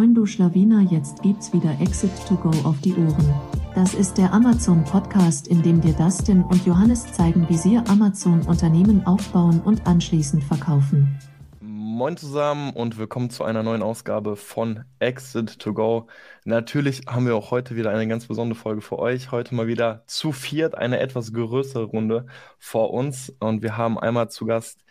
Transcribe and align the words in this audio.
Moin 0.00 0.14
du 0.14 0.24
Schlawiner, 0.24 0.80
jetzt 0.90 1.20
gibt's 1.20 1.52
wieder 1.52 1.78
Exit 1.78 2.10
to 2.26 2.34
Go 2.34 2.48
auf 2.66 2.80
die 2.80 2.94
Ohren. 2.94 3.34
Das 3.74 3.92
ist 3.92 4.16
der 4.16 4.32
Amazon 4.32 4.82
Podcast, 4.82 5.46
in 5.46 5.62
dem 5.62 5.82
dir 5.82 5.92
Dustin 5.92 6.42
und 6.42 6.64
Johannes 6.64 7.12
zeigen, 7.12 7.46
wie 7.50 7.58
sie 7.58 7.76
Amazon 7.76 8.40
Unternehmen 8.46 9.06
aufbauen 9.06 9.60
und 9.60 9.86
anschließend 9.86 10.42
verkaufen. 10.42 11.18
Moin 11.60 12.16
zusammen 12.16 12.70
und 12.70 12.96
willkommen 12.96 13.28
zu 13.28 13.44
einer 13.44 13.62
neuen 13.62 13.82
Ausgabe 13.82 14.36
von 14.36 14.84
Exit 15.00 15.58
to 15.58 15.74
Go. 15.74 16.06
Natürlich 16.46 17.02
haben 17.06 17.26
wir 17.26 17.36
auch 17.36 17.50
heute 17.50 17.76
wieder 17.76 17.90
eine 17.90 18.08
ganz 18.08 18.26
besondere 18.26 18.58
Folge 18.58 18.80
für 18.80 18.98
euch. 18.98 19.32
Heute 19.32 19.54
mal 19.54 19.66
wieder 19.66 20.04
zu 20.06 20.32
viert, 20.32 20.76
eine 20.76 20.98
etwas 21.00 21.34
größere 21.34 21.84
Runde 21.84 22.24
vor 22.58 22.94
uns. 22.94 23.36
Und 23.38 23.60
wir 23.62 23.76
haben 23.76 23.98
einmal 23.98 24.30
zu 24.30 24.46
Gast 24.46 24.82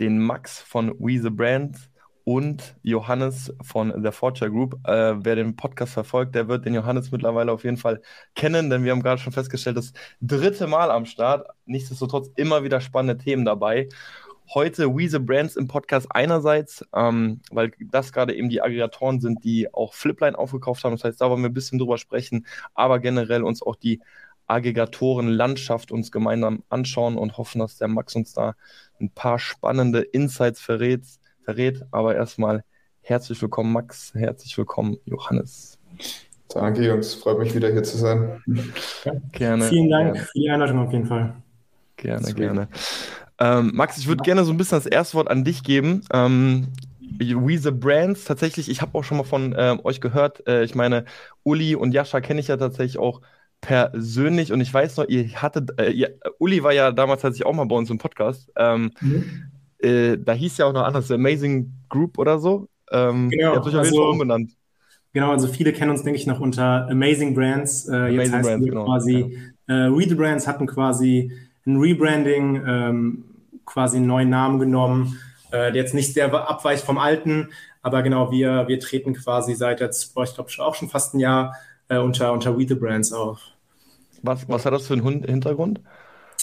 den 0.00 0.18
Max 0.18 0.58
von 0.58 0.94
We 0.98 1.20
the 1.20 1.28
Brand 1.28 1.76
und 2.24 2.74
Johannes 2.82 3.54
von 3.62 4.02
The 4.02 4.10
Forger 4.10 4.50
Group. 4.50 4.78
Äh, 4.84 5.24
wer 5.24 5.36
den 5.36 5.56
Podcast 5.56 5.92
verfolgt, 5.92 6.34
der 6.34 6.48
wird 6.48 6.64
den 6.64 6.74
Johannes 6.74 7.12
mittlerweile 7.12 7.52
auf 7.52 7.64
jeden 7.64 7.76
Fall 7.76 8.00
kennen, 8.34 8.70
denn 8.70 8.82
wir 8.82 8.92
haben 8.92 9.02
gerade 9.02 9.20
schon 9.20 9.32
festgestellt, 9.32 9.76
das 9.76 9.92
dritte 10.20 10.66
Mal 10.66 10.90
am 10.90 11.04
Start. 11.04 11.46
Nichtsdestotrotz 11.66 12.30
immer 12.36 12.64
wieder 12.64 12.80
spannende 12.80 13.22
Themen 13.22 13.44
dabei. 13.44 13.88
Heute 14.52 14.94
We 14.94 15.08
the 15.08 15.18
Brands 15.18 15.56
im 15.56 15.68
Podcast 15.68 16.06
einerseits, 16.10 16.84
ähm, 16.94 17.40
weil 17.50 17.72
das 17.90 18.12
gerade 18.12 18.34
eben 18.34 18.48
die 18.48 18.62
Aggregatoren 18.62 19.20
sind, 19.20 19.44
die 19.44 19.72
auch 19.72 19.94
Flipline 19.94 20.38
aufgekauft 20.38 20.84
haben. 20.84 20.92
Das 20.92 21.04
heißt, 21.04 21.20
da 21.20 21.30
wollen 21.30 21.42
wir 21.42 21.48
ein 21.48 21.54
bisschen 21.54 21.78
drüber 21.78 21.98
sprechen, 21.98 22.46
aber 22.74 22.98
generell 23.00 23.42
uns 23.42 23.62
auch 23.62 23.76
die 23.76 24.00
Aggregatoren-Landschaft 24.46 25.90
uns 25.92 26.12
gemeinsam 26.12 26.62
anschauen 26.68 27.16
und 27.16 27.38
hoffen, 27.38 27.60
dass 27.60 27.78
der 27.78 27.88
Max 27.88 28.14
uns 28.14 28.34
da 28.34 28.54
ein 29.00 29.10
paar 29.10 29.38
spannende 29.38 30.00
Insights 30.00 30.60
verrät 30.60 31.02
verrät. 31.44 31.82
Aber 31.90 32.14
erstmal 32.14 32.64
herzlich 33.02 33.40
willkommen, 33.40 33.72
Max. 33.72 34.12
Herzlich 34.14 34.56
willkommen, 34.56 34.96
Johannes. 35.04 35.78
Danke, 36.48 36.86
Jungs. 36.86 37.14
Freut 37.14 37.38
mich 37.38 37.54
wieder 37.54 37.70
hier 37.70 37.82
zu 37.82 37.96
sein. 37.96 38.42
Gerne. 39.32 39.64
Vielen 39.64 39.90
Dank 39.90 40.14
gerne. 40.14 40.26
für 40.26 40.38
die 40.38 40.50
Einladung 40.50 40.78
auf 40.78 40.92
jeden 40.92 41.06
Fall. 41.06 41.34
Gerne, 41.96 42.26
Sweet. 42.26 42.36
gerne. 42.36 42.68
Ähm, 43.38 43.72
Max, 43.74 43.98
ich 43.98 44.06
würde 44.06 44.22
gerne 44.22 44.44
so 44.44 44.52
ein 44.52 44.56
bisschen 44.56 44.78
das 44.78 44.86
erste 44.86 45.16
Wort 45.16 45.28
an 45.28 45.44
dich 45.44 45.62
geben. 45.62 46.02
Ähm, 46.12 46.68
We 47.18 47.58
the 47.58 47.70
Brands, 47.70 48.24
tatsächlich, 48.24 48.68
ich 48.68 48.80
habe 48.82 48.96
auch 48.98 49.04
schon 49.04 49.18
mal 49.18 49.24
von 49.24 49.52
äh, 49.52 49.76
euch 49.84 50.00
gehört. 50.00 50.46
Äh, 50.48 50.64
ich 50.64 50.74
meine, 50.74 51.04
Uli 51.42 51.74
und 51.74 51.92
Jascha 51.92 52.20
kenne 52.20 52.40
ich 52.40 52.48
ja 52.48 52.56
tatsächlich 52.56 52.98
auch 52.98 53.20
persönlich 53.60 54.52
und 54.52 54.60
ich 54.60 54.72
weiß 54.72 54.96
noch, 54.96 55.08
ihr 55.08 55.30
hattet, 55.40 55.78
äh, 55.80 55.90
ihr, 55.90 56.18
Uli 56.38 56.62
war 56.62 56.72
ja 56.72 56.92
damals 56.92 57.22
tatsächlich 57.22 57.46
auch 57.46 57.54
mal 57.54 57.66
bei 57.66 57.76
uns 57.76 57.90
im 57.90 57.98
Podcast. 57.98 58.50
Ähm, 58.56 58.90
mhm 59.00 59.50
äh, 59.84 60.18
da 60.18 60.32
hieß 60.32 60.58
ja 60.58 60.66
auch 60.66 60.72
noch 60.72 60.82
anders, 60.82 61.10
Amazing 61.10 61.72
Group 61.88 62.18
oder 62.18 62.38
so. 62.38 62.68
Ähm, 62.90 63.30
genau. 63.30 63.52
Ihr 63.52 63.56
habt 63.56 63.66
euch 63.66 63.76
auf 63.76 63.84
jeden 63.84 63.96
Fall 63.96 64.04
also 64.04 64.10
umbenannt. 64.10 64.52
Genau, 65.12 65.30
also 65.30 65.46
viele 65.46 65.72
kennen 65.72 65.92
uns, 65.92 66.02
denke 66.02 66.18
ich, 66.18 66.26
noch 66.26 66.40
unter 66.40 66.88
Amazing 66.90 67.34
Brands. 67.34 67.88
Äh, 67.88 67.94
Amazing 67.94 68.18
jetzt 68.18 68.32
heißt 68.32 68.48
Brands, 68.48 68.66
genau. 68.66 68.84
quasi, 68.84 69.38
ja. 69.68 69.86
äh, 69.86 69.90
We 69.96 70.08
the 70.08 70.14
Brands 70.14 70.46
hatten 70.46 70.66
quasi 70.66 71.30
ein 71.66 71.76
Rebranding, 71.76 72.62
ähm, 72.66 73.24
quasi 73.64 73.98
einen 73.98 74.06
neuen 74.06 74.28
Namen 74.28 74.58
genommen, 74.58 75.20
äh, 75.50 75.72
der 75.72 75.74
jetzt 75.74 75.94
nicht 75.94 76.12
sehr 76.14 76.32
abweicht 76.32 76.84
vom 76.84 76.98
alten, 76.98 77.50
aber 77.80 78.02
genau, 78.02 78.30
wir, 78.32 78.66
wir 78.66 78.80
treten 78.80 79.14
quasi 79.14 79.54
seit 79.54 79.80
jetzt, 79.80 80.14
boah, 80.14 80.24
ich 80.24 80.34
glaube 80.34 80.50
auch 80.58 80.74
schon 80.74 80.88
fast 80.88 81.14
ein 81.14 81.20
Jahr 81.20 81.54
äh, 81.88 81.98
unter, 81.98 82.32
unter 82.32 82.58
We 82.58 82.66
the 82.66 82.74
Brands 82.74 83.12
auf. 83.12 83.40
Was, 84.22 84.48
was 84.48 84.64
hat 84.64 84.72
das 84.72 84.86
für 84.86 84.94
einen 84.94 85.22
Hintergrund? 85.22 85.80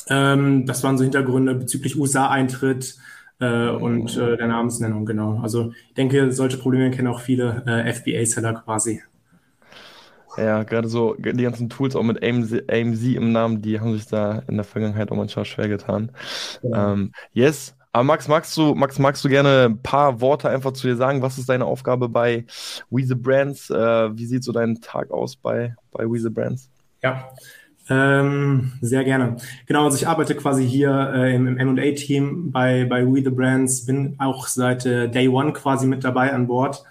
Ähm, 0.07 0.65
das 0.65 0.83
waren 0.83 0.97
so 0.97 1.03
Hintergründe 1.03 1.55
bezüglich 1.55 1.97
USA-Eintritt, 1.97 2.95
äh, 3.41 3.69
und 3.69 4.15
äh, 4.15 4.37
der 4.37 4.47
Namensnennung, 4.47 5.05
genau. 5.05 5.39
Also 5.41 5.73
ich 5.89 5.93
denke, 5.95 6.31
solche 6.31 6.57
Probleme 6.57 6.91
kennen 6.91 7.07
auch 7.07 7.19
viele 7.19 7.63
äh, 7.65 7.91
FBA-Seller 7.91 8.53
quasi. 8.63 9.01
Ja, 10.37 10.63
gerade 10.63 10.87
so 10.87 11.15
die 11.15 11.43
ganzen 11.43 11.69
Tools 11.69 11.95
auch 11.95 12.03
mit 12.03 12.23
AMZ, 12.23 12.63
AMZ, 12.71 13.03
im 13.03 13.33
Namen, 13.33 13.61
die 13.61 13.79
haben 13.79 13.93
sich 13.93 14.07
da 14.07 14.43
in 14.47 14.55
der 14.55 14.63
Vergangenheit 14.63 15.11
auch 15.11 15.17
manchmal 15.17 15.43
schwer 15.43 15.67
getan. 15.67 16.11
Ja. 16.61 16.93
Ähm, 16.93 17.11
yes, 17.33 17.75
aber 17.91 18.05
Max, 18.05 18.29
magst 18.29 18.55
du, 18.55 18.73
Max, 18.73 18.97
magst 18.99 19.25
du 19.25 19.29
gerne 19.29 19.65
ein 19.65 19.81
paar 19.81 20.21
Worte 20.21 20.49
einfach 20.49 20.71
zu 20.71 20.87
dir 20.87 20.95
sagen? 20.95 21.21
Was 21.21 21.37
ist 21.37 21.49
deine 21.49 21.65
Aufgabe 21.65 22.07
bei 22.07 22.45
We 22.89 23.03
the 23.03 23.15
Brands? 23.15 23.69
Äh, 23.69 24.15
wie 24.15 24.25
sieht 24.25 24.45
so 24.45 24.53
dein 24.53 24.79
Tag 24.79 25.11
aus 25.11 25.35
bei, 25.35 25.75
bei 25.91 26.09
We 26.09 26.19
the 26.19 26.29
Brands? 26.29 26.69
Ja, 27.03 27.29
ähm, 27.89 28.73
sehr 28.81 29.03
gerne. 29.03 29.37
Genau, 29.65 29.85
also 29.85 29.97
ich 29.97 30.07
arbeite 30.07 30.35
quasi 30.35 30.67
hier 30.67 31.11
äh, 31.13 31.35
im, 31.35 31.47
im 31.47 31.57
M&A-Team 31.57 32.51
bei, 32.51 32.85
bei 32.85 33.05
We 33.05 33.23
The 33.23 33.29
Brands, 33.29 33.85
bin 33.85 34.15
auch 34.19 34.47
seit 34.47 34.85
äh, 34.85 35.09
Day 35.09 35.27
One 35.27 35.53
quasi 35.53 35.87
mit 35.87 36.03
dabei 36.03 36.33
an 36.33 36.47
Bord. 36.47 36.83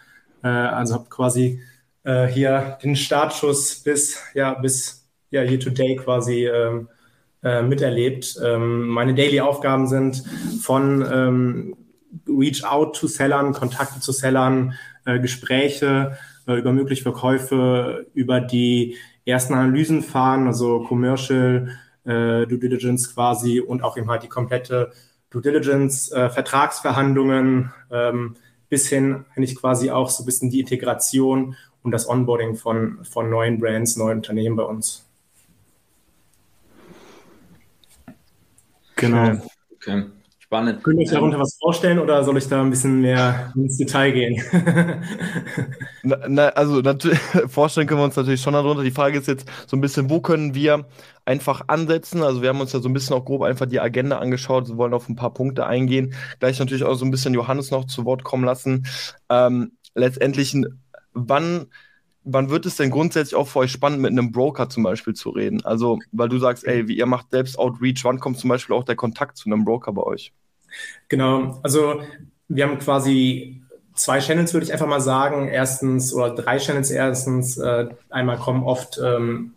Äh, 0.43 0.49
also 0.49 0.95
habe 0.95 1.07
quasi 1.09 1.61
äh, 2.05 2.27
hier 2.27 2.79
den 2.83 2.97
Startschuss 2.97 3.77
bis, 3.77 4.19
ja, 4.35 4.55
bis 4.55 5.09
ja, 5.31 5.43
hier 5.43 5.61
today 5.61 5.97
quasi 5.97 6.47
ähm, 6.47 6.89
äh, 7.43 7.63
miterlebt. 7.63 8.39
Ähm, 8.45 8.89
meine 8.89 9.15
Daily-Aufgaben 9.15 9.87
sind 9.87 10.25
von 10.63 11.07
ähm, 11.11 11.77
Reach 12.29 12.65
out 12.65 12.97
to 12.97 13.07
Sellern, 13.07 13.53
Kontakte 13.53 14.01
zu 14.01 14.13
Sellern, 14.13 14.75
äh, 15.05 15.21
Gespräche 15.21 16.19
äh, 16.47 16.59
über 16.59 16.73
mögliche 16.73 17.03
Verkäufe, 17.03 18.07
über 18.15 18.41
die 18.41 18.97
ersten 19.25 19.55
Analysen 19.55 20.03
fahren, 20.03 20.47
also 20.47 20.81
Commercial 20.85 21.71
äh, 22.05 22.47
Due 22.47 22.59
Diligence 22.59 23.15
quasi 23.15 23.61
und 23.61 23.83
auch 23.83 23.97
eben 23.97 24.11
halt 24.11 24.23
die 24.23 24.29
komplette 24.29 24.93
Due 25.31 25.43
Diligence, 25.43 26.11
äh, 26.13 26.29
Vertragsverhandlungen 26.31 27.73
ähm, 27.91 28.37
bis 28.69 28.89
hin 28.89 29.25
eigentlich 29.37 29.57
quasi 29.57 29.91
auch 29.91 30.11
so 30.11 30.23
ein 30.23 30.27
bisschen 30.27 30.51
die 30.51 30.61
Integration 30.61 31.57
und 31.83 31.93
das 31.93 32.09
Onboarding 32.09 32.57
von, 32.57 33.05
von 33.05 33.31
neuen 33.31 33.59
Brands, 33.59 33.97
neuen 33.97 34.19
Unternehmen 34.19 34.57
bei 34.57 34.65
uns. 34.65 35.07
Genau. 38.97 39.41
Okay. 39.75 40.05
Spannend. 40.51 40.83
Könnt 40.83 40.99
ihr 40.99 41.07
euch 41.07 41.13
darunter 41.13 41.37
ähm, 41.37 41.43
was 41.43 41.57
vorstellen 41.61 42.01
oder 42.01 42.25
soll 42.25 42.37
ich 42.37 42.49
da 42.49 42.61
ein 42.61 42.71
bisschen 42.71 43.01
mehr 43.01 43.53
ins 43.55 43.77
Detail 43.77 44.11
gehen? 44.11 44.43
na, 46.03 46.19
na, 46.27 46.49
also 46.49 46.83
vorstellen 47.47 47.87
können 47.87 48.01
wir 48.01 48.05
uns 48.07 48.17
natürlich 48.17 48.41
schon 48.41 48.55
darunter. 48.55 48.83
Die 48.83 48.91
Frage 48.91 49.17
ist 49.17 49.29
jetzt 49.29 49.47
so 49.69 49.77
ein 49.77 49.81
bisschen, 49.81 50.11
wo 50.11 50.21
können 50.21 50.53
wir 50.53 50.89
einfach 51.25 51.63
ansetzen? 51.69 52.25
Also 52.25 52.43
wir 52.43 52.49
haben 52.49 52.61
uns 52.61 52.73
ja 52.73 52.81
so 52.81 52.89
ein 52.89 52.93
bisschen 52.93 53.15
auch 53.15 53.25
grob 53.25 53.43
einfach 53.43 53.67
die 53.67 53.79
Agenda 53.79 54.19
angeschaut, 54.19 54.67
wir 54.67 54.77
wollen 54.77 54.93
auf 54.93 55.09
ein 55.09 55.15
paar 55.15 55.33
Punkte 55.33 55.67
eingehen. 55.67 56.15
Gleich 56.41 56.59
natürlich 56.59 56.83
auch 56.83 56.97
so 56.97 57.05
ein 57.05 57.13
bisschen 57.13 57.33
Johannes 57.33 57.71
noch 57.71 57.85
zu 57.85 58.05
Wort 58.05 58.25
kommen 58.25 58.45
lassen. 58.45 58.89
Ähm, 59.29 59.77
letztendlich, 59.95 60.57
wann 61.13 61.69
wann 62.25 62.51
wird 62.51 62.67
es 62.67 62.77
denn 62.77 62.91
grundsätzlich 62.91 63.37
auch 63.37 63.47
für 63.47 63.61
euch 63.61 63.71
spannend, 63.71 64.03
mit 64.03 64.11
einem 64.11 64.33
Broker 64.33 64.69
zum 64.69 64.83
Beispiel 64.83 65.15
zu 65.15 65.31
reden? 65.31 65.65
Also, 65.65 66.01
weil 66.11 66.29
du 66.29 66.39
sagst, 66.39 66.67
ey, 66.67 66.89
wie 66.89 66.97
ihr 66.97 67.07
macht 67.07 67.31
selbst 67.31 67.59
Outreach, 67.59 68.03
wann 68.03 68.19
kommt 68.19 68.39
zum 68.39 68.51
Beispiel 68.51 68.75
auch 68.75 68.85
der 68.85 68.97
Kontakt 68.97 69.37
zu 69.37 69.49
einem 69.49 69.65
Broker 69.65 69.93
bei 69.93 70.03
euch? 70.03 70.33
Genau, 71.09 71.59
also 71.63 72.03
wir 72.49 72.65
haben 72.65 72.79
quasi 72.79 73.61
zwei 73.95 74.19
Channels, 74.19 74.53
würde 74.55 74.65
ich 74.67 74.73
einfach 74.73 74.87
mal 74.87 75.01
sagen. 75.01 75.49
Erstens, 75.49 76.13
oder 76.13 76.35
drei 76.35 76.59
Channels 76.59 76.91
erstens. 76.91 77.59
Äh, 77.59 77.89
einmal 78.09 78.39
kommen 78.39 78.65
oft 78.65 79.01
ähm, 79.03 79.53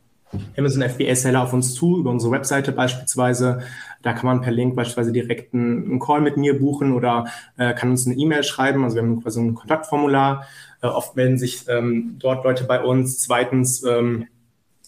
Amazon 0.57 0.83
FBA-Seller 0.83 1.43
auf 1.43 1.53
uns 1.53 1.73
zu, 1.73 1.99
über 1.99 2.11
unsere 2.11 2.31
Webseite 2.31 2.71
beispielsweise. 2.71 3.61
Da 4.01 4.13
kann 4.13 4.25
man 4.25 4.41
per 4.41 4.51
Link 4.51 4.75
beispielsweise 4.75 5.11
direkt 5.11 5.53
einen, 5.53 5.85
einen 5.85 5.99
Call 5.99 6.21
mit 6.21 6.37
mir 6.37 6.59
buchen 6.59 6.91
oder 6.91 7.25
äh, 7.57 7.73
kann 7.73 7.91
uns 7.91 8.05
eine 8.05 8.15
E-Mail 8.15 8.43
schreiben. 8.43 8.83
Also 8.83 8.95
wir 8.95 9.03
haben 9.03 9.21
quasi 9.23 9.39
ein 9.39 9.55
Kontaktformular. 9.55 10.45
Äh, 10.81 10.87
oft 10.87 11.15
melden 11.15 11.37
sich 11.37 11.67
ähm, 11.69 12.17
dort 12.19 12.43
Leute 12.43 12.65
bei 12.65 12.81
uns. 12.83 13.19
Zweitens 13.19 13.83
ähm, 13.83 14.27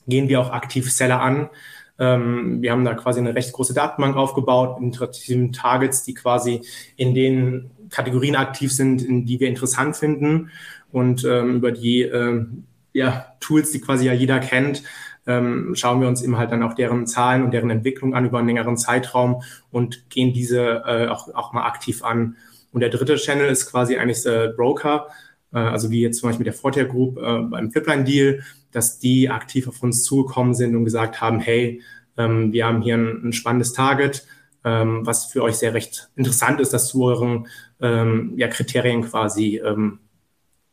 gehen 0.08 0.28
wir 0.28 0.42
auch 0.42 0.52
aktiv 0.52 0.92
Seller 0.92 1.22
an. 1.22 1.50
Ähm, 1.98 2.62
wir 2.62 2.72
haben 2.72 2.86
da 2.86 2.94
quasi 2.94 3.20
eine 3.20 3.36
recht 3.36 3.54
große 3.54 3.74
Datenbank 3.74 4.16
aufgebaut, 4.16 4.80
interaktiven 4.82 5.54
Targets, 5.54 6.04
die 6.04 6.14
quasi 6.14 6.62
in 6.98 7.14
den 7.14 7.72
Kategorien 7.90 8.36
aktiv 8.36 8.72
sind, 8.72 9.02
in 9.02 9.26
die 9.26 9.40
wir 9.40 9.48
interessant 9.48 9.96
finden 9.96 10.52
und 10.92 11.24
ähm, 11.26 11.58
über 11.58 11.72
die 11.72 12.02
äh, 12.02 12.46
ja, 12.94 13.34
Tools, 13.40 13.72
die 13.72 13.82
quasi 13.82 14.06
ja 14.06 14.14
jeder 14.14 14.40
kennt, 14.40 14.84
ähm, 15.28 15.74
schauen 15.76 16.02
wir 16.02 16.08
uns 16.08 16.22
eben 16.22 16.38
halt 16.38 16.52
dann 16.52 16.64
auch 16.64 16.74
deren 16.74 17.08
Zahlen 17.08 17.44
und 17.44 17.52
deren 17.52 17.70
Entwicklung 17.70 18.14
an 18.14 18.26
über 18.26 18.40
einen 18.40 18.48
längeren 18.48 18.78
Zeitraum 18.78 19.42
und 19.72 20.10
gehen 20.10 20.34
diese 20.34 20.84
äh, 20.86 21.08
auch, 21.08 21.34
auch 21.34 21.54
mal 21.54 21.66
aktiv 21.66 22.04
an. 22.04 22.38
Und 22.72 22.82
der 22.82 22.90
dritte 22.90 23.16
Channel 23.16 23.50
ist 23.50 23.70
quasi 23.70 23.98
eigentlich 23.98 24.24
der 24.24 24.50
Broker, 24.50 25.08
äh, 25.54 25.58
also 25.58 25.90
wie 25.90 26.02
jetzt 26.02 26.20
zum 26.20 26.30
Beispiel 26.30 26.44
der 26.44 26.54
Fortier 26.54 26.86
Group 26.86 27.18
äh, 27.18 27.40
beim 27.40 27.72
Flipline-Deal, 27.72 28.42
dass 28.72 29.00
die 29.00 29.30
aktiv 29.30 29.68
auf 29.68 29.82
uns 29.82 30.04
zugekommen 30.04 30.54
sind 30.54 30.76
und 30.76 30.86
gesagt 30.86 31.22
haben, 31.22 31.40
hey, 31.40 31.82
ähm, 32.18 32.52
wir 32.54 32.66
haben 32.66 32.82
hier 32.82 32.96
ein, 32.96 33.30
ein 33.30 33.34
spannendes 33.34 33.74
Target, 33.74 34.26
ähm, 34.64 35.06
was 35.06 35.26
für 35.26 35.44
euch 35.44 35.56
sehr 35.56 35.74
recht 35.74 36.10
interessant 36.16 36.60
ist, 36.60 36.74
das 36.74 36.88
zu 36.88 37.04
euren 37.04 37.48
ähm, 37.82 38.34
ja, 38.38 38.48
Kriterien 38.48 39.04
quasi 39.04 39.62
ähm, 39.64 40.00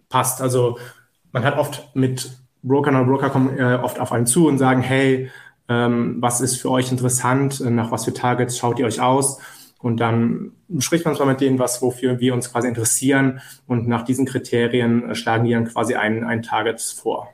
passt. 0.09 0.41
Also 0.41 0.79
man 1.33 1.45
hat 1.45 1.59
oft 1.59 1.95
mit 1.95 2.39
Brokern 2.63 2.97
oder 2.97 3.05
Broker 3.05 3.31
kommen 3.31 3.59
äh, 3.59 3.79
oft 3.83 3.99
auf 3.99 4.13
einen 4.13 4.27
zu 4.27 4.47
und 4.47 4.59
sagen, 4.59 4.83
hey, 4.83 5.31
ähm, 5.69 6.17
was 6.21 6.41
ist 6.41 6.61
für 6.61 6.71
euch 6.71 6.91
interessant, 6.91 7.61
nach 7.61 7.91
was 7.91 8.05
für 8.05 8.13
Targets 8.13 8.59
schaut 8.59 8.79
ihr 8.79 8.87
euch 8.87 9.01
aus? 9.01 9.39
und 9.83 9.99
dann 9.99 10.53
spricht 10.79 11.05
man 11.05 11.17
zwar 11.17 11.27
mit 11.27 11.41
denen, 11.41 11.59
was, 11.59 11.83
wofür 11.83 12.21
wir 12.21 12.35
uns 12.35 12.51
quasi 12.51 12.69
interessieren 12.69 13.41
und 13.67 13.89
nach 13.89 14.05
diesen 14.05 14.27
Kriterien 14.27 15.11
äh, 15.11 15.15
schlagen 15.15 15.45
die 15.45 15.53
dann 15.53 15.67
quasi 15.67 15.95
ein, 15.97 16.25
ein 16.25 16.43
Target 16.43 16.81
vor. 16.81 17.29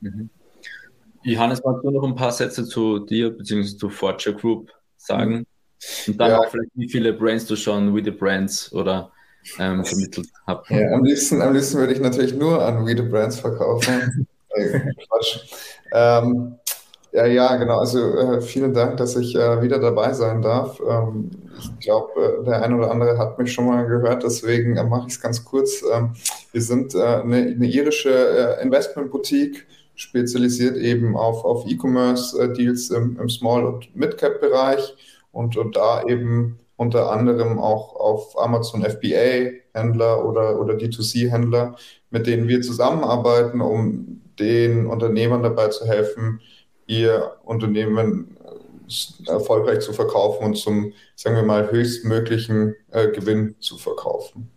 Mhm. 0.00 0.30
Johannes, 1.22 1.62
magst 1.64 1.84
du 1.84 1.90
noch 1.90 2.04
ein 2.04 2.14
paar 2.14 2.32
Sätze 2.32 2.64
zu 2.64 3.00
dir 3.00 3.30
bzw. 3.30 3.76
zu 3.76 3.90
Forger 3.90 4.32
Group 4.32 4.70
sagen? 4.96 5.46
Und 6.06 6.20
dann 6.20 6.30
ja. 6.30 6.38
auch 6.38 6.48
vielleicht, 6.48 6.70
wie 6.74 6.88
viele 6.88 7.12
Brands 7.12 7.46
du 7.46 7.56
schon 7.56 7.94
with 7.94 8.04
the 8.04 8.10
Brands 8.10 8.72
oder 8.72 9.10
ähm, 9.58 9.84
vermittelt 9.84 10.28
hast. 10.46 10.70
Ja, 10.70 10.92
am 10.92 11.04
liebsten, 11.04 11.40
am 11.40 11.54
liebsten 11.54 11.78
würde 11.78 11.94
ich 11.94 12.00
natürlich 12.00 12.34
nur 12.34 12.62
an 12.62 12.84
We 12.86 12.96
the 12.96 13.02
Brands 13.02 13.40
verkaufen. 13.40 14.26
Quatsch. 15.08 15.38
Ähm, 15.92 16.56
ja, 17.12 17.26
ja, 17.26 17.56
genau. 17.56 17.78
Also 17.78 18.16
äh, 18.16 18.40
vielen 18.40 18.72
Dank, 18.72 18.96
dass 18.98 19.16
ich 19.16 19.34
äh, 19.34 19.62
wieder 19.62 19.78
dabei 19.78 20.12
sein 20.12 20.42
darf. 20.42 20.80
Ähm, 20.80 21.30
ich 21.58 21.80
glaube, 21.80 22.40
äh, 22.40 22.44
der 22.44 22.62
eine 22.62 22.76
oder 22.76 22.90
andere 22.90 23.18
hat 23.18 23.38
mich 23.38 23.52
schon 23.52 23.66
mal 23.66 23.86
gehört, 23.86 24.22
deswegen 24.22 24.76
äh, 24.76 24.84
mache 24.84 25.08
ich 25.08 25.14
es 25.14 25.20
ganz 25.20 25.44
kurz. 25.44 25.82
Ähm, 25.92 26.12
wir 26.52 26.62
sind 26.62 26.94
äh, 26.94 26.98
eine, 26.98 27.36
eine, 27.36 27.66
irische 27.66 28.10
äh, 28.10 28.62
Investmentboutique, 28.62 29.66
spezialisiert 30.00 30.76
eben 30.76 31.16
auf, 31.16 31.44
auf 31.44 31.66
E-Commerce-Deals 31.66 32.90
im, 32.90 33.18
im 33.20 33.28
Small- 33.28 33.66
und 33.66 33.94
Mid-Cap-Bereich 33.94 34.94
und, 35.30 35.56
und 35.56 35.76
da 35.76 36.04
eben 36.04 36.58
unter 36.76 37.12
anderem 37.12 37.58
auch 37.58 37.94
auf 37.96 38.38
Amazon 38.42 38.82
FBA-Händler 38.82 40.24
oder, 40.24 40.58
oder 40.58 40.74
D2C-Händler, 40.74 41.76
mit 42.10 42.26
denen 42.26 42.48
wir 42.48 42.62
zusammenarbeiten, 42.62 43.60
um 43.60 44.22
den 44.38 44.86
Unternehmern 44.86 45.42
dabei 45.42 45.68
zu 45.68 45.86
helfen, 45.86 46.40
ihr 46.86 47.36
Unternehmen 47.44 48.38
äh, 48.46 49.30
erfolgreich 49.30 49.80
zu 49.80 49.92
verkaufen 49.92 50.44
und 50.44 50.54
zum, 50.56 50.94
sagen 51.14 51.36
wir 51.36 51.42
mal, 51.42 51.70
höchstmöglichen 51.70 52.74
äh, 52.90 53.08
Gewinn 53.08 53.56
zu 53.60 53.76
verkaufen. 53.76 54.50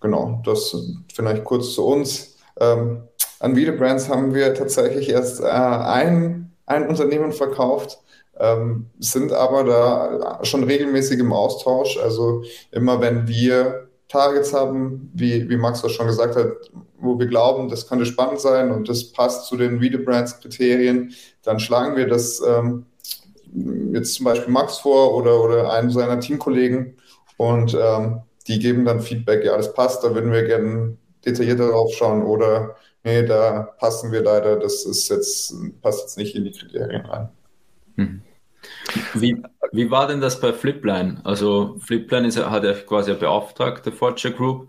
Genau, 0.00 0.42
das 0.44 0.76
vielleicht 1.14 1.44
kurz 1.44 1.72
zu 1.72 1.86
uns. 1.86 2.36
Ähm, 2.60 3.08
an 3.40 3.56
Video 3.56 3.76
Brands 3.76 4.08
haben 4.08 4.34
wir 4.34 4.54
tatsächlich 4.54 5.10
erst 5.10 5.40
äh, 5.40 5.44
ein, 5.44 6.52
ein 6.66 6.88
Unternehmen 6.88 7.32
verkauft, 7.32 7.98
ähm, 8.38 8.86
sind 8.98 9.32
aber 9.32 9.64
da 9.64 10.44
schon 10.44 10.64
regelmäßig 10.64 11.20
im 11.20 11.32
Austausch. 11.32 11.98
Also 11.98 12.42
immer 12.70 13.00
wenn 13.00 13.28
wir 13.28 13.88
Targets 14.08 14.52
haben, 14.52 15.10
wie, 15.14 15.48
wie 15.48 15.56
Max 15.56 15.84
auch 15.84 15.90
schon 15.90 16.06
gesagt 16.06 16.36
hat, 16.36 16.52
wo 16.98 17.18
wir 17.18 17.26
glauben, 17.26 17.68
das 17.68 17.88
könnte 17.88 18.06
spannend 18.06 18.40
sein 18.40 18.70
und 18.70 18.88
das 18.88 19.12
passt 19.12 19.46
zu 19.46 19.56
den 19.56 19.80
Video 19.80 20.02
Brands 20.02 20.40
Kriterien, 20.40 21.12
dann 21.42 21.60
schlagen 21.60 21.96
wir 21.96 22.06
das 22.06 22.42
ähm, 22.46 22.86
jetzt 23.92 24.14
zum 24.14 24.24
Beispiel 24.24 24.52
Max 24.52 24.78
vor 24.78 25.14
oder, 25.14 25.42
oder 25.42 25.72
einen 25.72 25.90
seiner 25.90 26.20
Teamkollegen 26.20 26.96
und 27.36 27.76
ähm, 27.78 28.22
die 28.46 28.58
geben 28.58 28.84
dann 28.84 29.00
Feedback, 29.00 29.44
ja, 29.44 29.56
das 29.56 29.74
passt, 29.74 30.04
da 30.04 30.14
würden 30.14 30.32
wir 30.32 30.44
gerne 30.44 30.96
detaillierter 31.24 31.70
drauf 31.70 31.92
schauen 31.92 32.22
oder 32.22 32.76
nee, 33.06 33.22
da 33.22 33.74
passen 33.78 34.10
wir 34.10 34.22
leider, 34.22 34.58
das 34.58 34.84
ist 34.84 35.08
jetzt, 35.08 35.54
passt 35.80 36.02
jetzt 36.02 36.18
nicht 36.18 36.34
in 36.34 36.44
die 36.44 36.50
Kriterien 36.50 37.06
rein. 37.06 37.28
Hm. 37.94 38.22
Wie, 39.14 39.42
wie 39.72 39.90
war 39.90 40.08
denn 40.08 40.20
das 40.20 40.40
bei 40.40 40.52
Flipline? 40.52 41.20
Also 41.22 41.76
Flipline 41.78 42.26
ist, 42.26 42.36
hat 42.36 42.64
ja 42.64 42.74
quasi 42.74 43.12
eine 43.12 43.20
beauftragte 43.20 43.92
Forger 43.92 44.32
Group 44.32 44.68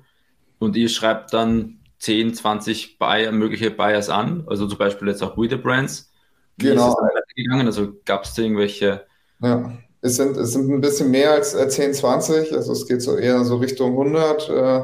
und 0.60 0.76
ihr 0.76 0.88
schreibt 0.88 1.34
dann 1.34 1.80
10, 2.00 2.36
20 2.36 3.00
Buyer, 3.00 3.32
mögliche 3.32 3.72
Buyers 3.72 4.10
an, 4.10 4.44
also 4.46 4.68
zum 4.68 4.78
Beispiel 4.78 5.08
jetzt 5.08 5.24
auch 5.24 5.36
With 5.36 5.60
Brands. 5.62 6.12
Wie 6.58 6.68
genau. 6.68 6.90
ist 6.90 6.96
es 6.96 7.36
gegangen? 7.36 7.66
Also 7.66 7.94
gab 8.06 8.24
es 8.24 8.36
da 8.36 8.44
irgendwelche? 8.44 9.06
Ja, 9.42 9.72
es 10.02 10.18
sind, 10.18 10.38
es 10.38 10.52
sind 10.52 10.72
ein 10.72 10.82
bisschen 10.82 11.10
mehr 11.10 11.32
als 11.32 11.58
10, 11.58 11.96
20, 11.96 12.54
also 12.54 12.72
es 12.72 12.88
geht 12.88 13.02
so 13.02 13.18
eher 13.18 13.44
so 13.44 13.58
Richtung 13.58 13.92
100 13.92 14.50
äh, 14.50 14.82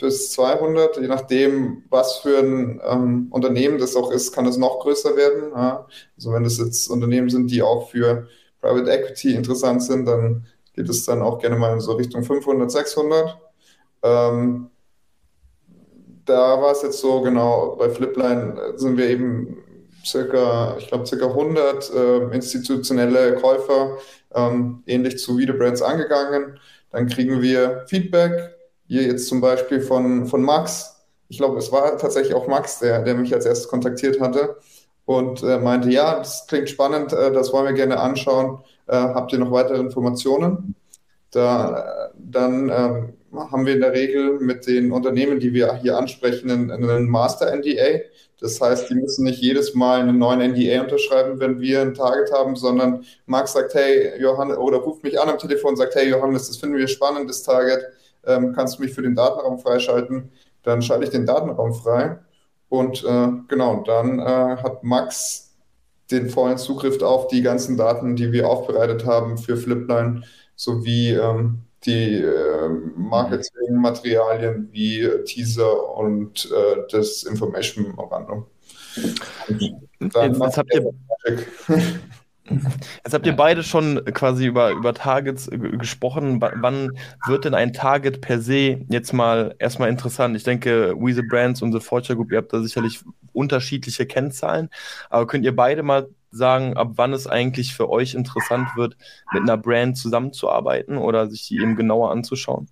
bis 0.00 0.32
200, 0.32 0.96
je 0.98 1.08
nachdem, 1.08 1.84
was 1.90 2.18
für 2.18 2.38
ein 2.38 2.80
ähm, 2.84 3.28
Unternehmen 3.30 3.78
das 3.78 3.96
auch 3.96 4.10
ist, 4.10 4.32
kann 4.32 4.46
es 4.46 4.56
noch 4.56 4.80
größer 4.80 5.16
werden. 5.16 5.52
Ja? 5.54 5.86
Also 6.16 6.32
wenn 6.32 6.44
das 6.44 6.58
jetzt 6.58 6.88
Unternehmen 6.88 7.30
sind, 7.30 7.50
die 7.50 7.62
auch 7.62 7.90
für 7.90 8.28
Private 8.60 8.90
Equity 8.90 9.34
interessant 9.34 9.82
sind, 9.82 10.06
dann 10.06 10.46
geht 10.74 10.88
es 10.88 11.04
dann 11.04 11.22
auch 11.22 11.38
gerne 11.38 11.56
mal 11.56 11.72
in 11.72 11.80
so 11.80 11.92
Richtung 11.92 12.22
500, 12.22 12.70
600. 12.70 13.38
Ähm, 14.02 14.70
da 16.24 16.60
war 16.60 16.72
es 16.72 16.82
jetzt 16.82 17.00
so, 17.00 17.20
genau, 17.22 17.76
bei 17.76 17.88
Flipline 17.88 18.74
sind 18.76 18.96
wir 18.96 19.08
eben 19.08 19.58
circa, 20.04 20.76
ich 20.78 20.88
glaube, 20.88 21.06
circa 21.06 21.26
100 21.26 21.90
äh, 21.94 22.34
institutionelle 22.34 23.34
Käufer 23.36 23.98
ähm, 24.34 24.82
ähnlich 24.86 25.18
zu 25.18 25.38
Videobrands 25.38 25.82
angegangen. 25.82 26.58
Dann 26.90 27.08
kriegen 27.08 27.42
wir 27.42 27.84
Feedback, 27.88 28.57
hier 28.88 29.02
jetzt 29.02 29.28
zum 29.28 29.40
Beispiel 29.40 29.80
von, 29.80 30.26
von 30.26 30.42
Max. 30.42 30.96
Ich 31.28 31.38
glaube, 31.38 31.58
es 31.58 31.70
war 31.70 31.96
tatsächlich 31.98 32.34
auch 32.34 32.48
Max, 32.48 32.80
der, 32.80 33.02
der 33.02 33.14
mich 33.14 33.32
als 33.34 33.46
erstes 33.46 33.68
kontaktiert 33.68 34.20
hatte 34.20 34.56
und 35.04 35.42
äh, 35.42 35.58
meinte, 35.58 35.90
ja, 35.90 36.18
das 36.18 36.46
klingt 36.46 36.68
spannend, 36.68 37.12
äh, 37.12 37.32
das 37.32 37.52
wollen 37.52 37.66
wir 37.66 37.72
gerne 37.74 38.00
anschauen. 38.00 38.58
Äh, 38.86 38.96
habt 38.96 39.32
ihr 39.32 39.38
noch 39.38 39.52
weitere 39.52 39.78
Informationen? 39.78 40.74
Da, 41.30 42.10
dann 42.16 42.70
ähm, 42.70 43.12
haben 43.50 43.66
wir 43.66 43.74
in 43.74 43.80
der 43.80 43.92
Regel 43.92 44.38
mit 44.40 44.66
den 44.66 44.92
Unternehmen, 44.92 45.40
die 45.40 45.52
wir 45.52 45.74
hier 45.76 45.98
ansprechen, 45.98 46.50
einen 46.50 47.08
Master-NDA. 47.08 48.00
Das 48.40 48.60
heißt, 48.60 48.88
die 48.88 48.94
müssen 48.94 49.24
nicht 49.24 49.42
jedes 49.42 49.74
Mal 49.74 50.00
einen 50.00 50.18
neuen 50.18 50.52
NDA 50.52 50.82
unterschreiben, 50.82 51.40
wenn 51.40 51.60
wir 51.60 51.82
ein 51.82 51.94
Target 51.94 52.32
haben, 52.32 52.54
sondern 52.54 53.04
Marc 53.26 53.48
sagt, 53.48 53.74
hey, 53.74 54.12
Johannes, 54.20 54.58
oder 54.58 54.78
ruft 54.78 55.02
mich 55.02 55.20
an 55.20 55.28
am 55.28 55.38
Telefon 55.38 55.70
und 55.70 55.76
sagt, 55.76 55.94
hey, 55.96 56.08
Johannes, 56.08 56.48
das 56.48 56.56
finden 56.56 56.76
wir 56.76 56.86
spannend, 56.86 57.28
das 57.28 57.42
Target, 57.42 57.84
ähm, 58.26 58.52
kannst 58.54 58.78
du 58.78 58.82
mich 58.82 58.92
für 58.92 59.02
den 59.02 59.14
Datenraum 59.14 59.58
freischalten? 59.58 60.30
Dann 60.62 60.82
schalte 60.82 61.04
ich 61.04 61.10
den 61.10 61.26
Datenraum 61.26 61.74
frei. 61.74 62.18
Und 62.68 63.04
äh, 63.04 63.28
genau, 63.48 63.82
dann 63.86 64.18
äh, 64.18 64.22
hat 64.62 64.84
Max 64.84 65.56
den 66.10 66.28
vollen 66.28 66.58
Zugriff 66.58 67.00
auf 67.02 67.28
die 67.28 67.42
ganzen 67.42 67.76
Daten, 67.76 68.16
die 68.16 68.32
wir 68.32 68.48
aufbereitet 68.48 69.04
haben 69.06 69.38
für 69.38 69.56
Flipline, 69.56 70.22
sowie 70.56 71.12
ähm, 71.12 71.60
die 71.84 72.14
äh, 72.14 72.68
Marketingmaterialien 72.96 74.68
wie 74.72 75.08
Teaser 75.24 75.96
und 75.96 76.50
äh, 76.50 76.82
das 76.90 77.22
Information 77.22 77.88
Memorandum. 77.88 78.46
Jetzt, 79.48 80.16
jetzt 80.16 80.58
habt 80.58 80.74
ihr, 80.74 80.90
Jetzt 82.50 83.14
habt 83.14 83.26
ihr 83.26 83.36
beide 83.36 83.62
schon 83.62 84.04
quasi 84.12 84.46
über, 84.46 84.70
über 84.70 84.94
Targets 84.94 85.50
gesprochen. 85.50 86.40
W 86.40 86.50
wann 86.56 86.98
wird 87.26 87.44
denn 87.44 87.54
ein 87.54 87.72
Target 87.72 88.20
per 88.20 88.40
se 88.40 88.84
jetzt 88.88 89.12
mal 89.12 89.54
erstmal 89.58 89.88
interessant? 89.88 90.36
Ich 90.36 90.44
denke, 90.44 90.94
We 90.98 91.12
the 91.14 91.22
Brands 91.22 91.62
und 91.62 91.72
The 91.72 91.80
Fortune 91.80 92.16
Group, 92.16 92.32
ihr 92.32 92.38
habt 92.38 92.52
da 92.52 92.60
sicherlich 92.60 93.00
unterschiedliche 93.32 94.06
Kennzahlen. 94.06 94.70
Aber 95.10 95.26
könnt 95.26 95.44
ihr 95.44 95.54
beide 95.54 95.82
mal 95.82 96.08
sagen, 96.30 96.76
ab 96.76 96.92
wann 96.96 97.12
es 97.12 97.26
eigentlich 97.26 97.74
für 97.74 97.88
euch 97.88 98.14
interessant 98.14 98.68
wird, 98.76 98.96
mit 99.32 99.42
einer 99.42 99.56
Brand 99.56 99.96
zusammenzuarbeiten 99.96 100.98
oder 100.98 101.30
sich 101.30 101.48
die 101.48 101.56
eben 101.56 101.76
genauer 101.76 102.10
anzuschauen? 102.10 102.68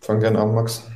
Fang 0.00 0.20
gerne 0.20 0.40
an, 0.40 0.54
Max. 0.54 0.88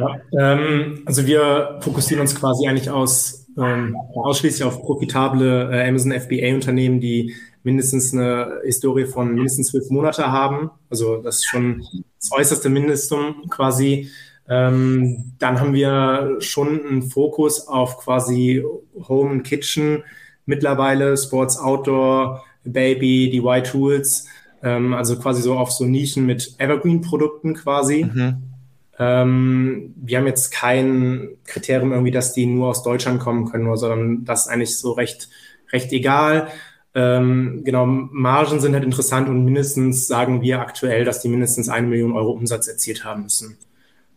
Ja, 0.00 0.16
ähm, 0.38 1.02
also 1.06 1.26
wir 1.26 1.78
fokussieren 1.80 2.20
uns 2.20 2.34
quasi 2.34 2.66
eigentlich 2.66 2.90
aus, 2.90 3.46
ähm, 3.58 3.96
ausschließlich 4.14 4.64
auf 4.64 4.82
profitable 4.82 5.70
äh, 5.72 5.88
Amazon 5.88 6.12
FBA-Unternehmen, 6.12 7.00
die 7.00 7.34
mindestens 7.62 8.12
eine 8.12 8.60
Historie 8.64 9.06
von 9.06 9.34
mindestens 9.34 9.68
zwölf 9.68 9.90
Monate 9.90 10.30
haben. 10.30 10.70
Also 10.90 11.18
das 11.18 11.36
ist 11.36 11.46
schon 11.46 11.84
das 12.20 12.30
äußerste 12.32 12.68
Mindestum 12.68 13.48
quasi. 13.48 14.10
Ähm, 14.48 15.32
dann 15.38 15.58
haben 15.58 15.72
wir 15.72 16.36
schon 16.40 16.84
einen 16.86 17.02
Fokus 17.02 17.66
auf 17.66 17.98
quasi 17.98 18.62
Home 19.08 19.30
and 19.30 19.44
Kitchen 19.44 20.04
mittlerweile, 20.44 21.16
Sports, 21.16 21.58
Outdoor, 21.58 22.44
Baby, 22.64 23.30
die 23.30 23.38
Y-Tools, 23.38 24.26
ähm, 24.62 24.92
also 24.92 25.18
quasi 25.18 25.42
so 25.42 25.54
auf 25.54 25.72
so 25.72 25.86
Nischen 25.86 26.26
mit 26.26 26.54
Evergreen-Produkten 26.58 27.54
quasi. 27.54 28.04
Mhm. 28.04 28.53
Ähm, 28.98 29.94
wir 29.96 30.18
haben 30.18 30.26
jetzt 30.26 30.52
kein 30.52 31.30
Kriterium 31.44 31.92
irgendwie, 31.92 32.12
dass 32.12 32.32
die 32.32 32.46
nur 32.46 32.68
aus 32.68 32.82
Deutschland 32.82 33.20
kommen 33.20 33.50
können, 33.50 33.76
sondern 33.76 34.24
das 34.24 34.42
ist 34.42 34.48
eigentlich 34.48 34.78
so 34.78 34.92
recht, 34.92 35.28
recht 35.72 35.92
egal. 35.92 36.48
Ähm, 36.94 37.62
genau, 37.64 37.86
Margen 37.86 38.60
sind 38.60 38.72
halt 38.72 38.84
interessant 38.84 39.28
und 39.28 39.44
mindestens 39.44 40.06
sagen 40.06 40.42
wir 40.42 40.60
aktuell, 40.60 41.04
dass 41.04 41.20
die 41.20 41.28
mindestens 41.28 41.68
eine 41.68 41.88
Million 41.88 42.12
Euro 42.12 42.30
Umsatz 42.30 42.68
erzielt 42.68 43.04
haben 43.04 43.24
müssen. 43.24 43.58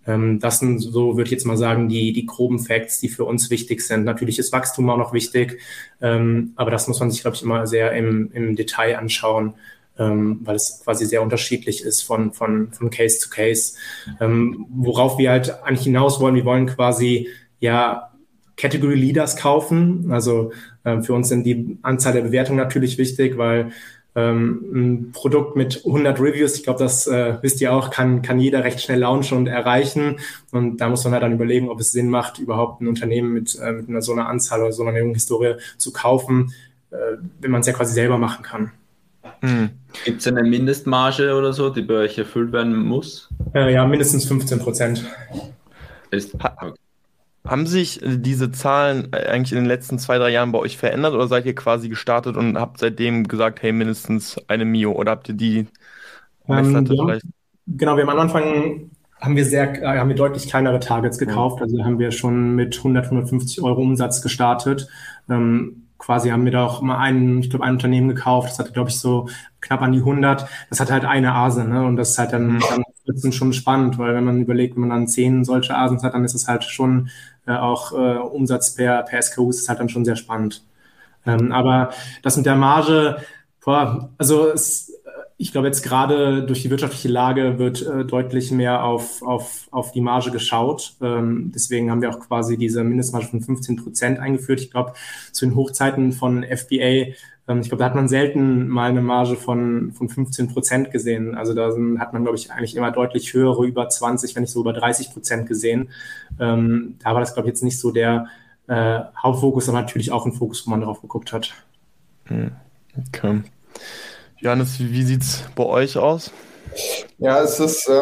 Ähm, 0.06 0.40
das 0.40 0.60
sind 0.60 0.80
so, 0.80 1.18
würde 1.18 1.28
ich 1.28 1.32
jetzt 1.32 1.46
mal 1.46 1.58
sagen, 1.58 1.90
die, 1.90 2.14
die 2.14 2.26
groben 2.26 2.60
Facts, 2.60 3.00
die 3.00 3.10
für 3.10 3.26
uns 3.26 3.50
wichtig 3.50 3.82
sind. 3.82 4.06
Natürlich 4.06 4.38
ist 4.38 4.54
Wachstum 4.54 4.90
auch 4.92 4.98
noch 4.98 5.14
wichtig, 5.14 5.60
ähm, 6.02 6.54
aber 6.56 6.70
das 6.70 6.88
muss 6.88 7.00
man 7.00 7.10
sich, 7.12 7.22
glaube 7.22 7.36
ich, 7.36 7.44
immer 7.44 7.66
sehr 7.66 7.92
im, 7.94 8.32
im 8.34 8.56
Detail 8.56 8.98
anschauen, 8.98 9.56
ähm, 10.00 10.40
weil 10.44 10.56
es 10.56 10.82
quasi 10.84 11.06
sehr 11.06 11.22
unterschiedlich 11.22 11.84
ist 11.84 12.02
von, 12.02 12.34
von, 12.34 12.72
von 12.72 12.90
Case 12.90 13.20
zu 13.20 13.30
Case. 13.30 13.74
Ähm, 14.20 14.66
worauf 14.70 15.18
wir 15.18 15.32
halt 15.32 15.64
eigentlich 15.64 15.86
hinaus 15.86 16.20
wollen, 16.20 16.36
wir 16.36 16.46
wollen 16.46 16.68
quasi 16.68 17.30
ja 17.60 18.12
Category 18.58 18.96
Leaders 18.96 19.38
kaufen. 19.38 20.12
Also 20.12 20.52
ähm, 20.84 21.04
für 21.04 21.14
uns 21.14 21.30
sind 21.30 21.46
die 21.46 21.78
Anzahl 21.82 22.14
der 22.14 22.22
Bewertungen 22.22 22.58
natürlich 22.58 22.98
wichtig, 22.98 23.38
weil 23.38 23.72
ähm, 24.16 24.66
ein 24.74 25.12
Produkt 25.12 25.56
mit 25.56 25.86
100 25.86 26.20
Reviews, 26.20 26.56
ich 26.56 26.64
glaube, 26.64 26.80
das 26.80 27.06
äh, 27.06 27.38
wisst 27.42 27.62
ihr 27.62 27.72
auch, 27.72 27.92
kann, 27.92 28.24
kann 28.24 28.40
jeder 28.40 28.64
recht 28.64 28.82
schnell 28.82 29.00
launchen 29.00 29.38
und 29.38 29.46
erreichen. 29.46 30.18
Und 30.52 30.78
da 30.78 30.90
muss 30.90 31.04
man 31.04 31.14
halt 31.14 31.22
dann 31.22 31.34
überlegen, 31.34 31.70
ob 31.70 31.80
es 31.80 31.92
Sinn 31.92 32.10
macht, 32.10 32.40
überhaupt 32.40 32.82
ein 32.82 32.88
Unternehmen 32.88 33.32
mit, 33.32 33.58
äh, 33.62 33.74
mit 33.74 33.88
einer 33.88 34.02
so 34.02 34.14
einer 34.14 34.28
Anzahl 34.28 34.62
oder 34.62 34.72
so 34.72 34.84
einer 34.84 34.98
Historie 35.14 35.58
zu 35.78 35.94
kaufen, 35.94 36.52
äh, 36.90 37.18
wenn 37.40 37.52
man 37.52 37.62
es 37.62 37.68
ja 37.68 37.74
quasi 37.74 37.94
selber 37.94 38.18
machen 38.18 38.44
kann. 38.44 38.72
Hm. 39.42 39.70
Gibt 40.06 40.22
es 40.22 40.28
eine 40.28 40.44
Mindestmarge 40.44 41.36
oder 41.36 41.54
so, 41.54 41.70
die 41.70 41.82
bei 41.82 41.96
euch 41.96 42.18
erfüllt 42.18 42.52
werden 42.52 42.76
muss? 42.78 43.30
Äh, 43.54 43.74
ja, 43.74 43.86
mindestens 43.86 44.26
15 44.26 44.60
Prozent. 44.60 45.06
Ist, 46.12 46.36
okay. 46.36 46.74
Haben 47.46 47.66
sich 47.66 48.02
diese 48.04 48.52
Zahlen 48.52 49.14
eigentlich 49.14 49.54
in 49.54 49.60
den 49.60 49.68
letzten 49.68 50.00
zwei, 50.00 50.18
drei 50.18 50.30
Jahren 50.30 50.52
bei 50.52 50.60
euch 50.60 50.78
verändert 50.78 51.14
oder 51.14 51.28
seid 51.28 51.46
ihr 51.46 51.56
quasi 51.56 51.88
gestartet 51.88 52.36
und 52.36 52.58
habt 52.58 52.80
seitdem 52.80 53.26
gesagt, 53.26 53.62
hey, 53.62 53.72
mindestens 53.72 54.38
eine 54.48 54.66
Mio 54.66 54.92
oder 54.92 55.12
habt 55.12 55.30
ihr 55.30 55.36
die 55.36 55.68
Messlatte 56.48 56.94
ähm, 56.94 57.00
vielleicht? 57.06 57.26
Genau, 57.68 57.96
wir 57.96 58.04
haben 58.04 58.10
am 58.10 58.20
Anfang 58.20 58.92
haben 59.20 59.36
wir 59.36 59.46
sehr, 59.46 59.82
äh, 59.82 59.98
haben 59.98 60.10
wir 60.10 60.16
deutlich 60.16 60.48
kleinere 60.48 60.80
Targets 60.80 61.18
gekauft. 61.18 61.62
Also 61.62 61.84
haben 61.84 62.00
wir 62.00 62.12
schon 62.12 62.56
mit 62.56 62.78
100, 62.78 63.06
150 63.06 63.62
Euro 63.62 63.82
Umsatz 63.82 64.22
gestartet. 64.22 64.88
Ähm, 65.30 65.87
quasi 65.98 66.30
haben 66.30 66.46
wir 66.46 66.52
da 66.52 66.66
auch 66.66 66.82
mal 66.82 66.98
einen, 66.98 67.40
ich 67.40 67.50
glaube, 67.50 67.66
ein 67.66 67.74
Unternehmen 67.74 68.10
gekauft. 68.10 68.50
Das 68.50 68.60
hatte, 68.60 68.72
glaube 68.72 68.90
ich, 68.90 69.00
so 69.00 69.30
knapp 69.62 69.82
an 69.82 69.92
die 69.92 70.00
100. 70.00 70.48
Das 70.70 70.80
hat 70.80 70.92
halt 70.92 71.06
eine 71.06 71.34
Ase, 71.34 71.66
ne? 71.66 71.86
Und 71.86 71.96
das 71.96 72.12
ist 72.12 72.18
halt 72.18 72.34
dann, 72.34 72.54
mhm. 72.54 72.62
dann 73.06 73.32
schon 73.32 73.54
spannend, 73.54 73.98
weil 73.98 74.14
wenn 74.14 74.24
man 74.24 74.42
überlegt, 74.42 74.76
wenn 74.76 74.82
man 74.82 74.92
dann 74.92 75.08
zehn 75.08 75.44
solche 75.44 75.76
Asens 75.76 76.04
hat, 76.04 76.14
dann 76.14 76.26
ist 76.26 76.36
es 76.36 76.48
halt 76.48 76.64
schon 76.64 77.10
äh, 77.46 77.56
auch 77.56 77.94
äh, 77.94 78.18
Umsatz 78.18 78.76
per, 78.76 79.04
per 79.04 79.22
SKU 79.22 79.50
ist 79.50 79.70
halt 79.70 79.80
dann 79.80 79.90
schon 79.90 80.06
sehr 80.06 80.16
spannend. 80.16 80.64
Ähm, 81.26 81.52
aber 81.52 81.92
das 82.22 82.38
mit 82.38 82.46
der 82.46 82.56
Marge, 82.56 83.18
boah, 83.64 84.10
also 84.18 84.50
es, 84.50 84.97
ich 85.38 85.52
glaube 85.52 85.68
jetzt 85.68 85.84
gerade 85.84 86.44
durch 86.44 86.64
die 86.64 86.70
wirtschaftliche 86.70 87.10
Lage 87.10 87.60
wird 87.60 87.86
äh, 87.86 88.06
deutlich 88.06 88.52
mehr 88.52 88.84
auf, 88.84 89.22
auf, 89.22 89.68
auf 89.72 89.92
die 89.92 90.02
Marge 90.02 90.32
geschaut. 90.32 90.96
Ähm, 91.02 91.52
deswegen 91.54 91.92
haben 91.92 92.02
wir 92.02 92.10
auch 92.10 92.20
quasi 92.20 92.58
diese 92.58 92.84
Mindestmarge 92.84 93.28
von 93.28 93.42
15 93.42 93.76
Prozent 93.76 94.20
eingeführt. 94.20 94.62
Ich 94.62 94.72
glaube, 94.72 94.94
zu 95.32 95.46
den 95.46 95.56
Hochzeiten 95.56 96.12
von 96.12 96.44
FBA 96.44 97.14
ähm, 97.48 97.62
ich 97.62 97.70
glaube, 97.70 97.80
da 97.80 97.86
hat 97.86 97.96
man 97.96 98.08
selten 98.08 98.68
mal 98.68 98.90
eine 98.90 99.02
Marge 99.02 99.36
von, 99.36 99.94
von 99.94 100.10
15 100.10 100.50
Prozent 100.50 100.92
gesehen. 100.92 101.36
Also 101.36 101.54
da 101.54 101.72
hat 102.00 102.14
man, 102.14 102.24
glaube 102.24 102.38
ich, 102.38 102.52
eigentlich 102.52 102.76
immer 102.76 102.92
deutlich 102.92 103.34
höhere, 103.34 103.66
über 103.66 103.88
20, 103.88 104.36
wenn 104.36 104.44
nicht 104.44 104.52
so 104.52 104.62
über 104.62 104.74
30 104.74 105.14
Prozent 105.14 105.48
gesehen. 105.48 105.90
Ähm, 106.40 106.96
da 107.04 107.14
war 107.14 107.22
das, 107.22 107.34
glaube 107.34 107.48
ich, 107.48 107.54
jetzt 107.54 107.64
nicht 107.64 107.80
so 107.80 107.92
der 107.92 108.28
äh, 108.68 109.00
Hauptfokus, 109.22 109.70
aber 109.70 109.80
natürlich 109.82 110.12
auch 110.12 110.26
ein 110.26 110.34
Fokus, 110.34 110.66
wo 110.66 110.72
man 110.72 110.82
drauf 110.82 111.02
geguckt 111.02 111.32
hat. 111.32 111.54
Hm, 112.26 112.52
okay. 113.08 113.42
Johannes, 114.40 114.80
wie 114.80 115.04
sieht 115.04 115.22
es 115.22 115.44
bei 115.56 115.66
euch 115.66 115.98
aus? 115.98 116.32
Ja, 117.18 117.42
es 117.42 117.60
ist 117.60 117.88
äh, 117.90 118.02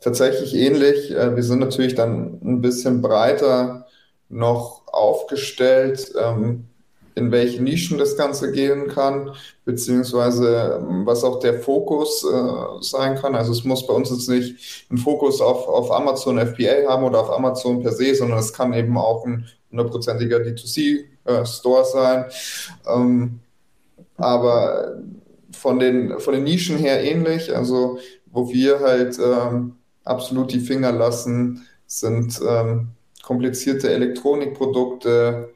tatsächlich 0.00 0.54
ähnlich. 0.54 1.12
Äh, 1.12 1.36
wir 1.36 1.42
sind 1.42 1.60
natürlich 1.60 1.94
dann 1.94 2.40
ein 2.44 2.60
bisschen 2.60 3.02
breiter 3.02 3.86
noch 4.28 4.82
aufgestellt. 4.86 6.12
Ähm, 6.20 6.68
in 7.16 7.32
welche 7.32 7.62
Nischen 7.62 7.96
das 7.96 8.16
Ganze 8.16 8.52
gehen 8.52 8.88
kann, 8.88 9.34
beziehungsweise 9.64 10.78
ähm, 10.78 11.06
was 11.06 11.24
auch 11.24 11.40
der 11.40 11.60
Fokus 11.60 12.22
äh, 12.22 12.82
sein 12.82 13.16
kann. 13.16 13.34
Also 13.34 13.52
es 13.52 13.64
muss 13.64 13.86
bei 13.86 13.94
uns 13.94 14.10
jetzt 14.10 14.28
nicht 14.28 14.86
ein 14.90 14.98
Fokus 14.98 15.40
auf, 15.40 15.66
auf 15.66 15.90
Amazon 15.90 16.38
FBA 16.38 16.86
haben 16.88 17.04
oder 17.04 17.20
auf 17.20 17.30
Amazon 17.30 17.82
per 17.82 17.92
se, 17.92 18.14
sondern 18.14 18.38
es 18.38 18.52
kann 18.52 18.74
eben 18.74 18.98
auch 18.98 19.24
ein 19.24 19.46
hundertprozentiger 19.70 20.36
D2C-Store 20.38 21.80
äh, 21.80 21.84
sein. 21.84 22.24
Ähm, 22.86 23.40
aber 24.18 24.98
von 25.66 25.80
den, 25.80 26.20
von 26.20 26.32
den 26.32 26.44
Nischen 26.44 26.78
her 26.78 27.02
ähnlich, 27.02 27.52
also 27.52 27.98
wo 28.26 28.48
wir 28.50 28.78
halt 28.78 29.18
ähm, 29.18 29.72
absolut 30.04 30.52
die 30.52 30.60
Finger 30.60 30.92
lassen, 30.92 31.66
sind 31.88 32.40
ähm, 32.48 32.90
komplizierte 33.24 33.90
Elektronikprodukte, 33.90 35.48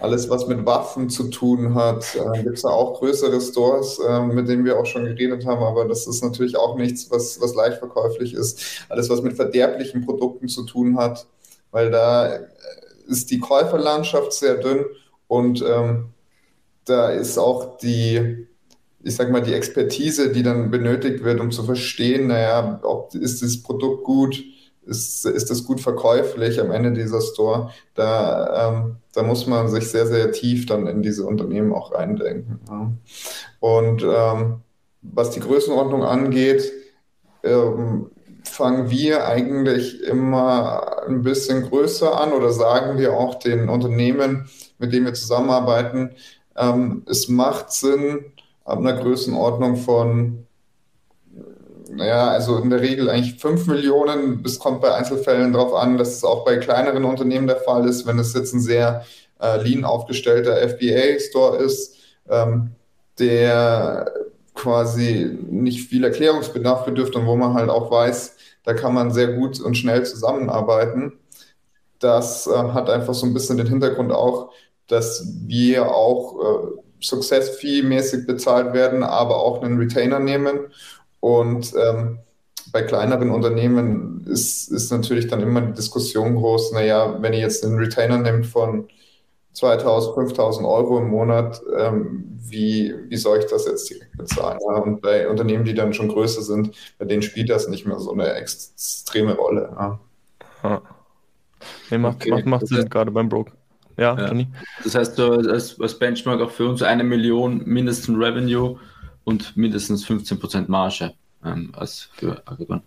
alles, 0.00 0.28
was 0.28 0.46
mit 0.48 0.66
Waffen 0.66 1.08
zu 1.08 1.30
tun 1.30 1.74
hat. 1.74 2.04
Äh, 2.14 2.42
Gibt 2.42 2.56
es 2.56 2.62
da 2.62 2.68
auch 2.68 2.98
größere 2.98 3.40
Stores, 3.40 3.98
äh, 4.06 4.20
mit 4.20 4.48
denen 4.48 4.66
wir 4.66 4.78
auch 4.78 4.84
schon 4.84 5.06
geredet 5.06 5.46
haben, 5.46 5.62
aber 5.62 5.86
das 5.86 6.06
ist 6.06 6.22
natürlich 6.22 6.58
auch 6.58 6.76
nichts, 6.76 7.10
was, 7.10 7.40
was 7.40 7.54
leicht 7.54 7.78
verkäuflich 7.78 8.34
ist. 8.34 8.84
Alles, 8.90 9.08
was 9.08 9.22
mit 9.22 9.32
verderblichen 9.32 10.04
Produkten 10.04 10.46
zu 10.46 10.64
tun 10.64 10.98
hat, 10.98 11.26
weil 11.70 11.90
da 11.90 12.34
äh, 12.34 12.46
ist 13.06 13.30
die 13.30 13.40
Käuferlandschaft 13.40 14.34
sehr 14.34 14.56
dünn. 14.56 14.84
Und 15.26 15.64
ähm, 15.66 16.10
da 16.84 17.08
ist 17.08 17.38
auch 17.38 17.78
die, 17.78 18.46
ich 19.04 19.16
sag 19.16 19.30
mal, 19.30 19.42
die 19.42 19.52
Expertise, 19.52 20.32
die 20.32 20.42
dann 20.42 20.70
benötigt 20.70 21.22
wird, 21.22 21.40
um 21.40 21.50
zu 21.50 21.62
verstehen, 21.62 22.28
naja, 22.28 22.80
ob 22.82 23.14
ist 23.14 23.42
das 23.42 23.62
Produkt 23.62 24.04
gut, 24.04 24.42
ist, 24.86 25.26
ist 25.26 25.50
das 25.50 25.64
gut 25.64 25.80
verkäuflich 25.80 26.60
am 26.60 26.70
Ende 26.70 26.92
dieser 26.92 27.20
Store. 27.20 27.70
Da, 27.94 28.72
ähm, 28.72 28.96
da 29.12 29.22
muss 29.22 29.46
man 29.46 29.68
sich 29.68 29.88
sehr, 29.88 30.06
sehr 30.06 30.32
tief 30.32 30.66
dann 30.66 30.86
in 30.86 31.02
diese 31.02 31.24
Unternehmen 31.24 31.72
auch 31.72 31.92
reindenken. 31.92 32.60
Ja. 32.68 32.92
Und 33.60 34.02
ähm, 34.02 34.60
was 35.02 35.30
die 35.30 35.40
Größenordnung 35.40 36.02
angeht, 36.02 36.72
ähm, 37.42 38.10
fangen 38.42 38.90
wir 38.90 39.26
eigentlich 39.26 40.02
immer 40.02 41.04
ein 41.06 41.22
bisschen 41.22 41.62
größer 41.62 42.18
an 42.20 42.32
oder 42.32 42.52
sagen 42.52 42.98
wir 42.98 43.14
auch 43.14 43.36
den 43.36 43.68
Unternehmen, 43.68 44.48
mit 44.78 44.92
denen 44.92 45.06
wir 45.06 45.14
zusammenarbeiten, 45.14 46.10
ähm, 46.56 47.02
es 47.06 47.28
macht 47.28 47.72
Sinn, 47.72 48.32
ab 48.64 48.78
einer 48.78 48.94
Größenordnung 48.94 49.76
von 49.76 50.46
naja, 51.90 52.28
also 52.28 52.58
in 52.58 52.70
der 52.70 52.80
Regel 52.80 53.08
eigentlich 53.08 53.40
5 53.40 53.66
Millionen. 53.66 54.42
Es 54.44 54.58
kommt 54.58 54.80
bei 54.80 54.92
Einzelfällen 54.94 55.52
darauf 55.52 55.74
an, 55.74 55.96
dass 55.96 56.16
es 56.16 56.24
auch 56.24 56.44
bei 56.44 56.56
kleineren 56.56 57.04
Unternehmen 57.04 57.46
der 57.46 57.56
Fall 57.56 57.88
ist, 57.88 58.06
wenn 58.06 58.18
es 58.18 58.34
jetzt 58.34 58.52
ein 58.52 58.60
sehr 58.60 59.04
äh, 59.40 59.62
lean 59.62 59.84
aufgestellter 59.84 60.56
FBA-Store 60.68 61.58
ist, 61.58 61.96
ähm, 62.28 62.72
der 63.18 64.12
quasi 64.54 65.38
nicht 65.48 65.88
viel 65.88 66.04
Erklärungsbedarf 66.04 66.84
bedürft 66.84 67.16
und 67.16 67.26
wo 67.26 67.36
man 67.36 67.54
halt 67.54 67.70
auch 67.70 67.90
weiß, 67.90 68.36
da 68.64 68.72
kann 68.72 68.94
man 68.94 69.10
sehr 69.10 69.28
gut 69.34 69.60
und 69.60 69.76
schnell 69.76 70.04
zusammenarbeiten. 70.04 71.18
Das 71.98 72.46
äh, 72.46 72.50
hat 72.50 72.90
einfach 72.90 73.14
so 73.14 73.26
ein 73.26 73.34
bisschen 73.34 73.56
den 73.56 73.66
Hintergrund 73.66 74.12
auch, 74.12 74.52
dass 74.86 75.26
wir 75.46 75.94
auch 75.94 76.40
äh, 76.40 76.83
Success 77.04 77.50
Fee 77.50 77.82
mäßig 77.82 78.26
bezahlt 78.26 78.72
werden, 78.72 79.02
aber 79.02 79.36
auch 79.36 79.62
einen 79.62 79.78
Retainer 79.78 80.18
nehmen 80.18 80.60
und 81.20 81.72
ähm, 81.76 82.18
bei 82.72 82.82
kleineren 82.82 83.30
Unternehmen 83.30 84.24
ist, 84.26 84.70
ist 84.70 84.90
natürlich 84.90 85.28
dann 85.28 85.40
immer 85.40 85.60
die 85.60 85.74
Diskussion 85.74 86.34
groß, 86.34 86.72
naja, 86.72 87.16
wenn 87.20 87.32
ihr 87.32 87.40
jetzt 87.40 87.64
einen 87.64 87.78
Retainer 87.78 88.18
nimmt 88.18 88.46
von 88.46 88.88
2000, 89.52 90.14
5000 90.14 90.66
Euro 90.66 90.98
im 90.98 91.08
Monat, 91.08 91.62
ähm, 91.78 92.24
wie, 92.36 92.94
wie 93.08 93.16
soll 93.16 93.38
ich 93.38 93.46
das 93.46 93.66
jetzt 93.66 93.88
direkt 93.88 94.16
bezahlen? 94.16 94.58
Ja, 94.68 94.78
und 94.78 95.00
bei 95.00 95.28
Unternehmen, 95.28 95.64
die 95.64 95.74
dann 95.74 95.94
schon 95.94 96.08
größer 96.08 96.42
sind, 96.42 96.76
bei 96.98 97.04
denen 97.04 97.22
spielt 97.22 97.48
das 97.48 97.68
nicht 97.68 97.86
mehr 97.86 97.98
so 98.00 98.12
eine 98.12 98.34
extreme 98.34 99.36
Rolle. 99.36 99.70
Ja. 99.72 100.00
ja. 100.62 100.82
Nee, 101.90 101.98
macht, 101.98 102.16
okay. 102.16 102.30
macht, 102.30 102.46
macht 102.46 102.66
Sinn, 102.66 102.88
gerade 102.88 103.10
beim 103.10 103.28
Broke. 103.28 103.52
Ja, 103.96 104.16
ja. 104.18 104.28
Johnny? 104.28 104.48
Das 104.82 104.94
heißt, 104.94 105.18
als, 105.20 105.80
als 105.80 105.98
Benchmark 105.98 106.40
auch 106.40 106.50
für 106.50 106.68
uns 106.68 106.82
eine 106.82 107.04
Million 107.04 107.62
mindestens 107.64 108.16
Revenue 108.18 108.78
und 109.24 109.56
mindestens 109.56 110.06
15% 110.06 110.64
Marge 110.68 111.12
ähm, 111.44 111.72
als 111.76 112.08
für 112.12 112.42
Agenturen. 112.46 112.82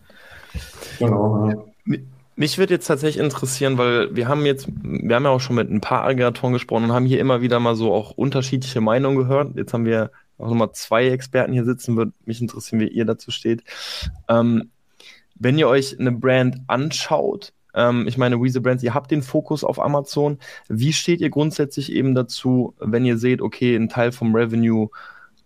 Genau. 1.00 1.50
Ja. 1.86 1.98
Mich 2.36 2.60
würde 2.60 2.76
jetzt 2.76 2.86
tatsächlich 2.86 3.24
interessieren, 3.24 3.80
weil 3.80 4.16
wir 4.16 4.28
haben 4.28 4.46
jetzt, 4.46 4.68
wir 4.84 5.16
haben 5.16 5.24
ja 5.24 5.32
auch 5.32 5.42
schon 5.42 5.56
mit 5.56 5.72
ein 5.72 5.82
paar 5.82 6.04
Aggregatoren 6.04 6.54
gesprochen 6.54 6.84
und 6.86 6.92
haben 6.92 7.06
hier 7.08 7.20
immer 7.20 7.42
wieder 7.42 7.60
mal 7.60 7.76
so 7.76 7.92
auch 7.92 8.12
unterschiedliche 8.12 8.80
Meinungen 8.80 9.18
gehört. 9.18 9.56
Jetzt 9.56 9.74
haben 9.74 9.86
wir 9.86 10.12
auch 10.38 10.50
nochmal 10.50 10.72
zwei 10.74 11.08
Experten 11.08 11.52
hier 11.52 11.66
sitzen, 11.66 11.98
würde 11.98 12.12
mich 12.26 12.40
interessieren, 12.40 12.80
wie 12.80 12.90
ihr 12.90 13.06
dazu 13.06 13.32
steht. 13.32 13.64
Ähm, 14.30 14.70
wenn 15.34 15.58
ihr 15.58 15.68
euch 15.68 16.00
eine 16.00 16.12
Brand 16.12 16.58
anschaut, 16.68 17.54
ähm, 17.78 18.08
ich 18.08 18.18
meine, 18.18 18.42
Weezer 18.42 18.60
Brands, 18.60 18.84
ihr 18.84 18.96
habt 18.96 19.12
den 19.12 19.22
Fokus 19.22 19.64
auf 19.64 19.80
Amazon. 19.80 20.40
Wie 20.68 20.94
steht 20.94 21.22
ihr 21.22 21.30
grundsätzlich 21.30 21.92
eben 21.92 22.16
dazu, 22.16 22.74
wenn 22.80 23.06
ihr 23.06 23.18
seht, 23.18 23.42
okay, 23.42 23.76
ein 23.76 23.88
Teil 23.88 24.12
vom 24.12 24.36
Revenue 24.36 24.90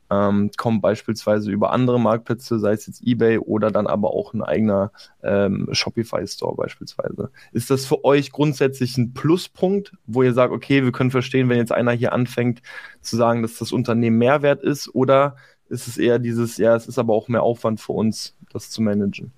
ähm, 0.09 0.49
kommen 0.57 0.81
beispielsweise 0.81 1.51
über 1.51 1.71
andere 1.71 1.99
Marktplätze, 1.99 2.59
sei 2.59 2.73
es 2.73 2.87
jetzt 2.87 3.01
eBay 3.05 3.37
oder 3.37 3.69
dann 3.69 3.87
aber 3.87 4.11
auch 4.11 4.33
ein 4.33 4.43
eigener 4.43 4.91
ähm, 5.23 5.67
Shopify-Store 5.71 6.55
beispielsweise. 6.55 7.31
Ist 7.51 7.69
das 7.69 7.85
für 7.85 8.03
euch 8.05 8.31
grundsätzlich 8.31 8.97
ein 8.97 9.13
Pluspunkt, 9.13 9.93
wo 10.05 10.23
ihr 10.23 10.33
sagt, 10.33 10.53
okay, 10.53 10.83
wir 10.83 10.91
können 10.93 11.11
verstehen, 11.11 11.49
wenn 11.49 11.57
jetzt 11.57 11.71
einer 11.71 11.91
hier 11.91 12.13
anfängt 12.13 12.61
zu 13.01 13.17
sagen, 13.17 13.41
dass 13.41 13.57
das 13.57 13.73
Unternehmen 13.73 14.17
Mehrwert 14.17 14.63
ist 14.63 14.93
oder 14.95 15.35
ist 15.69 15.87
es 15.87 15.97
eher 15.97 16.19
dieses, 16.19 16.57
ja, 16.57 16.75
es 16.75 16.87
ist 16.87 16.99
aber 16.99 17.13
auch 17.13 17.27
mehr 17.29 17.43
Aufwand 17.43 17.79
für 17.79 17.93
uns, 17.93 18.35
das 18.51 18.69
zu 18.69 18.81
managen? 18.81 19.31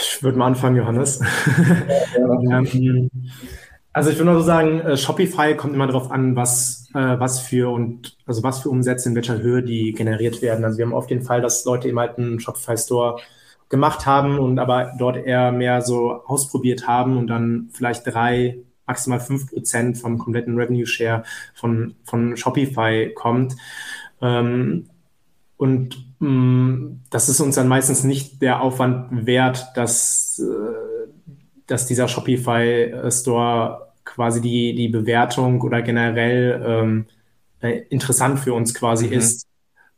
Ich 0.00 0.22
würde 0.22 0.38
mal 0.38 0.46
anfangen, 0.46 0.76
Johannes. 0.76 1.20
Ja, 2.16 2.40
ja. 2.42 2.58
Ähm, 2.60 3.10
also 3.92 4.10
ich 4.10 4.16
würde 4.16 4.32
mal 4.32 4.38
so 4.38 4.44
sagen, 4.44 4.80
äh, 4.80 4.96
Shopify 4.96 5.54
kommt 5.56 5.74
immer 5.74 5.86
darauf 5.86 6.10
an, 6.10 6.34
was 6.36 6.88
äh, 6.94 7.18
was 7.18 7.40
für 7.40 7.70
und 7.70 8.16
also 8.26 8.42
was 8.42 8.60
für 8.60 8.70
Umsätze 8.70 9.08
in 9.08 9.14
welcher 9.14 9.38
Höhe 9.38 9.62
die 9.62 9.92
generiert 9.92 10.42
werden. 10.42 10.64
Also 10.64 10.78
wir 10.78 10.86
haben 10.86 10.94
oft 10.94 11.10
den 11.10 11.22
Fall, 11.22 11.40
dass 11.40 11.64
Leute 11.64 11.88
eben 11.88 11.98
halt 11.98 12.18
einen 12.18 12.40
Shopify 12.40 12.76
Store 12.76 13.20
gemacht 13.68 14.06
haben 14.06 14.38
und 14.38 14.58
aber 14.58 14.92
dort 14.98 15.16
eher 15.16 15.52
mehr 15.52 15.82
so 15.82 16.22
ausprobiert 16.26 16.86
haben 16.86 17.16
und 17.16 17.26
dann 17.28 17.70
vielleicht 17.72 18.06
drei, 18.06 18.58
maximal 18.86 19.20
fünf 19.20 19.50
Prozent 19.50 19.98
vom 19.98 20.18
kompletten 20.18 20.56
Revenue 20.56 20.86
Share 20.86 21.24
von, 21.54 21.94
von 22.04 22.36
Shopify 22.36 23.12
kommt. 23.14 23.56
Ähm, 24.20 24.86
und 25.56 25.96
mh, 26.18 26.28
mm, 26.28 27.00
das 27.10 27.28
ist 27.28 27.40
uns 27.40 27.54
dann 27.54 27.68
meistens 27.68 28.04
nicht 28.04 28.42
der 28.42 28.60
Aufwand 28.60 29.26
wert, 29.26 29.66
dass, 29.74 30.40
äh, 30.40 31.08
dass 31.66 31.86
dieser 31.86 32.08
Shopify 32.08 32.92
Store 33.10 33.92
quasi 34.04 34.40
die, 34.40 34.74
die 34.74 34.88
Bewertung 34.88 35.60
oder 35.62 35.82
generell 35.82 36.62
ähm, 36.64 37.06
äh, 37.60 37.82
interessant 37.88 38.38
für 38.38 38.52
uns 38.52 38.74
quasi 38.74 39.06
mhm. 39.06 39.12
ist. 39.12 39.46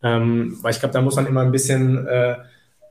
Ähm, 0.02 0.58
weil 0.62 0.72
ich 0.72 0.80
glaube, 0.80 0.92
da 0.92 1.00
muss 1.00 1.16
man 1.16 1.26
immer 1.26 1.40
ein 1.40 1.52
bisschen 1.52 2.06
äh, 2.06 2.36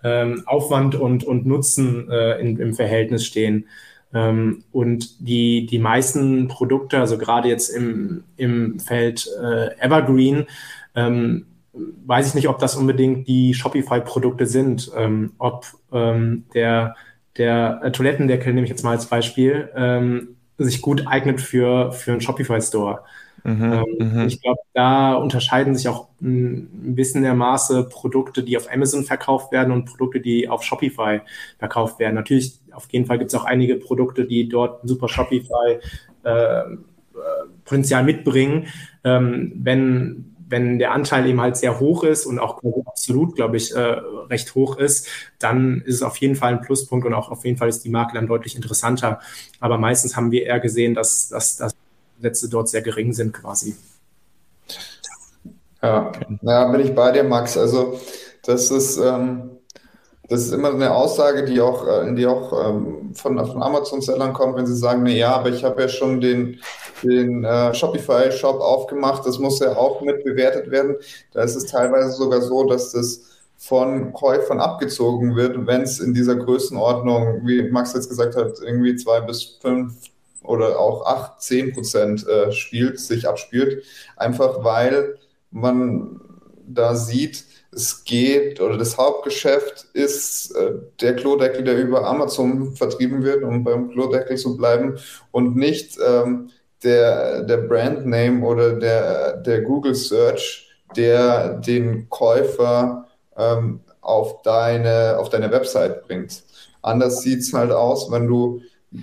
ähm, 0.04 0.44
Aufwand 0.46 0.96
und, 0.96 1.24
und 1.24 1.46
Nutzen 1.46 2.10
äh, 2.10 2.40
in, 2.40 2.58
im 2.60 2.74
Verhältnis 2.74 3.26
stehen. 3.26 3.68
Ähm, 4.14 4.64
und 4.72 5.28
die, 5.28 5.66
die 5.66 5.80
meisten 5.80 6.48
Produkte, 6.48 7.00
also 7.00 7.18
gerade 7.18 7.50
jetzt 7.50 7.70
im, 7.70 8.24
im 8.38 8.80
Feld 8.80 9.28
äh, 9.42 9.80
Evergreen, 9.80 10.46
ähm, 10.96 11.46
weiß 12.06 12.28
ich 12.28 12.34
nicht, 12.36 12.50
ob 12.50 12.60
das 12.60 12.76
unbedingt 12.76 13.28
die 13.28 13.54
Shopify-Produkte 13.54 14.46
sind. 14.46 14.92
Ähm, 14.96 15.34
ob 15.38 15.66
ähm, 15.92 16.46
der, 16.54 16.96
der 17.38 17.82
äh, 17.84 17.92
Toilettendeckel, 17.92 18.54
nehme 18.54 18.66
ich 18.66 18.72
jetzt 18.72 18.84
mal 18.84 18.92
als 18.92 19.08
Beispiel, 19.08 19.70
ähm, 19.76 20.36
sich 20.58 20.82
gut 20.82 21.06
eignet 21.08 21.42
für, 21.42 21.92
für 21.92 22.12
einen 22.12 22.22
Shopify-Store. 22.22 23.02
Mhm, 23.44 23.74
ähm, 23.74 23.86
mhm. 24.00 24.28
ich 24.28 24.42
glaube, 24.42 24.60
da 24.74 25.14
unterscheiden 25.14 25.76
sich 25.76 25.88
auch 25.88 26.08
ein 26.20 26.96
bisschen 26.96 27.22
der 27.22 27.36
Maße 27.36 27.84
Produkte, 27.90 28.42
die 28.42 28.58
auf 28.58 28.72
Amazon 28.74 29.04
verkauft 29.04 29.52
werden 29.52 29.72
und 29.72 29.86
Produkte, 29.86 30.20
die 30.20 30.50
auf 30.50 30.64
Shopify 30.64 31.22
verkauft 31.60 32.00
werden. 32.00 32.16
Natürlich, 32.16 32.60
auf 32.72 32.88
jeden 32.90 33.06
Fall 33.06 33.20
gibt 33.20 33.32
es 33.32 33.40
auch 33.40 33.46
einige 33.46 33.76
Produkte, 33.76 34.26
die 34.26 34.50
dort 34.50 34.88
super 34.88 35.08
Shopify 35.08 35.80
äh, 36.24 36.30
äh, 36.30 36.66
Potenzial 37.64 38.04
mitbringen. 38.04 38.66
Ähm, 39.04 39.52
wenn 39.58 40.35
wenn 40.48 40.80
der 40.80 40.92
Anteil 40.92 41.26
eben 41.28 41.42
halt 41.42 41.58
sehr 41.58 41.80
hoch 41.80 42.04
ist 42.04 42.26
und 42.26 42.40
auch 42.40 42.62
absolut, 42.86 43.36
glaube 43.36 43.58
ich, 43.58 43.76
äh, 43.76 43.80
recht 43.80 44.54
hoch 44.56 44.78
ist, 44.78 45.08
dann 45.40 45.82
ist 45.86 45.96
es 45.96 46.04
auf 46.04 46.18
jeden 46.18 46.36
Fall 46.36 46.54
ein 46.54 46.62
Pluspunkt 46.62 47.06
und 47.06 47.14
auch 47.14 47.30
auf 47.30 47.46
jeden 47.46 47.58
Fall 47.58 47.70
ist 47.70 47.84
die 47.84 47.90
Marke 47.90 48.14
dann 48.14 48.28
deutlich 48.28 48.56
interessanter. 48.56 49.20
Aber 49.60 49.78
meistens 49.78 50.16
haben 50.16 50.32
wir 50.32 50.44
eher 50.44 50.60
gesehen, 50.60 50.94
dass, 50.94 51.30
dass, 51.30 51.58
dass 51.58 51.76
Sätze 52.22 52.50
dort 52.50 52.70
sehr 52.70 52.82
gering 52.82 53.14
sind 53.14 53.34
quasi. 53.34 53.76
Ja, 55.82 56.12
ja, 56.42 56.72
bin 56.72 56.82
ich 56.82 56.96
bei 56.96 57.12
dir, 57.12 57.24
Max. 57.24 57.58
Also 57.58 58.00
das 58.44 58.72
ist, 58.72 58.98
ähm, 58.98 59.52
das 60.28 60.42
ist 60.42 60.54
immer 60.54 60.74
eine 60.74 60.94
Aussage, 60.94 61.46
die 61.46 61.62
auch, 61.62 61.88
äh, 61.88 62.14
die 62.16 62.26
auch 62.26 62.70
ähm, 62.70 63.14
von, 63.14 63.38
von 63.46 63.62
Amazon-Sellern 63.62 64.34
kommt, 64.34 64.56
wenn 64.58 64.66
sie 64.66 64.76
sagen, 64.76 65.04
na 65.04 65.12
ja, 65.12 65.36
aber 65.36 65.50
ich 65.50 65.64
habe 65.64 65.82
ja 65.82 65.88
schon 65.88 66.20
den, 66.20 66.60
den 67.04 67.44
äh, 67.44 67.74
Shopify-Shop 67.74 68.60
aufgemacht, 68.60 69.26
das 69.26 69.40
muss 69.40 69.60
ja 69.60 69.76
auch 69.76 70.02
mit 70.02 70.24
bewertet 70.24 70.72
werden. 70.72 70.96
Da 71.34 71.44
ist 71.44 71.56
es 71.56 71.66
teilweise 71.66 72.12
sogar 72.12 72.42
so, 72.42 72.64
dass 72.64 72.92
das 72.92 73.22
von 73.58 74.14
Käufern 74.14 74.60
abgezogen 74.60 75.36
wird, 75.36 75.66
wenn 75.66 75.82
es 75.82 76.00
in 76.00 76.14
dieser 76.14 76.36
Größenordnung, 76.36 77.42
wie 77.46 77.70
Max 77.70 77.94
jetzt 77.94 78.10
gesagt 78.10 78.36
hat, 78.36 78.60
irgendwie 78.62 78.96
zwei 78.96 79.22
bis 79.22 79.58
fünf 79.62 79.94
oder 80.44 80.80
auch 80.80 81.06
acht, 81.06 81.42
zehn 81.42 81.74
Prozent 81.74 82.28
äh, 82.28 82.52
spielt, 82.52 83.00
sich 83.00 83.28
abspielt, 83.28 83.84
einfach 84.18 84.64
weil 84.64 85.18
man 85.52 86.20
da 86.68 86.96
sieht, 86.96 87.46
es 87.76 88.06
geht 88.06 88.62
oder 88.62 88.78
das 88.78 88.98
Hauptgeschäft 88.98 89.88
ist 89.94 90.56
äh, 90.56 90.74
der 91.02 91.16
Klodeckel, 91.16 91.64
der 91.64 91.78
über 91.78 92.06
Amazon 92.06 92.76
vertrieben 92.76 93.24
wird, 93.24 93.44
um 93.44 93.64
beim 93.64 93.92
Klodeckel 93.92 94.38
zu 94.38 94.56
bleiben 94.56 94.98
und 95.32 95.56
nicht 95.56 95.98
ähm, 96.06 96.50
der, 96.84 97.44
der 97.44 97.58
Brandname 97.58 98.46
oder 98.46 98.74
der, 98.74 99.38
der 99.38 99.62
Google 99.62 99.96
Search, 99.96 100.70
der 100.96 101.56
den 101.56 102.10
Käufer 102.10 103.08
ähm, 103.36 103.82
auf, 104.02 104.42
deine, 104.44 105.18
auf 105.20 105.30
deine 105.30 105.52
Website 105.52 106.08
bringt. 106.08 106.44
Anders 106.82 107.24
sieht 107.24 107.40
es 107.40 107.54
halt 107.54 107.72
aus, 107.72 108.10
wenn 108.12 108.28
du 108.28 108.62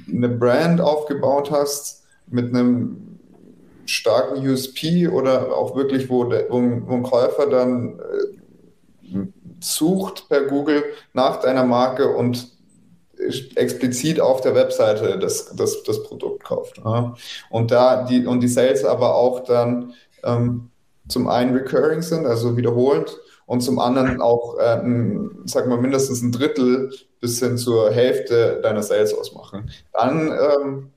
eine 0.08 0.28
Brand 0.28 0.80
aufgebaut 0.80 1.50
hast 1.50 2.04
mit 2.28 2.54
einem 2.54 3.18
starken 3.84 4.48
USP 4.48 5.08
oder 5.08 5.54
auch 5.54 5.76
wirklich, 5.76 6.08
wo, 6.08 6.24
der, 6.24 6.48
wo, 6.48 6.60
wo 6.60 6.94
ein 6.94 7.02
Käufer 7.02 7.46
dann 7.46 7.98
äh, 7.98 8.41
sucht 9.62 10.28
per 10.28 10.42
Google 10.46 10.84
nach 11.12 11.40
deiner 11.40 11.64
Marke 11.64 12.08
und 12.14 12.50
explizit 13.54 14.20
auf 14.20 14.40
der 14.40 14.54
Webseite 14.54 15.18
das, 15.18 15.54
das, 15.54 15.82
das 15.84 16.02
Produkt 16.02 16.44
kauft. 16.44 16.78
Ja. 16.84 17.14
Und 17.50 17.70
da 17.70 18.04
die 18.04 18.26
und 18.26 18.40
die 18.40 18.48
Sales 18.48 18.84
aber 18.84 19.14
auch 19.14 19.44
dann 19.44 19.94
ähm, 20.24 20.70
zum 21.08 21.28
einen 21.28 21.54
recurring 21.54 22.02
sind, 22.02 22.26
also 22.26 22.56
wiederholend, 22.56 23.16
und 23.46 23.60
zum 23.60 23.78
anderen 23.78 24.20
auch, 24.20 24.58
äh, 24.58 24.80
ein, 24.80 25.42
sag 25.44 25.66
mal, 25.66 25.76
mindestens 25.76 26.22
ein 26.22 26.32
Drittel 26.32 26.90
bis 27.20 27.38
hin 27.40 27.58
zur 27.58 27.90
Hälfte 27.90 28.60
deiner 28.62 28.82
Sales 28.82 29.12
ausmachen. 29.14 29.70
Dann 29.92 30.32
ähm, 30.32 30.90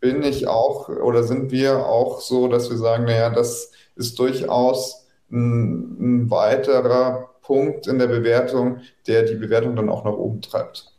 bin 0.00 0.22
ich 0.22 0.46
auch 0.46 0.88
oder 0.88 1.24
sind 1.24 1.50
wir 1.50 1.86
auch 1.86 2.20
so, 2.20 2.48
dass 2.48 2.70
wir 2.70 2.76
sagen, 2.76 3.04
naja, 3.04 3.30
das 3.30 3.72
ist 3.96 4.18
durchaus 4.18 5.06
ein, 5.30 6.22
ein 6.24 6.30
weiterer 6.30 7.28
Punkt 7.48 7.86
in 7.86 7.98
der 7.98 8.08
Bewertung, 8.08 8.82
der 9.06 9.22
die 9.22 9.34
Bewertung 9.34 9.74
dann 9.74 9.88
auch 9.88 10.04
nach 10.04 10.12
oben 10.12 10.42
treibt. 10.42 10.92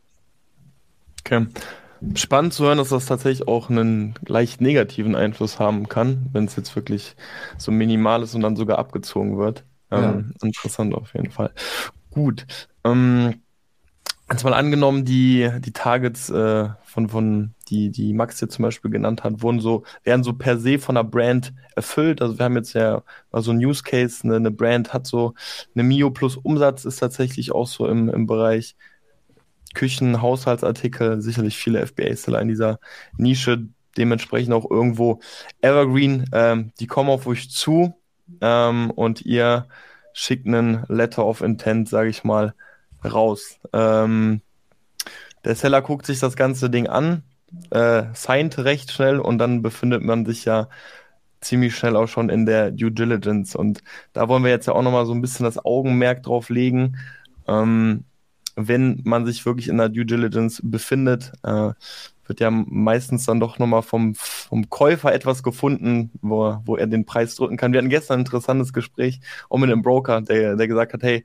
Okay. 1.21 1.45
Spannend 2.15 2.53
zu 2.53 2.65
hören, 2.65 2.79
dass 2.79 2.89
das 2.89 3.05
tatsächlich 3.05 3.47
auch 3.47 3.69
einen 3.69 4.15
leicht 4.25 4.59
negativen 4.59 5.15
Einfluss 5.15 5.59
haben 5.59 5.87
kann, 5.87 6.25
wenn 6.33 6.45
es 6.45 6.55
jetzt 6.55 6.75
wirklich 6.75 7.15
so 7.57 7.71
minimal 7.71 8.23
ist 8.23 8.33
und 8.33 8.41
dann 8.41 8.55
sogar 8.55 8.79
abgezogen 8.79 9.37
wird. 9.37 9.63
Ähm, 9.91 10.33
ja. 10.41 10.47
Interessant 10.47 10.95
auf 10.95 11.13
jeden 11.13 11.29
Fall. 11.29 11.51
Gut. 12.09 12.47
Ähm, 12.83 13.41
jetzt 14.31 14.43
mal 14.43 14.53
angenommen, 14.55 15.05
die, 15.05 15.51
die 15.59 15.73
Targets 15.73 16.31
äh, 16.31 16.69
von, 16.89 17.09
von 17.09 17.53
die, 17.69 17.89
die 17.89 18.13
Max 18.13 18.41
jetzt 18.41 18.55
zum 18.55 18.63
Beispiel 18.63 18.91
genannt 18.91 19.23
hat, 19.23 19.41
wurden 19.41 19.59
so, 19.59 19.83
werden 20.03 20.23
so 20.23 20.33
per 20.33 20.57
se 20.57 20.79
von 20.79 20.97
einer 20.97 21.07
Brand 21.07 21.53
erfüllt. 21.75 22.21
Also 22.21 22.37
wir 22.37 22.45
haben 22.45 22.55
jetzt 22.55 22.73
ja 22.73 23.03
mal 23.31 23.41
so 23.41 23.51
ein 23.51 23.63
Use 23.63 23.83
Case, 23.83 24.23
eine, 24.23 24.37
eine 24.37 24.51
Brand 24.51 24.93
hat 24.93 25.07
so 25.07 25.33
eine 25.75 25.83
Mio 25.83 26.09
plus 26.11 26.35
Umsatz 26.37 26.85
ist 26.85 26.97
tatsächlich 26.97 27.51
auch 27.51 27.67
so 27.67 27.87
im, 27.87 28.09
im 28.09 28.27
Bereich 28.27 28.75
Küchen, 29.75 30.21
Haushaltsartikel, 30.21 31.21
sicherlich 31.21 31.55
viele 31.55 31.85
FBA-Seller 31.85 32.41
in 32.41 32.47
dieser 32.47 32.79
Nische, 33.17 33.67
dementsprechend 33.97 34.53
auch 34.53 34.69
irgendwo 34.69 35.19
Evergreen, 35.61 36.25
ähm, 36.33 36.71
die 36.79 36.87
kommen 36.87 37.09
auf 37.09 37.27
euch 37.27 37.51
zu 37.51 37.93
ähm, 38.41 38.91
und 38.91 39.21
ihr 39.21 39.67
schickt 40.13 40.47
einen 40.47 40.85
Letter 40.87 41.25
of 41.25 41.41
Intent, 41.41 41.87
sage 41.87 42.09
ich 42.09 42.23
mal, 42.23 42.55
raus. 43.03 43.59
Ähm, 43.73 44.41
der 45.45 45.55
Seller 45.55 45.81
guckt 45.81 46.05
sich 46.05 46.19
das 46.19 46.35
ganze 46.35 46.69
Ding 46.69 46.87
an, 46.87 47.23
äh, 47.71 48.03
signed 48.13 48.57
recht 48.59 48.91
schnell 48.91 49.19
und 49.19 49.37
dann 49.37 49.61
befindet 49.61 50.03
man 50.03 50.25
sich 50.25 50.45
ja 50.45 50.69
ziemlich 51.41 51.75
schnell 51.75 51.95
auch 51.95 52.07
schon 52.07 52.29
in 52.29 52.45
der 52.45 52.71
Due 52.71 52.91
Diligence. 52.91 53.55
Und 53.55 53.81
da 54.13 54.27
wollen 54.27 54.43
wir 54.43 54.51
jetzt 54.51 54.67
ja 54.67 54.73
auch 54.73 54.81
nochmal 54.81 55.05
so 55.05 55.13
ein 55.13 55.21
bisschen 55.21 55.45
das 55.45 55.63
Augenmerk 55.63 56.23
drauf 56.23 56.49
legen. 56.49 56.97
Ähm, 57.47 58.05
wenn 58.55 59.01
man 59.05 59.25
sich 59.25 59.45
wirklich 59.45 59.69
in 59.69 59.77
der 59.77 59.89
Due 59.89 60.05
Diligence 60.05 60.61
befindet, 60.63 61.31
äh, 61.43 61.71
wird 62.25 62.39
ja 62.41 62.51
meistens 62.51 63.25
dann 63.25 63.39
doch 63.39 63.57
nochmal 63.57 63.81
vom, 63.81 64.13
vom 64.15 64.69
Käufer 64.69 65.13
etwas 65.13 65.41
gefunden, 65.41 66.11
wo, 66.21 66.57
wo 66.65 66.75
er 66.75 66.87
den 66.87 67.05
Preis 67.05 67.35
drücken 67.35 67.57
kann. 67.57 67.73
Wir 67.73 67.79
hatten 67.79 67.89
gestern 67.89 68.19
ein 68.19 68.25
interessantes 68.25 68.71
Gespräch 68.71 69.19
auch 69.49 69.57
mit 69.57 69.71
einem 69.71 69.81
Broker, 69.81 70.21
der, 70.21 70.55
der 70.55 70.67
gesagt 70.67 70.93
hat, 70.93 71.03
hey, 71.03 71.23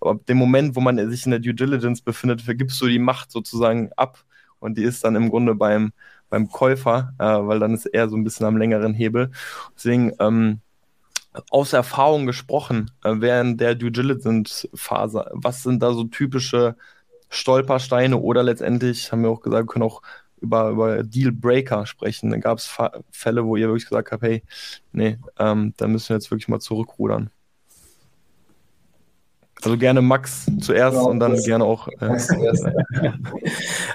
ab 0.00 0.26
dem 0.26 0.36
Moment, 0.38 0.76
wo 0.76 0.80
man 0.80 1.10
sich 1.10 1.24
in 1.24 1.30
der 1.30 1.40
Due 1.40 1.54
Diligence 1.54 2.00
befindet, 2.00 2.42
vergibst 2.42 2.80
du 2.80 2.86
die 2.86 2.98
Macht 2.98 3.30
sozusagen 3.30 3.90
ab 3.96 4.24
und 4.60 4.78
die 4.78 4.84
ist 4.84 5.04
dann 5.04 5.16
im 5.16 5.30
Grunde 5.30 5.54
beim, 5.54 5.92
beim 6.30 6.48
Käufer, 6.48 7.14
äh, 7.18 7.24
weil 7.24 7.60
dann 7.60 7.74
ist 7.74 7.86
er 7.86 8.08
so 8.08 8.16
ein 8.16 8.24
bisschen 8.24 8.46
am 8.46 8.56
längeren 8.56 8.94
Hebel. 8.94 9.30
Deswegen, 9.76 10.12
ähm, 10.20 10.60
aus 11.50 11.72
Erfahrung 11.72 12.26
gesprochen, 12.26 12.90
äh, 13.04 13.14
während 13.18 13.60
der 13.60 13.74
Due 13.74 13.92
Diligence-Phase, 13.92 15.30
was 15.32 15.62
sind 15.62 15.82
da 15.82 15.92
so 15.92 16.04
typische 16.04 16.76
Stolpersteine 17.30 18.16
oder 18.16 18.42
letztendlich, 18.42 19.12
haben 19.12 19.22
wir 19.22 19.30
auch 19.30 19.40
gesagt, 19.40 19.68
wir 19.68 19.72
können 19.72 19.84
auch 19.84 20.02
über, 20.40 20.70
über 20.70 21.02
Dealbreaker 21.02 21.86
sprechen. 21.86 22.30
Dann 22.30 22.40
gab 22.40 22.58
es 22.58 22.70
Fälle, 23.10 23.44
wo 23.44 23.56
ihr 23.56 23.68
wirklich 23.68 23.88
gesagt 23.88 24.12
habt, 24.12 24.22
hey, 24.22 24.42
nee, 24.92 25.18
ähm, 25.38 25.74
da 25.76 25.88
müssen 25.88 26.10
wir 26.10 26.16
jetzt 26.16 26.30
wirklich 26.30 26.48
mal 26.48 26.60
zurückrudern. 26.60 27.30
Also 29.62 29.76
gerne 29.76 30.02
Max 30.02 30.46
zuerst 30.60 30.96
genau, 30.96 31.10
und 31.10 31.20
dann 31.20 31.36
gerne 31.42 31.64
auch. 31.64 31.88
Äh, 32.00 32.18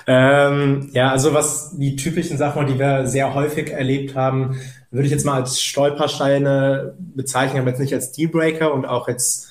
ähm, 0.07 0.89
ja, 0.93 1.11
also 1.11 1.33
was 1.33 1.77
die 1.77 1.95
typischen 1.95 2.37
Sachen, 2.37 2.67
die 2.67 2.77
wir 2.77 3.07
sehr 3.07 3.33
häufig 3.33 3.71
erlebt 3.71 4.15
haben, 4.15 4.57
würde 4.91 5.05
ich 5.05 5.11
jetzt 5.11 5.25
mal 5.25 5.41
als 5.41 5.61
Stolpersteine 5.61 6.95
bezeichnen, 6.99 7.61
aber 7.61 7.69
jetzt 7.69 7.79
nicht 7.79 7.93
als 7.93 8.11
Dealbreaker 8.11 8.73
und 8.73 8.85
auch 8.85 9.07
jetzt 9.07 9.49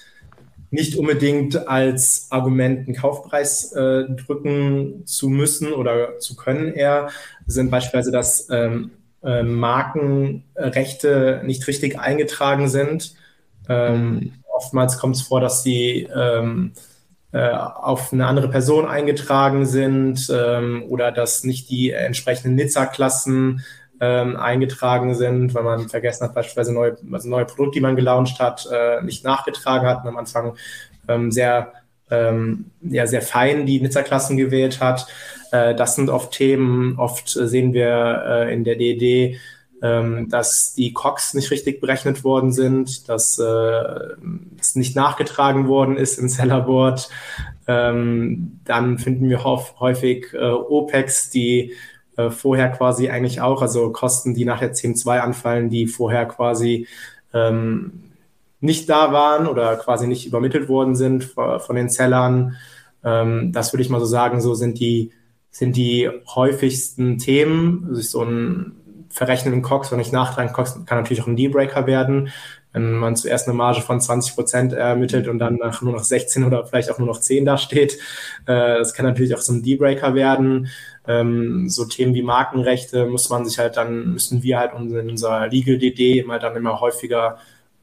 nicht 0.70 0.96
unbedingt 0.96 1.68
als 1.68 2.29
Argument 2.31 2.87
einen 2.87 2.96
Kaufpreis 2.96 3.72
äh, 3.72 4.05
drücken 4.05 5.07
zu 5.07 5.29
müssen 5.29 5.72
oder 5.72 6.18
zu 6.18 6.35
können 6.35 6.72
eher, 6.72 7.09
sind 7.46 7.70
beispielsweise, 7.70 8.11
dass 8.11 8.48
ähm, 8.51 8.90
äh, 9.22 9.42
Markenrechte 9.42 11.42
nicht 11.44 11.66
richtig 11.68 11.98
eingetragen 11.98 12.68
sind. 12.68 13.14
Ähm, 13.68 14.14
mhm. 14.14 14.33
Oftmals 14.53 14.99
kommt 14.99 15.17
es 15.17 15.23
vor, 15.23 15.41
dass 15.41 15.62
sie 15.62 16.09
ähm, 16.15 16.73
äh, 17.33 17.51
auf 17.51 18.12
eine 18.12 18.27
andere 18.27 18.49
Person 18.49 18.87
eingetragen 18.87 19.65
sind 19.67 20.31
ähm, 20.31 20.85
oder 20.88 21.11
dass 21.11 21.45
nicht 21.45 21.71
die 21.71 21.91
entsprechenden 21.91 22.57
Nizza-Klassen 22.57 23.65
ähm, 24.01 24.37
eingetragen 24.37 25.15
sind, 25.15 25.55
weil 25.55 25.62
man 25.62 25.88
vergessen 25.88 26.25
hat, 26.25 26.35
beispielsweise 26.35 26.75
neue, 26.75 26.97
also 27.11 27.29
neue 27.29 27.47
Produkte, 27.47 27.77
die 27.77 27.81
man 27.81 27.97
gelauncht 27.97 28.38
hat, 28.41 28.69
äh, 28.71 29.01
nicht 29.03 29.25
nachgetragen 29.25 29.88
hat 29.88 30.03
und 30.03 30.09
am 30.09 30.19
Anfang 30.19 30.57
ähm, 31.09 31.31
sehr, 31.31 31.73
ähm, 32.11 32.67
ja, 32.83 33.07
sehr 33.07 33.23
fein 33.23 33.65
die 33.65 33.81
Nizza-Klassen 33.81 34.37
gewählt 34.37 34.81
hat. 34.81 35.07
Äh, 35.53 35.75
das 35.75 35.95
sind 35.95 36.11
oft 36.11 36.33
Themen, 36.33 36.99
oft 36.99 37.29
sehen 37.29 37.73
wir 37.73 38.25
äh, 38.27 38.53
in 38.53 38.65
der 38.65 38.77
DED, 38.77 39.38
ähm, 39.83 40.29
dass 40.29 40.75
die 40.75 40.92
COX 40.92 41.35
nicht 41.35 41.51
richtig 41.51 41.81
berechnet 41.81 42.23
worden 42.23 42.53
sind, 42.53 43.09
dass 43.09 43.38
äh, 43.38 43.45
es 44.61 44.77
nicht 44.77 44.95
nachgetragen 44.95 45.66
worden 45.66 45.97
ist 45.97 46.18
im 46.18 46.29
Sellerboard. 46.29 47.11
Ähm, 47.66 48.61
dann 48.64 48.99
finden 48.99 49.29
wir 49.29 49.42
häufig 49.45 50.33
äh, 50.35 50.51
OPEX, 50.51 51.31
die 51.31 51.73
äh, 52.16 52.31
vorher 52.31 52.71
quasi 52.71 53.11
eigentlich 53.11 53.40
auch, 53.40 53.61
also 53.61 53.90
Kosten, 53.90 54.35
die 54.35 54.45
nach 54.45 54.61
der 54.61 54.73
10.2 54.73 55.18
anfallen, 55.18 55.68
die 55.68 55.88
vorher 55.88 56.27
quasi 56.27 56.87
ähm, 57.35 58.05
nicht 58.61 58.88
da 58.88 59.12
waren 59.12 59.49
oder 59.49 59.75
quasi 59.77 60.07
nicht 60.07 60.27
übermittelt 60.27 60.68
worden 60.68 60.95
sind 60.95 61.25
von 61.25 61.75
den 61.75 61.88
Sellern. 61.88 62.57
Ähm, 63.03 63.51
das 63.51 63.73
würde 63.73 63.83
ich 63.83 63.90
mal 63.90 63.99
so 63.99 64.07
sagen, 64.07 64.40
so 64.40 64.55
sind 64.55 64.79
die, 64.79 65.11
sind 65.51 65.77
die 65.77 66.09
häufigsten 66.37 67.18
Themen. 67.18 67.87
Also 67.88 68.03
so 68.03 68.23
ein 68.23 68.77
verrechneten 69.12 69.62
Cox, 69.62 69.92
wenn 69.92 70.01
ich 70.01 70.11
nachtragen 70.11 70.53
Cox, 70.53 70.85
kann 70.87 70.98
natürlich 70.98 71.22
auch 71.22 71.27
ein 71.27 71.37
Dealbreaker 71.37 71.87
werden. 71.87 72.31
Wenn 72.72 72.92
man 72.92 73.16
zuerst 73.16 73.46
eine 73.46 73.57
Marge 73.57 73.83
von 73.83 74.01
20 74.01 74.35
Prozent 74.35 74.72
ermittelt 74.72 75.29
und 75.29 75.38
dann 75.38 75.57
nach 75.57 75.83
nur 75.83 75.92
noch 75.92 76.03
16 76.03 76.44
oder 76.44 76.64
vielleicht 76.64 76.90
auch 76.90 76.98
nur 76.98 77.07
noch 77.07 77.20
10 77.20 77.44
da 77.44 77.59
steht, 77.59 77.98
äh, 78.46 78.79
das 78.79 78.94
kann 78.94 79.05
natürlich 79.05 79.35
auch 79.35 79.40
so 79.40 79.53
ein 79.53 79.62
Dealbreaker 79.62 80.14
werden. 80.14 80.68
Ähm, 81.07 81.68
so 81.68 81.85
Themen 81.85 82.14
wie 82.14 82.22
Markenrechte 82.22 83.07
muss 83.07 83.29
man 83.29 83.44
sich 83.44 83.59
halt 83.59 83.77
dann, 83.77 84.14
müssen 84.14 84.42
wir 84.42 84.59
halt 84.59 84.72
in 84.75 85.11
unserer 85.11 85.48
Legal 85.48 85.77
DD 85.77 86.20
immer 86.20 86.38
dann 86.38 86.57
immer 86.57 86.81
häufiger 86.81 87.38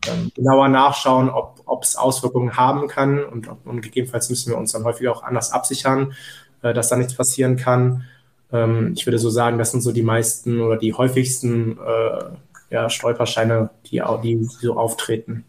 ähm, 0.08 0.32
genauer 0.34 0.70
nachschauen, 0.70 1.30
ob 1.30 1.84
es 1.84 1.96
Auswirkungen 1.96 2.58
haben 2.58 2.88
kann 2.88 3.24
und, 3.24 3.48
und 3.66 3.82
gegebenenfalls 3.82 4.30
müssen 4.30 4.50
wir 4.50 4.58
uns 4.58 4.72
dann 4.72 4.86
häufiger 4.86 5.12
auch 5.12 5.24
anders 5.24 5.52
absichern, 5.52 6.14
äh, 6.64 6.74
dass 6.74 6.90
da 6.90 6.96
nichts 6.96 7.14
passieren 7.14 7.58
kann. 7.58 8.06
Ähm, 8.52 8.94
ich 8.96 9.06
würde 9.06 9.20
so 9.20 9.30
sagen, 9.30 9.58
das 9.58 9.72
sind 9.72 9.82
so 9.82 9.92
die 9.92 10.04
meisten 10.04 10.62
oder 10.62 10.78
die 10.78 10.94
häufigsten 10.94 11.78
äh, 11.78 12.24
ja, 12.70 12.90
Stolpersteine, 12.90 13.70
die, 13.86 14.02
die 14.24 14.44
so 14.44 14.78
auftreten. 14.78 15.46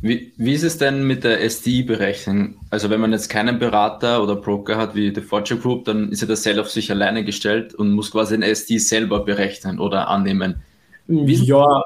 Wie, 0.00 0.32
wie 0.36 0.54
ist 0.54 0.62
es 0.62 0.78
denn 0.78 1.06
mit 1.06 1.24
der 1.24 1.42
SDI-Berechnung? 1.42 2.56
Also 2.70 2.90
wenn 2.90 3.00
man 3.00 3.12
jetzt 3.12 3.28
keinen 3.28 3.58
Berater 3.58 4.22
oder 4.22 4.36
Broker 4.36 4.76
hat 4.76 4.94
wie 4.94 5.14
The 5.14 5.20
Fortune 5.20 5.60
Group, 5.60 5.84
dann 5.84 6.10
ist 6.10 6.22
ja 6.22 6.26
das 6.26 6.42
Sell 6.42 6.58
auf 6.58 6.70
sich 6.70 6.90
alleine 6.90 7.24
gestellt 7.24 7.74
und 7.74 7.90
muss 7.92 8.10
quasi 8.10 8.38
den 8.38 8.54
SDI 8.54 8.78
selber 8.78 9.24
berechnen 9.24 9.78
oder 9.78 10.08
annehmen. 10.08 10.62
Wie 11.06 11.34
ja, 11.34 11.82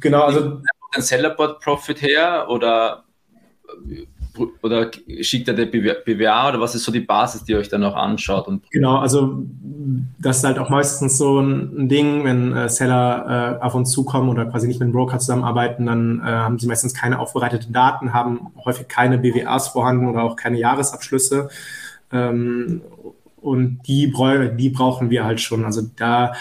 genau. 0.00 0.22
Also 0.22 0.62
ein 0.92 1.02
Sellerboard 1.02 1.60
Profit 1.60 2.02
her 2.02 2.46
oder 2.48 3.04
oder 4.62 4.90
schickt 5.20 5.48
er 5.48 5.54
der 5.54 5.66
BWA 5.66 6.48
oder 6.48 6.60
was 6.60 6.74
ist 6.74 6.84
so 6.84 6.92
die 6.92 7.00
Basis, 7.00 7.44
die 7.44 7.52
ihr 7.52 7.58
euch 7.58 7.68
dann 7.68 7.84
auch 7.84 7.96
anschaut? 7.96 8.48
Genau, 8.70 8.96
also 8.98 9.42
das 10.18 10.38
ist 10.38 10.44
halt 10.44 10.58
auch 10.58 10.68
meistens 10.68 11.18
so 11.18 11.40
ein 11.40 11.88
Ding, 11.88 12.24
wenn 12.24 12.54
äh, 12.54 12.68
Seller 12.68 13.58
äh, 13.60 13.64
auf 13.64 13.74
uns 13.74 13.90
zukommen 13.90 14.28
oder 14.28 14.46
quasi 14.46 14.66
nicht 14.66 14.80
mit 14.80 14.86
einem 14.86 14.92
Broker 14.92 15.18
zusammenarbeiten, 15.18 15.86
dann 15.86 16.20
äh, 16.20 16.24
haben 16.24 16.58
sie 16.58 16.66
meistens 16.66 16.94
keine 16.94 17.18
aufbereiteten 17.18 17.72
Daten, 17.72 18.12
haben 18.12 18.52
häufig 18.64 18.88
keine 18.88 19.18
BWAs 19.18 19.68
vorhanden 19.68 20.08
oder 20.08 20.22
auch 20.22 20.36
keine 20.36 20.58
Jahresabschlüsse. 20.58 21.48
Ähm, 22.12 22.82
und 23.40 23.80
die, 23.86 24.12
die 24.56 24.70
brauchen 24.70 25.10
wir 25.10 25.24
halt 25.24 25.40
schon. 25.40 25.64
Also 25.64 25.82
da 25.96 26.32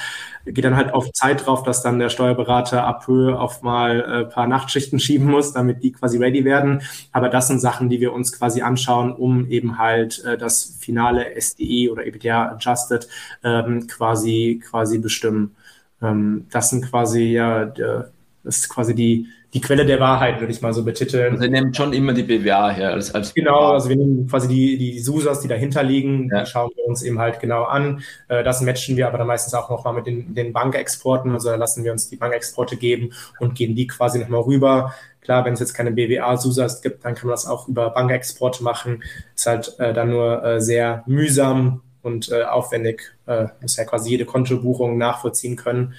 geht 0.46 0.66
dann 0.66 0.76
halt 0.76 0.94
auf 0.94 1.12
Zeit 1.12 1.46
drauf, 1.46 1.64
dass 1.64 1.82
dann 1.82 2.00
der 2.00 2.10
Steuerberater 2.10 2.86
ab 2.86 3.08
Höhe 3.08 3.40
auf 3.40 3.62
mal 3.62 4.04
ein 4.04 4.22
äh, 4.22 4.26
paar 4.26 4.48
Nachtschichten 4.48 5.00
schieben 5.00 5.30
muss, 5.30 5.54
damit 5.54 5.84
die 5.84 5.92
quasi 5.92 6.18
ready 6.18 6.46
werden. 6.46 6.82
Aber 7.12 7.30
das 7.30 7.48
sind 7.48 7.60
Sachen, 7.60 7.90
die 7.90 8.00
wir 8.00 8.14
uns 8.14 8.38
quasi 8.38 8.62
anschauen, 8.62 9.14
um 9.14 9.48
eben 9.48 9.78
halt 9.78 10.24
äh, 10.26 10.38
das 10.38 10.78
finale 10.80 11.40
SDE 11.40 11.90
oder 11.92 12.06
EBITDA 12.06 12.52
Adjusted 12.52 13.08
ähm, 13.44 13.88
quasi, 13.88 14.62
quasi 14.64 15.00
bestimmen. 15.00 15.56
Ähm, 16.02 16.48
das 16.52 16.70
sind 16.70 16.90
quasi 16.90 17.24
ja, 17.32 17.66
das 17.66 18.10
ist 18.44 18.70
quasi 18.70 18.96
die, 18.96 19.28
die 19.54 19.62
Quelle 19.62 19.86
der 19.86 20.00
Wahrheit, 20.00 20.40
würde 20.40 20.54
ich 20.54 20.62
mal 20.62 20.74
so 20.74 20.84
betiteln. 20.84 21.34
Also 21.34 21.46
ihr 21.46 21.50
nehmt 21.50 21.76
schon 21.76 21.92
immer 21.94 22.14
die 22.14 22.24
BWA 22.24 22.70
her 22.70 22.92
als, 22.92 23.16
als 23.16 23.34
Genau, 23.34 23.72
also 23.72 23.90
wir 23.90 23.96
nehmen 23.96 24.28
quasi 24.28 24.48
die, 24.48 24.78
die 24.78 25.00
SUSAs, 25.00 25.42
die 25.42 25.48
dahinter 25.48 25.82
liegen, 25.82 26.30
ja. 26.32 26.42
die 26.42 26.46
schauen 26.46 26.70
wir 26.76 26.86
uns 26.86 27.02
eben 27.02 27.18
halt 27.18 27.40
genau 27.40 27.64
an. 27.64 28.04
Äh, 28.28 28.44
das 28.44 28.62
matchen 28.62 28.96
wir 28.96 29.08
aber 29.08 29.18
dann 29.18 29.28
meistens 29.28 29.56
auch 29.56 29.70
nochmal 29.70 29.94
mit 29.94 30.06
den, 30.06 30.36
den 30.36 30.54
Bankexporten, 30.54 31.32
also 31.32 31.50
da 31.50 31.56
lassen 31.56 31.84
wir 31.84 31.92
uns 31.92 32.10
die 32.10 32.16
Bankexporte 32.16 32.78
geben 32.78 33.12
und 33.40 33.56
gehen 33.56 33.76
die 33.76 33.88
quasi 33.88 34.20
nochmal 34.20 34.42
rüber. 34.42 34.94
Klar, 35.22 35.46
wenn 35.46 35.54
es 35.54 35.60
jetzt 35.60 35.74
keine 35.74 35.92
BWA-SUSAs 35.92 36.82
gibt, 36.82 37.04
dann 37.04 37.16
kann 37.16 37.28
man 37.28 37.34
das 37.34 37.48
auch 37.48 37.68
über 37.68 37.90
Bankexporte 37.90 38.64
machen. 38.64 39.04
Ist 39.36 39.48
halt 39.48 39.76
äh, 39.80 39.94
dann 39.94 40.10
nur 40.10 40.44
äh, 40.44 40.62
sehr 40.62 41.04
mühsam 41.08 41.82
und 42.04 42.32
äh, 42.32 42.44
aufwendig. 42.44 43.14
Äh, 43.26 43.48
muss 43.62 43.78
ja 43.78 43.84
quasi 43.84 44.12
jede 44.12 44.26
Kontobuchung 44.26 44.98
nachvollziehen 44.98 45.56
können. 45.56 45.94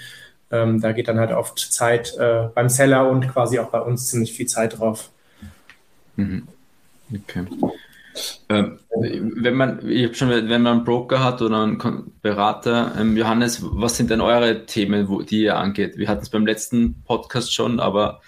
Ähm, 0.51 0.81
da 0.81 0.93
geht 0.93 1.09
dann 1.09 1.19
halt 1.19 1.33
oft 1.33 1.59
Zeit 1.59 2.17
äh, 2.19 2.49
beim 2.55 2.69
Seller 2.69 3.09
und 3.09 3.29
quasi 3.29 3.59
auch 3.59 3.71
bei 3.71 3.81
uns 3.81 4.09
ziemlich 4.11 4.33
viel 4.33 4.47
Zeit 4.47 4.79
drauf. 4.79 5.11
Mhm. 6.17 6.49
Okay. 7.13 7.47
Ähm, 8.49 8.79
wenn 8.91 9.55
man, 9.55 9.89
ich 9.89 10.05
habe 10.05 10.15
schon, 10.15 10.29
wenn 10.29 10.63
man 10.63 10.79
einen 10.79 10.85
Broker 10.85 11.23
hat 11.23 11.41
oder 11.41 11.63
einen 11.63 12.13
Berater, 12.21 12.93
ähm, 12.99 13.17
Johannes, 13.17 13.61
was 13.63 13.97
sind 13.97 14.11
denn 14.11 14.21
eure 14.21 14.67
Themen, 14.67 15.09
wo, 15.09 15.23
die 15.23 15.45
ihr 15.45 15.57
angeht? 15.57 15.97
Wir 15.97 16.09
hatten 16.09 16.23
es 16.23 16.31
beim 16.31 16.45
letzten 16.47 17.03
Podcast 17.05 17.55
schon, 17.55 17.79
aber 17.79 18.21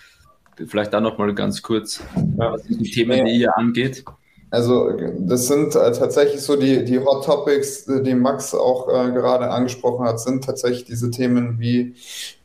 vielleicht 0.66 0.92
da 0.92 1.00
nochmal 1.00 1.34
ganz 1.34 1.62
kurz. 1.62 2.02
Was 2.36 2.62
sind 2.64 2.80
die 2.80 2.90
Themen, 2.90 3.24
die 3.24 3.40
ihr 3.40 3.56
angeht? 3.58 4.04
Also 4.52 4.90
das 5.18 5.46
sind 5.46 5.74
äh, 5.74 5.92
tatsächlich 5.92 6.42
so 6.42 6.56
die, 6.56 6.84
die 6.84 6.98
Hot 6.98 7.24
Topics, 7.24 7.88
äh, 7.88 8.02
die 8.02 8.14
Max 8.14 8.54
auch 8.54 8.86
äh, 8.86 9.10
gerade 9.10 9.50
angesprochen 9.50 10.06
hat, 10.06 10.20
sind 10.20 10.44
tatsächlich 10.44 10.84
diese 10.84 11.10
Themen 11.10 11.58
wie 11.58 11.94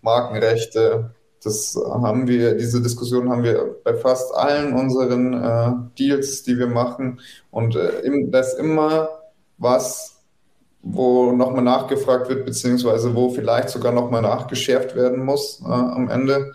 Markenrechte. 0.02 1.12
Das 1.44 1.78
haben 1.86 2.30
wir, 2.30 2.56
diese 2.56 2.82
Diskussion 2.82 3.30
haben 3.30 3.44
wir 3.44 3.76
bei 3.84 3.94
fast 3.94 4.34
allen 4.34 4.74
unseren 4.74 5.34
äh, 5.34 5.74
Deals, 6.00 6.44
die 6.44 6.58
wir 6.58 6.68
machen. 6.68 7.20
Und 7.52 7.76
äh, 7.76 8.10
das 8.32 8.54
ist 8.54 8.60
immer 8.60 9.10
was, 9.58 10.22
wo 10.82 11.34
nochmal 11.34 11.64
nachgefragt 11.64 12.30
wird, 12.30 12.46
beziehungsweise 12.46 13.16
wo 13.16 13.32
vielleicht 13.32 13.68
sogar 13.68 13.92
nochmal 13.92 14.22
nachgeschärft 14.22 14.96
werden 14.96 15.26
muss 15.26 15.62
äh, 15.62 15.68
am 15.68 16.10
Ende. 16.10 16.54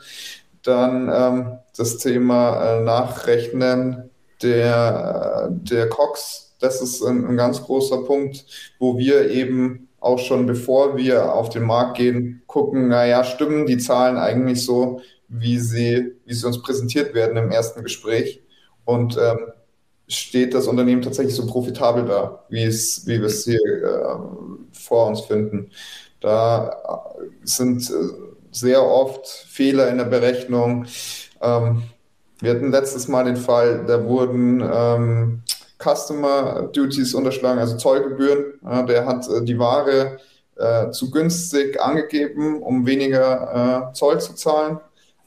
Dann 0.63 1.11
ähm, 1.13 1.59
das 1.77 1.99
Thema 1.99 2.81
Nachrechnen 2.81 4.09
der, 4.43 5.49
der 5.51 5.89
Cox, 5.89 6.55
das 6.61 6.81
ist 6.81 7.03
ein, 7.03 7.27
ein 7.27 7.37
ganz 7.37 7.63
großer 7.63 8.05
Punkt, 8.05 8.45
wo 8.79 8.99
wir 8.99 9.31
eben 9.31 9.89
auch 10.01 10.19
schon 10.19 10.47
bevor 10.47 10.97
wir 10.97 11.33
auf 11.33 11.49
den 11.49 11.63
Markt 11.63 11.97
gehen, 11.97 12.43
gucken, 12.47 12.89
naja, 12.89 13.23
stimmen 13.25 13.67
die 13.67 13.79
Zahlen 13.79 14.17
eigentlich 14.17 14.65
so, 14.65 15.01
wie 15.29 15.59
sie, 15.59 16.17
wie 16.27 16.35
sie 16.35 16.47
uns 16.47 16.61
präsentiert 16.61 17.15
werden 17.15 17.37
im 17.37 17.51
ersten 17.51 17.83
Gespräch? 17.83 18.43
Und 18.85 19.17
ähm, 19.17 19.53
steht 20.09 20.55
das 20.55 20.67
Unternehmen 20.67 21.03
tatsächlich 21.03 21.37
so 21.37 21.47
profitabel 21.47 22.05
da, 22.05 22.45
wie, 22.49 22.65
es, 22.65 23.07
wie 23.07 23.21
wir 23.21 23.29
es 23.29 23.45
hier 23.45 23.61
äh, 23.61 24.17
vor 24.73 25.07
uns 25.07 25.21
finden? 25.23 25.71
Da 26.21 27.07
sind 27.45 27.89
äh, 27.89 27.95
sehr 28.51 28.85
oft 28.85 29.27
Fehler 29.27 29.89
in 29.89 29.99
der 29.99 30.05
Berechnung. 30.05 30.87
Ähm, 31.41 31.83
wir 32.43 32.51
hatten 32.51 32.73
letztes 32.73 33.09
Mal 33.09 33.25
den 33.25 33.37
Fall, 33.37 33.85
da 33.87 34.05
wurden 34.05 34.61
ähm, 34.61 35.43
Customer 35.79 36.69
Duties 36.73 37.15
unterschlagen, 37.15 37.61
also 37.61 37.77
Zollgebühren. 37.77 38.55
Ja, 38.63 38.83
der 38.83 39.07
hat 39.07 39.29
äh, 39.29 39.43
die 39.45 39.59
Ware 39.59 40.19
äh, 40.57 40.91
zu 40.91 41.11
günstig 41.11 41.81
angegeben, 41.81 42.63
um 42.63 42.85
weniger 42.85 43.91
äh, 43.91 43.95
Zoll 43.95 44.21
zu 44.21 44.35
zahlen, 44.35 44.81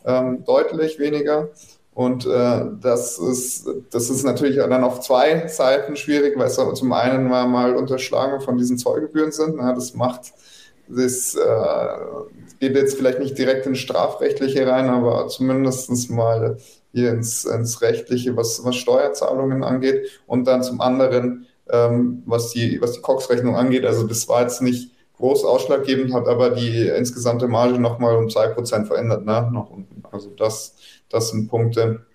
ähm, 0.05 0.43
deutlich 0.45 0.99
weniger. 0.99 1.49
Und 1.93 2.25
äh, 2.25 2.65
das, 2.81 3.17
ist, 3.17 3.69
das 3.91 4.09
ist 4.09 4.23
natürlich 4.23 4.57
dann 4.57 4.83
auf 4.83 4.99
zwei 4.99 5.47
Seiten 5.47 5.95
schwierig, 5.95 6.37
weil 6.37 6.47
es 6.47 6.55
zum 6.55 6.91
einen 6.91 7.29
mal, 7.29 7.47
mal 7.47 7.75
Unterschlagung 7.75 8.41
von 8.41 8.57
diesen 8.57 8.77
Zollgebühren 8.77 9.31
sind. 9.31 9.55
Na, 9.55 9.73
das 9.73 9.93
macht 9.93 10.33
das 10.87 11.35
äh, 11.35 11.87
geht 12.59 12.75
jetzt 12.75 12.97
vielleicht 12.97 13.19
nicht 13.19 13.37
direkt 13.37 13.65
ins 13.65 13.79
Strafrechtliche 13.79 14.67
rein, 14.67 14.89
aber 14.89 15.27
zumindest 15.27 16.09
mal 16.11 16.57
hier 16.95 17.11
ins, 17.11 17.43
ins 17.43 17.81
Rechtliche, 17.81 18.37
was, 18.37 18.63
was 18.63 18.77
Steuerzahlungen 18.77 19.63
angeht. 19.63 20.21
Und 20.25 20.45
dann 20.47 20.63
zum 20.63 20.79
anderen, 20.79 21.45
ähm, 21.69 22.23
was 22.25 22.51
die, 22.51 22.81
was 22.81 22.93
die 22.93 23.01
Cox-Rechnung 23.01 23.55
angeht. 23.57 23.85
Also 23.85 24.07
das 24.07 24.29
war 24.29 24.41
jetzt 24.43 24.61
nicht 24.61 24.91
groß 25.17 25.43
ausschlaggebend, 25.43 26.13
hat 26.13 26.27
aber 26.27 26.51
die 26.51 26.87
insgesamte 26.87 27.47
Marge 27.49 27.79
nochmal 27.79 28.15
um 28.15 28.27
2% 28.27 28.85
verändert. 28.85 29.25
Ne? 29.25 29.49
Noch, 29.51 29.71
also 30.09 30.29
das, 30.29 30.75
das 31.09 31.29
sind 31.29 31.49
Punkte, 31.49 32.05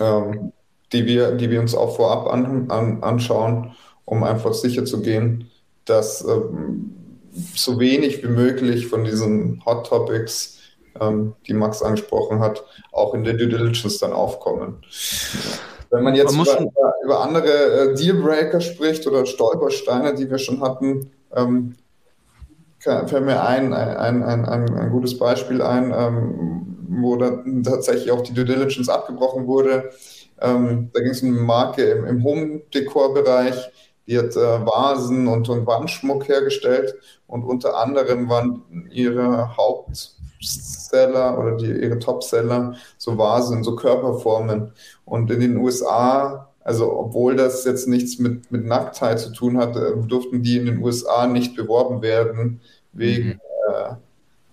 ähm, 0.00 0.52
die, 0.92 1.06
wir, 1.06 1.32
die 1.32 1.48
wir 1.48 1.60
uns 1.60 1.76
auch 1.76 1.94
vorab 1.94 2.26
an, 2.26 2.70
an, 2.70 3.04
anschauen, 3.04 3.76
um 4.04 4.24
einfach 4.24 4.54
sicher 4.54 4.84
zu 4.84 5.00
gehen, 5.00 5.48
dass 5.84 6.24
ähm, 6.26 6.96
so 7.54 7.78
wenig 7.78 8.24
wie 8.24 8.28
möglich 8.28 8.88
von 8.88 9.04
diesen 9.04 9.64
Hot 9.64 9.86
Topics, 9.86 10.58
ähm, 11.00 11.34
die 11.46 11.54
Max 11.54 11.82
angesprochen 11.82 12.40
hat, 12.40 12.64
auch 12.92 13.14
in 13.14 13.24
der 13.24 13.34
Due 13.34 13.48
Diligence 13.48 13.98
dann 13.98 14.12
aufkommen. 14.12 14.82
Wenn 15.90 16.04
man 16.04 16.14
jetzt 16.14 16.36
man 16.36 16.46
über, 16.46 16.94
über, 17.04 17.20
andere 17.20 17.48
äh, 17.48 17.94
Dealbreaker 17.94 18.60
spricht 18.60 19.06
oder 19.06 19.26
Stolpersteine, 19.26 20.14
die 20.14 20.30
wir 20.30 20.38
schon 20.38 20.62
hatten, 20.62 21.10
ähm, 21.34 21.74
fällt 22.78 23.24
mir 23.24 23.42
ein, 23.42 23.74
ein, 23.74 24.22
ein, 24.22 24.44
ein, 24.44 24.78
ein 24.78 24.90
gutes 24.90 25.18
Beispiel 25.18 25.60
ein, 25.60 25.92
ähm, 25.94 26.76
wo 26.88 27.16
dann 27.16 27.62
tatsächlich 27.62 28.10
auch 28.10 28.22
die 28.22 28.32
Due 28.32 28.44
Diligence 28.44 28.88
abgebrochen 28.88 29.46
wurde. 29.46 29.90
Ähm, 30.40 30.90
da 30.94 31.00
ging 31.00 31.10
es 31.10 31.22
um 31.22 31.28
eine 31.28 31.40
Marke 31.40 31.82
im, 31.82 32.06
im 32.06 32.24
Home-Dekor-Bereich, 32.24 33.70
die 34.06 34.18
hat 34.18 34.34
äh, 34.36 34.66
Vasen 34.66 35.28
und, 35.28 35.48
und 35.48 35.66
Wandschmuck 35.66 36.28
hergestellt 36.28 36.94
und 37.26 37.44
unter 37.44 37.76
anderem 37.76 38.28
waren 38.28 38.88
ihre 38.90 39.56
Hauptseller 40.90 41.38
oder 41.38 41.56
die, 41.56 41.70
ihre 41.70 41.98
Topseller 41.98 42.74
so 42.98 43.18
Vasen, 43.18 43.62
so 43.62 43.76
Körperformen. 43.76 44.72
Und 45.04 45.30
in 45.30 45.40
den 45.40 45.56
USA, 45.56 46.48
also 46.62 46.92
obwohl 46.92 47.36
das 47.36 47.64
jetzt 47.64 47.88
nichts 47.88 48.18
mit, 48.18 48.50
mit 48.50 48.64
Nacktheit 48.64 49.20
zu 49.20 49.32
tun 49.32 49.58
hat, 49.58 49.76
äh, 49.76 49.92
durften 50.06 50.42
die 50.42 50.56
in 50.56 50.66
den 50.66 50.82
USA 50.82 51.26
nicht 51.26 51.56
beworben 51.56 52.02
werden 52.02 52.60
wegen 52.92 53.28
mhm. 53.28 53.40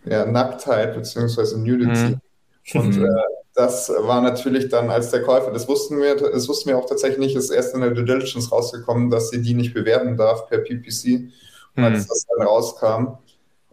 äh, 0.06 0.12
ja, 0.12 0.26
Nacktheit 0.26 0.93
bzw. 0.93 1.58
Nudity. 1.58 2.17
Mhm. 2.73 2.80
Und 2.80 2.97
äh, 3.04 3.10
das 3.56 3.89
war 3.89 4.21
natürlich 4.21 4.69
dann 4.69 4.91
als 4.91 5.10
der 5.10 5.23
Käufer, 5.23 5.52
das 5.52 5.67
wussten 5.67 6.00
wir, 6.00 6.15
das 6.15 6.47
wussten 6.47 6.69
wir 6.69 6.78
auch 6.78 6.86
tatsächlich 6.86 7.19
nicht, 7.19 7.36
ist 7.36 7.50
erst 7.50 7.73
in 7.73 7.82
der 7.82 7.89
Due 7.89 8.06
Diligence 8.06 8.52
rausgekommen, 8.52 9.10
dass 9.10 9.30
sie 9.30 9.41
die 9.41 9.56
nicht 9.56 9.73
bewerben 9.73 10.15
darf 10.15 10.47
per 10.47 10.60
PPC. 10.60 11.32
Und 11.76 11.84
als 11.84 12.02
hm. 12.02 12.06
das 12.08 12.26
dann 12.28 12.47
rauskam, 12.47 13.17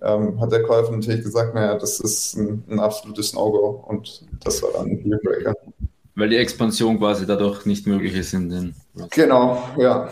ähm, 0.03 0.41
hat 0.41 0.53
der 0.53 0.63
Käufer 0.63 0.93
natürlich 0.93 1.23
gesagt, 1.23 1.55
naja, 1.55 1.77
das 1.79 2.01
ist 2.01 2.37
ein, 2.37 2.65
ein 2.69 2.81
absolutes 2.81 3.33
No-Go 3.33 3.85
und 3.89 4.27
das 4.45 4.63
war 4.63 4.71
dann 4.73 4.91
ein 4.91 5.03
Dealbreaker. 5.03 5.55
Weil 6.17 6.29
die 6.29 6.37
Expansion 6.37 6.99
quasi 6.99 7.27
dadurch 7.27 7.67
nicht 7.67 7.87
möglich 7.87 8.15
ist 8.15 8.35
in 8.35 8.49
den. 8.49 8.75
Genau, 9.11 9.69
ja. 9.77 10.09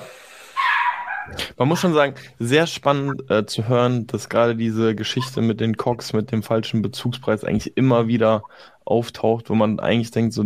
Man 1.57 1.69
muss 1.69 1.79
schon 1.79 1.95
sagen, 1.95 2.15
sehr 2.41 2.67
spannend 2.67 3.31
äh, 3.31 3.47
zu 3.47 3.69
hören, 3.69 4.07
dass 4.09 4.29
gerade 4.29 4.57
diese 4.57 4.95
Geschichte 4.95 5.41
mit 5.41 5.61
den 5.61 5.77
Cox, 5.77 6.13
mit 6.13 6.33
dem 6.33 6.43
falschen 6.43 6.83
Bezugspreis 6.83 7.45
eigentlich 7.45 7.77
immer 7.77 8.09
wieder 8.09 8.43
auftaucht, 8.85 9.49
wo 9.49 9.55
man 9.55 9.79
eigentlich 9.79 10.11
denkt, 10.11 10.35
so 10.35 10.43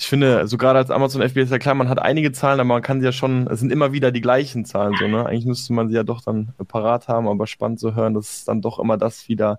ich 0.00 0.08
finde, 0.08 0.46
so 0.48 0.56
gerade 0.56 0.78
als 0.78 0.90
Amazon 0.90 1.20
FBA 1.20 1.42
ist 1.42 1.52
ja 1.52 1.58
klar, 1.58 1.74
man 1.74 1.90
hat 1.90 1.98
einige 1.98 2.32
Zahlen, 2.32 2.58
aber 2.58 2.68
man 2.68 2.80
kann 2.80 3.00
sie 3.00 3.04
ja 3.04 3.12
schon, 3.12 3.46
es 3.48 3.60
sind 3.60 3.70
immer 3.70 3.92
wieder 3.92 4.10
die 4.10 4.22
gleichen 4.22 4.64
Zahlen, 4.64 4.94
so, 4.98 5.06
ne? 5.06 5.26
Eigentlich 5.26 5.44
müsste 5.44 5.74
man 5.74 5.90
sie 5.90 5.94
ja 5.94 6.04
doch 6.04 6.22
dann 6.22 6.54
parat 6.68 7.06
haben, 7.06 7.28
aber 7.28 7.46
spannend 7.46 7.80
zu 7.80 7.94
hören, 7.94 8.14
dass 8.14 8.30
es 8.30 8.44
dann 8.46 8.62
doch 8.62 8.78
immer 8.78 8.96
das 8.96 9.28
wieder 9.28 9.58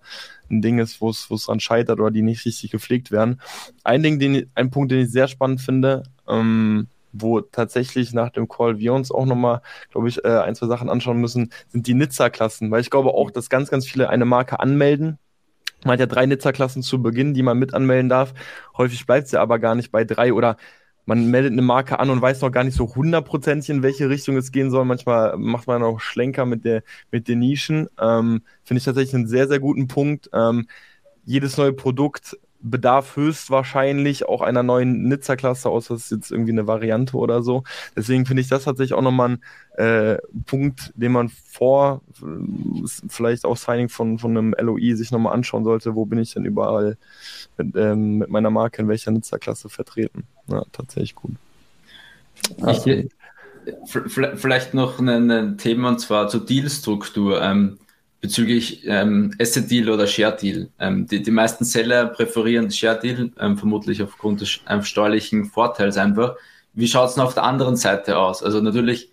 ein 0.50 0.64
Ding 0.64 0.80
ist, 0.80 1.00
wo 1.00 1.12
es, 1.12 1.30
wo 1.30 1.36
es 1.36 1.46
dran 1.46 1.60
scheitert 1.60 2.00
oder 2.00 2.10
die 2.10 2.24
nicht 2.24 2.44
richtig 2.44 2.72
gepflegt 2.72 3.12
werden. 3.12 3.40
Ein 3.84 4.02
Ding, 4.02 4.18
den, 4.18 4.50
ein 4.56 4.72
Punkt, 4.72 4.92
den 4.92 5.02
ich 5.02 5.12
sehr 5.12 5.28
spannend 5.28 5.62
finde, 5.62 6.04
ähm, 6.28 6.88
wo 7.14 7.42
tatsächlich 7.42 8.12
nach 8.12 8.32
dem 8.32 8.48
Call 8.48 8.80
wir 8.80 8.94
uns 8.94 9.12
auch 9.12 9.28
nochmal, 9.28 9.62
glaube 9.92 10.10
ich, 10.10 10.26
äh, 10.26 10.40
ein, 10.40 10.56
zwei 10.56 10.66
Sachen 10.66 10.90
anschauen 10.90 11.22
müssen, 11.22 11.52
sind 11.70 11.86
die 11.86 11.94
Nizza-Klassen, 11.94 12.72
weil 12.72 12.82
ich 12.82 12.90
glaube 12.90 13.14
auch, 13.14 13.30
dass 13.30 13.52
ganz, 13.52 13.70
ganz 13.70 13.88
viele 13.88 14.10
eine 14.10 14.26
Marke 14.26 14.60
anmelden. 14.60 15.20
Man 15.84 15.94
hat 15.94 16.00
ja 16.00 16.06
drei 16.06 16.26
Nizza-Klassen 16.26 16.84
zu 16.84 17.02
Beginn, 17.02 17.34
die 17.34 17.44
man 17.44 17.58
mit 17.58 17.74
anmelden 17.74 18.10
darf. 18.10 18.34
Häufig 18.78 19.06
bleibt 19.06 19.26
es 19.26 19.32
ja 19.32 19.42
aber 19.42 19.60
gar 19.60 19.76
nicht 19.76 19.92
bei 19.92 20.04
drei 20.04 20.34
oder 20.34 20.58
man 21.06 21.28
meldet 21.28 21.52
eine 21.52 21.62
Marke 21.62 22.00
an 22.00 22.10
und 22.10 22.22
weiß 22.22 22.42
noch 22.42 22.52
gar 22.52 22.64
nicht 22.64 22.78
so 22.78 22.94
hundertprozentig, 22.96 23.70
in 23.70 23.84
welche 23.84 24.10
Richtung 24.10 24.38
es 24.38 24.52
gehen 24.52 24.70
soll. 24.70 24.86
Manchmal 24.86 25.36
macht 25.38 25.68
man 25.68 25.84
auch 25.84 26.00
Schlenker 26.00 26.46
mit, 26.46 26.64
der, 26.64 26.84
mit 27.12 27.28
den 27.28 27.40
Nischen. 27.40 27.90
Ähm, 28.00 28.44
Finde 28.64 28.78
ich 28.78 28.86
tatsächlich 28.86 29.16
einen 29.16 29.28
sehr, 29.28 29.48
sehr 29.48 29.60
guten 29.60 29.88
Punkt. 29.88 30.30
Ähm, 30.34 30.68
jedes 31.26 31.58
neue 31.58 31.74
Produkt 31.74 32.38
bedarf 32.64 33.16
höchstwahrscheinlich 33.16 34.28
auch 34.28 34.42
einer 34.42 34.64
neuen 34.64 35.04
Nizza-Klasse, 35.04 35.70
außer 35.70 35.96
es 35.96 36.06
ist 36.06 36.12
jetzt 36.12 36.32
irgendwie 36.32 36.52
eine 36.52 36.68
Variante 36.68 37.18
oder 37.18 37.44
so. 37.44 37.64
Deswegen 37.96 38.26
finde 38.26 38.42
ich 38.42 38.50
das 38.50 38.64
tatsächlich 38.64 38.94
auch 38.94 39.02
nochmal 39.02 39.38
ein 39.78 39.84
äh, 39.84 40.18
Punkt, 40.46 40.92
den 40.96 41.12
man 41.12 41.30
vor 41.30 42.02
äh, 42.22 42.88
vielleicht 43.08 43.46
auch 43.46 43.58
Signing 43.58 43.90
von, 43.90 44.20
von 44.20 44.38
einem 44.38 44.56
LOI 44.58 44.96
sich 44.96 45.12
nochmal 45.12 45.34
anschauen 45.34 45.64
sollte. 45.64 45.96
Wo 45.96 46.06
bin 46.06 46.20
ich 46.20 46.34
denn 46.34 46.46
überall 46.46 46.98
mit, 47.58 47.76
ähm, 47.76 48.20
mit 48.20 48.30
meiner 48.30 48.50
Marke 48.50 48.82
in 48.82 48.88
welcher 48.88 49.12
Nizza-Klasse 49.12 49.70
vertreten? 49.70 50.24
Ja, 50.48 50.64
tatsächlich 50.72 51.16
gut. 51.16 51.36
Ich, 52.68 53.10
vielleicht 53.86 54.74
noch 54.74 55.00
ein, 55.00 55.30
ein 55.30 55.58
Thema 55.58 55.90
und 55.90 56.00
zwar 56.00 56.28
zur 56.28 56.46
Dealstruktur. 56.46 57.42
Ähm, 57.42 57.78
bezüglich 58.22 58.86
ähm, 58.86 59.34
Asset 59.40 59.70
Deal 59.70 59.90
oder 59.90 60.06
Share 60.06 60.38
Deal. 60.40 60.70
Ähm, 60.80 61.08
die, 61.08 61.22
die 61.24 61.32
meisten 61.32 61.66
Seller 61.66 62.06
präferieren 62.06 62.70
Share 62.70 63.00
Deal, 63.00 63.32
ähm, 63.40 63.58
vermutlich 63.58 64.02
aufgrund 64.04 64.42
des 64.42 64.60
ähm, 64.70 64.84
steuerlichen 64.84 65.46
Vorteils 65.46 65.98
einfach. 65.98 66.36
Wie 66.74 66.88
schaut 66.88 67.10
es 67.10 67.16
denn 67.16 67.24
auf 67.24 67.34
der 67.34 67.44
anderen 67.44 67.76
Seite 67.76 68.18
aus? 68.18 68.44
Also 68.44 68.62
natürlich, 68.62 69.10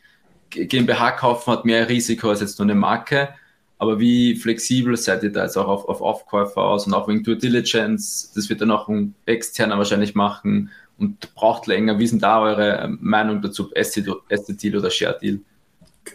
GmbH 0.50 1.12
kaufen 1.12 1.52
hat 1.52 1.64
mehr 1.64 1.88
Risiko 1.88 2.30
als 2.30 2.40
jetzt 2.40 2.58
nur 2.58 2.66
eine 2.66 2.74
Marke, 2.74 3.30
aber 3.78 4.00
wie 4.00 4.36
flexibel 4.36 4.96
seid 4.96 5.22
ihr 5.22 5.32
da 5.32 5.44
jetzt 5.44 5.56
auch 5.56 5.68
auf, 5.68 5.88
auf 5.88 6.00
Aufkäufer 6.00 6.62
aus 6.62 6.86
und 6.86 6.94
auch 6.94 7.08
wegen 7.08 7.22
Due 7.22 7.36
Diligence? 7.36 8.32
Das 8.34 8.48
wird 8.48 8.60
dann 8.60 8.70
auch 8.70 8.88
ein 8.88 9.14
externer 9.24 9.78
wahrscheinlich 9.78 10.14
machen 10.14 10.70
und 10.98 11.34
braucht 11.34 11.66
länger. 11.66 11.98
Wie 11.98 12.06
sind 12.06 12.22
da 12.22 12.40
eure 12.40 12.78
ähm, 12.78 12.98
Meinung 13.00 13.40
dazu, 13.40 13.70
Asset, 13.76 14.08
Asset 14.30 14.62
Deal 14.62 14.76
oder 14.76 14.90
Share 14.90 15.18
Deal? 15.20 15.40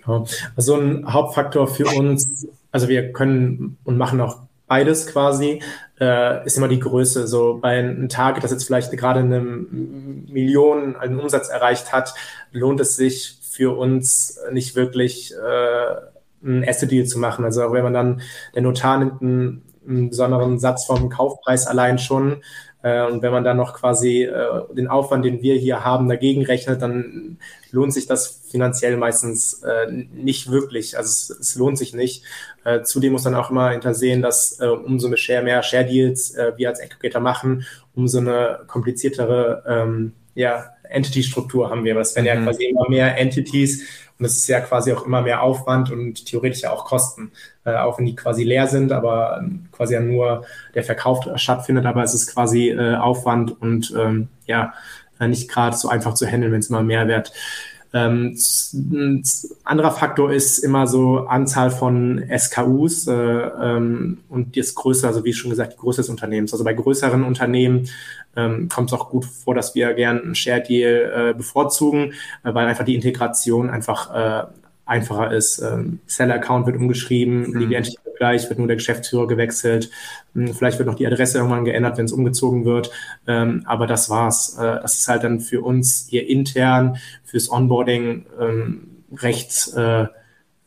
Genau. 0.02 0.26
Also 0.56 0.76
ein 0.76 1.12
Hauptfaktor 1.12 1.68
für 1.68 1.88
uns 1.88 2.48
also 2.74 2.90
wir 2.90 3.14
können 3.14 3.78
und 3.86 3.98
machen 3.98 4.20
auch 4.20 4.40
beides 4.68 5.06
quasi, 5.08 5.62
äh, 6.02 6.46
ist 6.46 6.58
immer 6.58 6.68
die 6.68 6.80
Größe. 6.80 7.28
So 7.28 7.60
bei 7.62 7.78
einem 7.78 8.10
Tag, 8.10 8.42
das 8.42 8.52
jetzt 8.52 8.66
vielleicht 8.66 8.92
gerade 8.92 9.20
eine 9.20 9.40
Million 9.40 10.96
einen 10.96 11.20
Umsatz 11.20 11.50
erreicht 11.50 11.94
hat, 11.94 12.14
lohnt 12.52 12.80
es 12.82 12.96
sich 12.96 13.38
für 13.44 13.78
uns 13.78 14.40
nicht 14.52 14.76
wirklich 14.76 15.34
äh, 15.34 15.96
ein 16.44 16.68
Asset 16.68 16.92
Deal 16.92 17.06
zu 17.06 17.20
machen. 17.20 17.46
Also 17.46 17.72
wenn 17.72 17.84
man 17.84 17.94
dann, 17.94 18.22
der 18.56 18.64
Notar 18.64 18.98
nimmt 18.98 19.22
einen, 19.22 19.62
einen 19.88 20.10
besonderen 20.10 20.58
Satz 20.58 20.86
vom 20.86 21.10
Kaufpreis 21.10 21.68
allein 21.68 22.00
schon, 22.00 22.42
äh, 22.84 23.02
und 23.06 23.22
wenn 23.22 23.32
man 23.32 23.46
dann 23.46 23.58
noch 23.58 23.74
quasi 23.74 24.24
äh, 24.24 24.62
den 24.74 24.88
Aufwand, 24.88 25.26
den 25.26 25.42
wir 25.42 25.56
hier 25.56 25.84
haben, 25.84 26.10
dagegen 26.10 26.46
rechnet, 26.46 26.82
dann 26.82 27.38
lohnt 27.72 27.94
sich 27.94 28.06
das 28.06 28.42
finanziell 28.52 28.98
meistens 28.98 29.64
äh, 29.64 29.90
nicht 29.90 30.52
wirklich. 30.52 30.98
Also 30.98 31.08
es, 31.08 31.40
es 31.40 31.56
lohnt 31.56 31.78
sich 31.78 31.94
nicht. 31.94 32.24
Äh, 32.66 32.84
zudem 32.84 33.14
muss 33.14 33.24
man 33.24 33.36
auch 33.36 33.50
immer 33.50 33.72
hintersehen, 33.72 34.22
dass 34.22 34.60
äh, 34.60 34.68
umso 34.68 35.08
mehr 35.08 35.64
Share, 35.64 35.86
Deals 35.86 36.36
äh, 36.36 36.52
wir 36.58 36.70
als 36.70 36.82
Aggregator 36.82 37.22
machen, 37.22 37.66
umso 37.96 38.20
eine 38.20 38.60
kompliziertere 38.68 39.64
ähm, 39.66 40.12
ja, 40.36 40.66
Entity-Struktur 40.84 41.70
haben 41.70 41.86
wir. 41.86 41.96
Es 41.98 42.16
werden 42.16 42.26
mhm. 42.26 42.46
ja 42.46 42.52
quasi 42.52 42.66
immer 42.66 42.90
mehr 42.90 43.18
Entities 43.18 43.84
und 44.20 44.26
es 44.26 44.38
ist 44.38 44.48
ja 44.48 44.60
quasi 44.62 44.94
auch 44.94 45.06
immer 45.06 45.22
mehr 45.22 45.42
Aufwand 45.42 45.92
und 45.92 46.26
theoretisch 46.26 46.62
ja 46.62 46.72
auch 46.72 46.86
Kosten, 46.86 47.32
äh, 47.66 47.76
auch 47.76 47.98
wenn 47.98 48.06
die 48.06 48.16
quasi 48.16 48.44
leer 48.44 48.68
sind, 48.68 48.92
aber 48.92 49.40
ähm, 49.40 49.68
quasi 49.72 49.96
ja 49.96 50.00
nur 50.00 50.46
der 50.76 50.84
Verkauf 50.84 51.28
stattfindet, 51.36 51.86
aber 51.86 52.04
es 52.04 52.14
ist 52.14 52.34
quasi 52.34 52.70
äh, 52.70 52.96
Aufwand 52.96 53.60
und 53.62 53.94
ähm, 53.98 54.30
ja, 54.46 54.74
äh, 55.20 55.28
nicht 55.28 55.50
gerade 55.50 55.76
so 55.76 55.90
einfach 55.90 56.14
zu 56.14 56.28
handeln, 56.28 56.52
wenn 56.52 56.60
es 56.60 56.70
immer 56.70 56.84
mehr 56.84 57.08
wird. 57.08 57.32
Ähm, 57.94 58.36
ein 58.74 59.24
anderer 59.64 59.92
Faktor 59.92 60.32
ist 60.32 60.60
immer 60.60 60.88
so 60.88 61.20
Anzahl 61.28 61.70
von 61.70 62.24
SKUs 62.36 63.08
äh, 63.08 63.14
ähm, 63.14 64.18
und 64.30 64.58
das 64.58 64.74
Größe, 64.74 65.08
also 65.08 65.24
wie 65.24 65.34
schon 65.34 65.52
gesagt, 65.52 65.74
die 65.74 65.78
Größe 65.78 66.02
des 66.02 66.10
Unternehmens. 66.10 66.54
Also 66.54 66.64
bei 66.64 66.74
größeren 66.74 67.24
Unternehmen 67.24 67.88
ähm, 68.36 68.68
kommt 68.68 68.92
es 68.92 69.00
auch 69.00 69.10
gut 69.10 69.26
vor, 69.26 69.54
dass 69.54 69.76
wir 69.76 69.94
gern 69.94 70.22
einen 70.22 70.36
Share 70.36 70.62
Deal 70.62 71.32
äh, 71.32 71.38
bevorzugen, 71.38 72.14
äh, 72.44 72.54
weil 72.54 72.66
einfach 72.66 72.86
die 72.86 72.96
Integration 72.96 73.70
einfach 73.70 74.14
äh, 74.14 74.48
einfacher 74.86 75.32
ist. 75.32 75.60
Ähm, 75.60 76.00
Seller 76.06 76.36
Account 76.36 76.66
wird 76.66 76.78
umgeschrieben, 76.78 77.50
mhm. 77.50 77.60
Legal 77.60 77.78
Entity 77.78 77.98
wird 78.04 78.18
gleich, 78.18 78.50
wird 78.50 78.60
nur 78.60 78.68
der 78.68 78.76
Geschäftsführer 78.76 79.28
gewechselt. 79.28 79.90
Hm, 80.34 80.54
vielleicht 80.54 80.78
wird 80.78 80.88
noch 80.88 80.96
die 80.96 81.08
Adresse 81.08 81.38
irgendwann 81.38 81.66
geändert, 81.66 81.98
wenn 81.98 82.06
es 82.06 82.12
umgezogen 82.12 82.66
wird. 82.66 82.92
Ähm, 83.28 83.64
aber 83.66 83.88
das 83.88 84.10
war's. 84.10 84.58
Äh, 84.58 84.82
das 84.82 85.00
ist 85.00 85.08
halt 85.08 85.24
dann 85.24 85.40
für 85.40 85.62
uns 85.62 86.08
hier 86.10 86.28
intern, 86.28 86.98
fürs 87.24 87.50
Onboarding 87.52 88.26
ähm, 88.40 88.88
recht, 89.16 89.74
äh, 89.76 90.08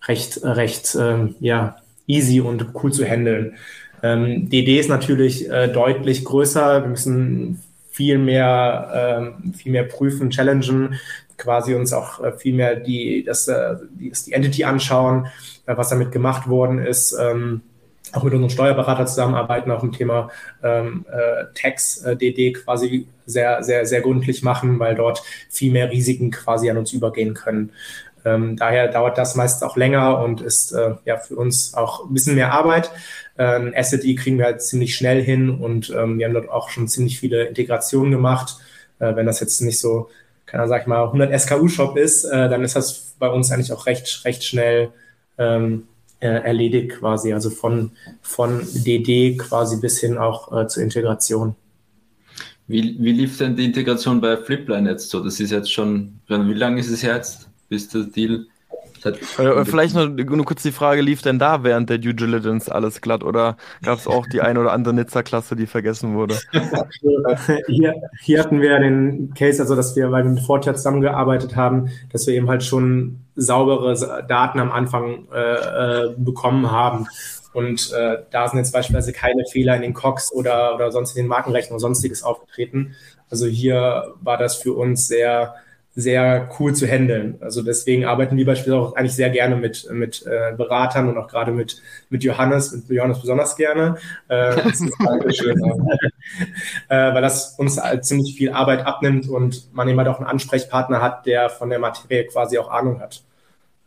recht, 0.07 0.41
recht, 0.43 0.95
äh, 0.95 1.29
ja, 1.41 1.77
easy 2.07 2.41
und 2.41 2.67
cool 2.83 2.93
zu 2.93 3.05
handeln. 3.05 3.57
Ähm, 4.03 4.49
DD 4.49 4.79
ist 4.79 4.89
natürlich 4.89 5.51
äh, 5.51 5.69
deutlich 5.69 6.25
größer. 6.25 6.83
Wir 6.83 6.89
müssen 6.89 7.61
viel 7.97 8.19
mehr, 8.19 9.17
ähm, 9.19 9.55
viel 9.55 9.73
mehr 9.73 9.85
prüfen, 9.85 10.29
challengen, 10.29 11.01
quasi 11.39 11.75
uns 11.75 11.95
auch 11.95 12.23
äh, 12.23 12.33
viel 12.33 12.55
mehr 12.55 12.77
die, 12.77 13.25
das, 13.25 13.49
äh, 13.49 13.77
die, 13.99 14.13
die 14.27 14.33
Entity 14.35 14.65
anschauen, 14.65 15.29
äh, 15.65 15.75
was 15.79 15.89
damit 15.89 16.13
gemacht 16.13 16.47
worden 16.47 16.79
ist. 16.79 17.17
Ähm, 17.19 17.63
auch 18.13 18.23
mit 18.23 18.35
unserem 18.35 18.51
Steuerberater 18.51 19.07
zusammenarbeiten, 19.07 19.71
auch 19.71 19.83
im 19.83 19.93
Thema 19.93 20.31
ähm, 20.63 21.07
äh, 21.11 21.45
Tax, 21.55 22.03
äh, 22.03 22.17
DD 22.17 22.53
quasi 22.53 23.09
sehr, 23.25 23.63
sehr, 23.65 23.87
sehr 23.87 24.03
gründlich 24.03 24.43
machen, 24.43 24.79
weil 24.79 24.95
dort 24.95 25.23
viel 25.49 25.73
mehr 25.73 25.91
Risiken 25.91 26.31
quasi 26.31 26.71
an 26.71 26.77
uns 26.77 26.93
übergehen 26.93 27.33
können. 27.35 27.73
Ähm, 28.27 28.57
daher 28.57 28.89
dauert 28.89 29.17
das 29.19 29.37
meist 29.37 29.63
auch 29.63 29.77
länger 29.77 30.19
und 30.19 30.41
ist 30.41 30.73
äh, 30.73 30.95
ja 31.05 31.17
für 31.17 31.37
uns 31.37 31.75
auch 31.75 32.05
ein 32.05 32.13
bisschen 32.13 32.35
mehr 32.35 32.53
Arbeit. 32.53 32.91
Ähm, 33.39 33.73
SLD 33.73 34.17
kriegen 34.17 34.39
wir 34.39 34.47
halt 34.47 34.63
ziemlich 34.63 34.97
schnell 34.97 35.23
hin 35.23 35.49
und 35.51 35.91
ähm, 35.91 36.19
wir 36.19 36.27
haben 36.27 36.35
dort 36.35 36.51
auch 36.51 36.69
schon 36.69 36.89
ziemlich 36.89 37.21
viele 37.21 37.45
Integrationen 37.45 38.11
gemacht. 38.11 38.57
Äh, 38.99 39.15
wenn 39.15 39.27
das 39.27 39.39
jetzt 39.39 39.63
nicht 39.63 39.79
so, 39.79 40.11
keiner 40.45 40.67
sag 40.67 40.83
ich 40.83 40.87
mal, 40.89 41.05
100 41.05 41.41
SKU-Shop 41.41 41.97
ist, 41.97 42.25
äh, 42.25 42.49
dann 42.49 42.65
ist 42.65 42.75
das 42.75 43.15
bei 43.21 43.29
uns 43.29 43.53
eigentlich 43.53 43.73
auch 43.73 43.87
recht, 43.87 44.25
recht 44.25 44.43
schnell 44.43 44.89
ähm, 45.39 45.85
äh, 46.19 46.27
erledigt 46.27 46.99
quasi. 46.99 47.33
Also 47.33 47.51
von, 47.51 47.93
von 48.23 48.61
DD 48.73 49.37
quasi 49.37 49.79
bis 49.81 50.01
hin 50.01 50.19
auch 50.19 50.53
äh, 50.53 50.67
zur 50.67 50.83
Integration. 50.83 51.55
Wie, 52.67 52.97
wie 52.99 53.13
lief 53.13 53.39
denn 53.39 53.55
die 53.55 53.67
Integration 53.67 54.21
bei 54.21 54.37
Flipline 54.37 54.91
jetzt 54.91 55.11
so? 55.11 55.23
Das 55.23 55.39
ist 55.39 55.53
jetzt 55.53 55.73
schon, 55.73 56.19
wie 56.27 56.55
lange 56.55 56.81
ist 56.81 56.91
es 56.91 57.03
jetzt, 57.03 57.49
bis 57.69 57.89
der 57.89 58.03
Deal 58.03 58.47
äh, 59.05 59.65
vielleicht 59.65 59.95
nur, 59.95 60.09
nur 60.09 60.45
kurz 60.45 60.63
die 60.63 60.73
Frage, 60.73 61.03
lief 61.03 61.23
denn 61.23 61.39
da 61.39 61.63
während 61.63 61.91
der 61.91 61.99
Due 61.99 62.15
Diligence 62.15 62.69
alles 62.69 63.01
glatt 63.01 63.23
oder 63.23 63.57
gab 63.83 63.99
es 63.99 64.07
auch 64.07 64.27
die 64.27 64.41
eine 64.41 64.61
oder 64.61 64.73
andere 64.73 64.95
Nizza-Klasse, 64.95 65.57
die 65.57 65.67
vergessen 65.67 66.15
wurde? 66.15 66.37
hier, 67.67 67.95
hier 68.23 68.41
hatten 68.41 68.61
wir 68.61 68.79
den 68.79 69.35
Case, 69.35 69.61
also 69.63 69.77
dass 69.77 69.97
wir, 69.97 70.11
weil 70.11 70.25
wir 70.25 70.31
mit 70.31 70.43
Fortia 70.43 70.75
zusammengearbeitet 70.75 71.57
haben, 71.57 71.91
dass 72.13 72.27
wir 72.27 72.35
eben 72.35 72.49
halt 72.49 72.63
schon 72.63 73.21
saubere 73.35 74.25
Daten 74.27 74.61
am 74.61 74.73
Anfang 74.73 75.29
äh, 75.33 76.07
äh, 76.07 76.15
bekommen 76.17 76.71
haben. 76.71 77.07
Und 77.53 77.93
äh, 77.93 78.19
da 78.31 78.49
sind 78.49 78.59
jetzt 78.59 78.73
beispielsweise 78.73 79.13
keine 79.13 79.45
Fehler 79.51 79.77
in 79.77 79.83
den 79.83 79.95
COX 79.95 80.33
oder, 80.33 80.75
oder 80.75 80.93
sonst 80.93 81.17
in 81.17 81.25
den 81.25 81.29
Markenrechnungen 81.29 81.77
oder 81.77 81.81
sonstiges 81.81 82.23
aufgetreten. 82.23 82.95
Also 83.31 83.47
hier 83.47 84.15
war 84.21 84.37
das 84.37 84.57
für 84.57 84.75
uns 84.75 85.09
sehr 85.09 85.55
sehr 85.99 86.51
cool 86.61 86.75
zu 86.75 86.87
handeln. 86.87 87.39
Also 87.41 87.63
deswegen 87.63 88.05
arbeiten 88.05 88.37
wir 88.37 88.45
beispielsweise 88.45 88.77
auch 88.77 88.97
eigentlich 88.97 89.15
sehr 89.15 89.31
gerne 89.31 89.57
mit, 89.57 89.91
mit 89.91 90.27
äh, 90.27 90.55
Beratern 90.55 91.09
und 91.09 91.17
auch 91.17 91.27
gerade 91.27 91.53
mit, 91.53 91.81
mit 92.11 92.23
Johannes, 92.23 92.73
mit 92.73 92.91
Johannes 92.91 93.19
besonders 93.19 93.57
gerne. 93.57 93.97
Äh, 94.29 94.57
Dankeschön. 95.03 95.59
äh, 96.89 97.15
weil 97.15 97.23
das 97.23 97.55
uns 97.59 97.83
halt 97.83 98.05
ziemlich 98.05 98.37
viel 98.37 98.51
Arbeit 98.51 98.85
abnimmt 98.85 99.27
und 99.27 99.75
man 99.75 99.89
eben 99.89 99.99
halt 99.99 100.09
auch 100.09 100.19
einen 100.19 100.29
Ansprechpartner 100.29 101.01
hat, 101.01 101.25
der 101.25 101.49
von 101.49 101.71
der 101.71 101.79
Materie 101.79 102.27
quasi 102.27 102.59
auch 102.59 102.71
Ahnung 102.71 103.01
hat. 103.01 103.23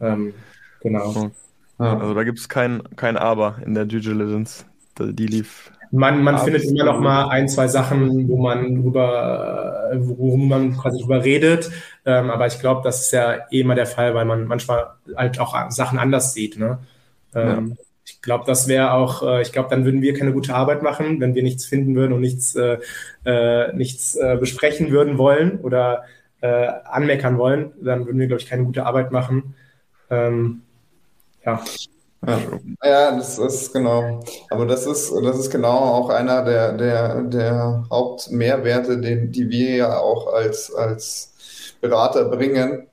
Ähm, 0.02 0.34
genau. 0.82 1.32
Also 1.78 2.14
da 2.16 2.24
gibt 2.24 2.40
es 2.40 2.50
kein, 2.50 2.82
kein 2.96 3.18
Aber 3.18 3.58
in 3.64 3.76
der 3.76 3.86
Due 3.86 4.02
Diligence. 4.02 4.66
Die 4.98 5.28
lief 5.28 5.72
man, 5.92 6.24
man 6.24 6.38
findet 6.40 6.64
immer 6.66 6.86
noch 6.86 7.00
mal 7.00 7.30
ein, 7.30 7.50
zwei 7.50 7.68
Sachen, 7.68 8.28
wo 8.28 8.38
man 8.38 8.82
drüber, 8.82 9.92
worum 9.96 10.48
man 10.48 10.78
quasi 10.78 11.02
drüber 11.02 11.24
redet. 11.24 11.72
Ähm, 12.06 12.30
aber 12.30 12.48
ich 12.48 12.60
glaube, 12.60 12.82
das 12.84 13.02
ist 13.02 13.12
ja 13.12 13.48
eh 13.52 13.62
immer 13.62 13.76
der 13.76 13.86
Fall, 13.86 14.14
weil 14.14 14.26
man 14.26 14.46
manchmal 14.46 14.92
halt 15.16 15.40
auch 15.40 15.72
Sachen 15.72 16.00
anders 16.00 16.34
sieht. 16.34 16.58
Ne? 16.58 16.80
Ähm, 17.34 17.70
ja. 17.70 17.84
Ich 18.06 18.22
glaube, 18.22 18.44
das 18.48 18.68
wäre 18.68 18.94
auch, 18.94 19.24
äh, 19.24 19.42
ich 19.42 19.52
glaube, 19.52 19.70
dann 19.70 19.86
würden 19.86 20.02
wir 20.02 20.14
keine 20.14 20.34
gute 20.34 20.56
Arbeit 20.56 20.82
machen, 20.82 21.20
wenn 21.20 21.36
wir 21.36 21.44
nichts 21.44 21.66
finden 21.66 21.96
würden 21.96 22.14
und 22.14 22.22
nichts, 22.22 22.56
äh, 22.56 22.80
äh, 23.26 23.74
nichts 23.74 24.16
äh, 24.16 24.38
besprechen 24.40 24.92
würden 24.92 25.18
wollen 25.18 25.60
oder 25.60 26.04
äh, 26.42 26.68
anmeckern 26.86 27.38
wollen. 27.38 27.72
Dann 27.82 28.06
würden 28.06 28.20
wir, 28.20 28.28
glaube 28.28 28.42
ich, 28.42 28.50
keine 28.50 28.64
gute 28.64 28.86
Arbeit 28.86 29.12
machen. 29.12 29.56
Ähm, 30.10 30.62
ja. 31.46 31.62
Ja, 32.28 32.60
ja, 32.84 33.16
das 33.16 33.38
ist 33.40 33.72
genau. 33.74 34.20
Aber 34.50 34.66
das 34.66 34.86
ist, 34.86 35.12
das 35.24 35.40
ist 35.40 35.52
genau 35.52 35.70
auch 35.80 36.10
einer 36.10 36.44
der, 36.44 36.74
der, 36.74 37.22
der 37.24 37.86
Hauptmehrwerte, 37.90 39.00
den, 39.00 39.32
die 39.32 39.50
wir 39.50 39.76
ja 39.78 39.98
auch 40.00 40.28
als, 40.34 40.74
als 40.74 41.34
Berater 41.82 42.26
bringen, 42.26 42.88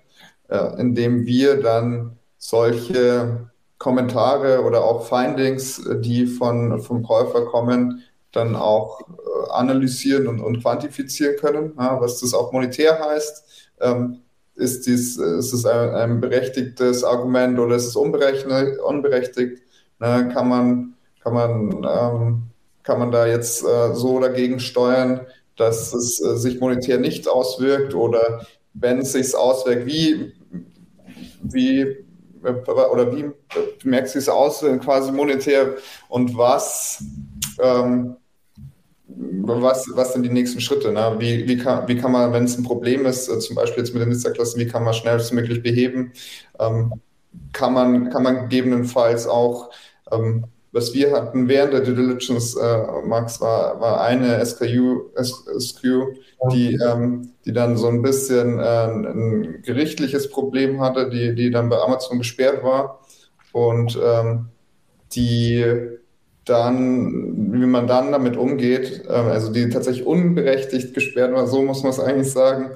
äh, 0.49 0.81
indem 0.81 1.27
wir 1.27 1.61
dann 1.61 2.19
solche 2.39 3.51
Kommentare 3.79 4.63
oder 4.63 4.85
auch 4.85 5.07
Findings, 5.09 5.83
die 6.01 6.27
von, 6.27 6.81
vom 6.81 7.03
Käufer 7.03 7.47
kommen, 7.47 8.03
dann 8.33 8.55
auch 8.57 9.01
äh, 9.01 9.51
analysieren 9.51 10.29
und, 10.29 10.41
und 10.41 10.63
quantifizieren 10.63 11.37
können, 11.37 11.75
ja, 11.79 12.01
was 12.01 12.21
das 12.21 12.33
auch 12.33 12.53
monetär 12.53 12.99
heißt. 13.01 13.45
Ähm, 13.81 14.23
ist, 14.57 14.87
dies, 14.87 15.17
ist 15.17 15.53
es 15.53 15.65
ein, 15.67 15.91
ein 15.91 16.21
berechtigtes 16.21 17.05
Argument 17.05 17.59
oder 17.59 17.77
ist 17.77 17.87
es 17.87 17.97
unberechtigt? 17.97 19.63
Ne, 19.99 20.31
kann 20.33 20.49
man, 20.49 20.95
kann 21.23 21.35
man, 21.35 21.87
ähm, 21.89 22.43
kann 22.83 22.99
man 22.99 23.11
da 23.11 23.27
jetzt 23.27 23.63
äh, 23.65 23.95
so 23.95 24.21
dagegen 24.21 24.61
steuern, 24.61 25.21
dass 25.57 25.93
es 25.95 26.21
äh, 26.23 26.37
sich 26.37 26.61
monetär 26.61 26.99
nicht 26.99 27.29
auswirkt 27.29 27.95
oder 27.95 28.47
wenn 28.75 28.99
es 28.99 29.13
sich 29.13 29.35
auswirkt, 29.35 29.87
wie, 29.87 30.33
wie 31.43 31.81
äh, 31.81 32.71
oder 32.93 33.15
wie 33.15 33.31
merkt 33.85 34.09
es 34.09 34.13
sich 34.13 34.29
aus 34.31 34.65
quasi 34.83 35.13
monetär 35.13 35.77
und 36.09 36.37
was 36.37 37.03
ähm, 37.59 38.17
was, 39.09 39.87
was 39.95 40.13
sind 40.13 40.25
die 40.25 40.31
nächsten 40.31 40.61
Schritte? 40.61 40.93
Ne? 40.93 41.17
Wie, 41.19 41.49
wie, 41.49 41.57
kann, 41.57 41.87
wie 41.89 41.97
kann 41.97 42.13
man, 42.13 42.33
wenn 42.33 42.45
es 42.45 42.59
ein 42.59 42.65
Problem 42.65 43.07
ist, 43.07 43.29
äh, 43.29 43.39
zum 43.39 43.57
Beispiel 43.57 43.83
jetzt 43.85 43.93
mit 43.93 44.03
den 44.03 44.09
Nizza-Klassen, 44.09 44.59
wie 44.61 44.67
kann 44.67 44.85
man 44.85 44.95
schnellstmöglich 44.95 45.63
beheben? 45.63 46.13
Ähm, 46.59 47.01
kann, 47.53 47.75
man, 47.75 48.11
kann 48.11 48.23
man 48.23 48.49
gegebenenfalls 48.49 49.27
auch, 49.27 49.71
ähm, 50.11 50.47
was 50.73 50.93
wir 50.93 51.13
hatten 51.13 51.49
während 51.49 51.73
der 51.73 51.81
Due 51.81 51.95
Diligence, 51.95 52.57
äh, 52.57 53.07
Max, 53.07 53.41
war, 53.41 53.81
war 53.81 54.01
eine 54.03 54.45
SKU, 54.45 55.11
SKU 55.17 56.13
die, 56.53 56.75
ähm, 56.75 57.33
die 57.45 57.53
dann 57.53 57.77
so 57.77 57.89
ein 57.89 58.03
bisschen 58.03 58.59
äh, 58.59 58.87
ein 58.87 59.63
gerichtliches 59.63 60.29
Problem 60.29 60.81
hatte, 60.81 61.09
die, 61.09 61.35
die 61.35 61.51
dann 61.51 61.69
bei 61.69 61.79
Amazon 61.79 62.19
gesperrt 62.19 62.63
war. 62.63 63.01
Und 63.53 63.99
ähm, 64.05 64.49
die 65.13 65.65
dann, 66.47 67.53
wie 67.53 67.67
man 67.67 67.87
dann 67.87 68.13
damit 68.13 68.37
umgeht, 68.37 69.03
ähm, 69.09 69.27
also 69.27 69.53
die 69.53 69.69
tatsächlich 69.69 70.07
unberechtigt 70.07 70.95
gesperrt 70.95 71.35
war, 71.35 71.47
so 71.47 71.63
muss 71.63 71.83
man 71.83 71.91
es 71.91 72.01
eigentlich 72.01 72.31
sagen, 72.31 72.71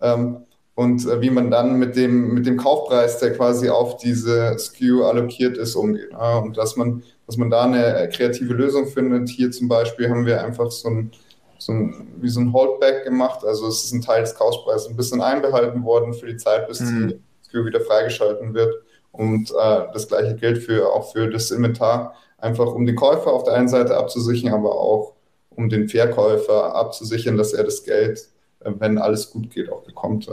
ähm, 0.00 0.38
und 0.74 1.06
äh, 1.06 1.20
wie 1.20 1.30
man 1.30 1.50
dann 1.50 1.78
mit 1.78 1.96
dem, 1.96 2.34
mit 2.34 2.46
dem 2.46 2.56
Kaufpreis, 2.56 3.18
der 3.18 3.34
quasi 3.34 3.68
auf 3.68 3.96
diese 3.96 4.56
SKU 4.58 5.04
allokiert 5.04 5.56
ist, 5.56 5.74
umgeht. 5.74 6.10
und 6.42 6.56
dass 6.56 6.76
man, 6.76 7.02
dass 7.26 7.36
man 7.36 7.50
da 7.50 7.64
eine 7.64 8.08
kreative 8.12 8.52
Lösung 8.52 8.86
findet. 8.86 9.30
Hier 9.30 9.50
zum 9.50 9.68
Beispiel 9.68 10.08
haben 10.08 10.26
wir 10.26 10.44
einfach 10.44 10.70
so 10.70 10.88
ein, 10.88 11.12
so 11.58 11.72
ein, 11.72 12.08
wie 12.20 12.28
so 12.28 12.40
ein 12.40 12.52
Holdback 12.52 13.04
gemacht. 13.04 13.42
Also 13.44 13.66
es 13.68 13.84
ist 13.84 13.92
ein 13.92 14.02
Teil 14.02 14.20
des 14.20 14.34
Kaufpreises 14.34 14.88
ein 14.88 14.96
bisschen 14.96 15.22
einbehalten 15.22 15.82
worden 15.82 16.12
für 16.12 16.26
die 16.26 16.36
Zeit, 16.36 16.68
bis 16.68 16.80
mhm. 16.80 17.08
die 17.08 17.20
SKU 17.48 17.64
wieder 17.64 17.80
freigeschalten 17.80 18.52
wird. 18.52 18.74
Und 19.12 19.50
äh, 19.50 19.84
das 19.94 20.06
gleiche 20.08 20.36
gilt 20.36 20.58
für, 20.58 20.92
auch 20.92 21.10
für 21.10 21.30
das 21.30 21.50
Inventar 21.50 22.14
einfach 22.38 22.72
um 22.74 22.86
den 22.86 22.96
Käufer 22.96 23.32
auf 23.32 23.44
der 23.44 23.54
einen 23.54 23.68
Seite 23.68 23.96
abzusichern, 23.96 24.52
aber 24.52 24.74
auch 24.74 25.14
um 25.50 25.68
den 25.68 25.88
Verkäufer 25.88 26.74
abzusichern, 26.74 27.36
dass 27.36 27.52
er 27.52 27.64
das 27.64 27.84
Geld, 27.84 28.28
äh, 28.60 28.72
wenn 28.78 28.98
alles 28.98 29.30
gut 29.30 29.50
geht, 29.50 29.72
auch 29.72 29.82
bekommt. 29.82 30.28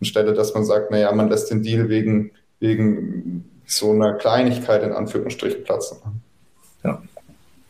Anstelle, 0.00 0.34
dass 0.34 0.54
man 0.54 0.64
sagt, 0.64 0.90
naja, 0.90 1.12
man 1.12 1.28
lässt 1.28 1.50
den 1.50 1.62
Deal 1.62 1.88
wegen, 1.88 2.32
wegen 2.60 3.48
so 3.66 3.92
einer 3.92 4.14
Kleinigkeit 4.14 4.82
in 4.82 4.92
Anführungsstrichen 4.92 5.64
platzen. 5.64 5.98
Ja. 6.84 7.02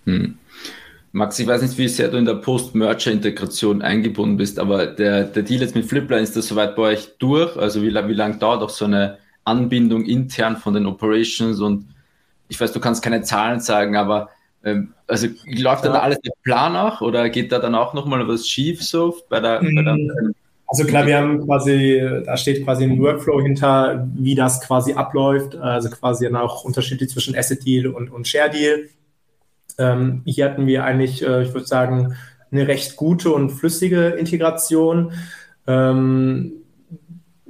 Hm. 0.05 0.38
Max, 1.12 1.38
ich 1.38 1.47
weiß 1.47 1.62
nicht, 1.62 1.79
wie 1.79 1.88
sehr 1.88 2.09
du 2.09 2.19
in 2.19 2.27
der 2.27 2.35
Post-Merger-Integration 2.35 3.81
eingebunden 3.81 4.37
bist, 4.37 4.59
aber 4.59 4.87
der, 4.87 5.25
der 5.25 5.42
Deal 5.42 5.63
jetzt 5.63 5.75
mit 5.75 5.87
Flipline, 5.87 6.21
ist 6.23 6.37
das 6.37 6.48
soweit 6.48 6.77
bei 6.77 6.83
euch 6.83 7.17
durch? 7.19 7.57
Also 7.57 7.83
wie, 7.83 7.94
wie 7.94 8.15
lange 8.15 8.37
dauert 8.37 8.63
auch 8.63 8.71
so 8.71 8.85
eine 8.85 9.19
Anbindung 9.44 10.05
intern 10.05 10.59
von 10.59 10.75
den 10.75 10.87
Operations 10.87 11.61
und 11.61 11.87
ich 12.49 12.61
weiß, 12.61 12.73
du 12.73 12.81
kannst 12.81 13.03
keine 13.03 13.23
Zahlen 13.23 13.61
sagen, 13.61 13.96
aber 13.96 14.31
ähm, 14.65 14.94
also 15.07 15.29
läuft 15.46 15.85
ja. 15.85 15.92
da 15.92 16.01
alles 16.01 16.21
der 16.21 16.33
Plan 16.42 16.73
nach 16.73 17.01
oder 17.01 17.29
geht 17.29 17.53
da 17.53 17.59
dann 17.59 17.75
auch 17.75 17.94
nochmal 17.94 18.27
was 18.27 18.49
schief 18.49 18.83
so 18.83 19.17
bei 19.29 19.40
der, 19.40 19.63
mhm. 19.63 19.75
bei 19.75 19.83
der 19.83 19.96
Also 20.67 20.85
klar, 20.85 21.07
wir 21.07 21.17
haben 21.17 21.44
quasi, 21.44 22.03
da 22.25 22.37
steht 22.37 22.65
quasi 22.65 22.85
ein 22.85 23.01
Workflow 23.01 23.40
hinter, 23.40 24.07
wie 24.15 24.35
das 24.35 24.61
quasi 24.61 24.92
abläuft. 24.94 25.57
Also 25.57 25.90
quasi 25.90 26.25
dann 26.25 26.37
auch 26.37 26.65
Unterschiede 26.65 27.07
zwischen 27.07 27.37
Asset 27.37 27.65
Deal 27.65 27.87
und, 27.87 28.11
und 28.11 28.27
Share 28.27 28.51
Deal. 28.51 28.88
Ähm, 29.79 30.23
hier 30.25 30.44
hatten 30.44 30.67
wir 30.67 30.85
eigentlich, 30.85 31.23
äh, 31.23 31.42
ich 31.42 31.55
würde 31.55 31.67
sagen, 31.67 32.15
eine 32.51 32.67
recht 32.67 32.96
gute 32.96 33.31
und 33.31 33.51
flüssige 33.51 34.09
Integration. 34.09 35.13
Ähm, 35.67 36.58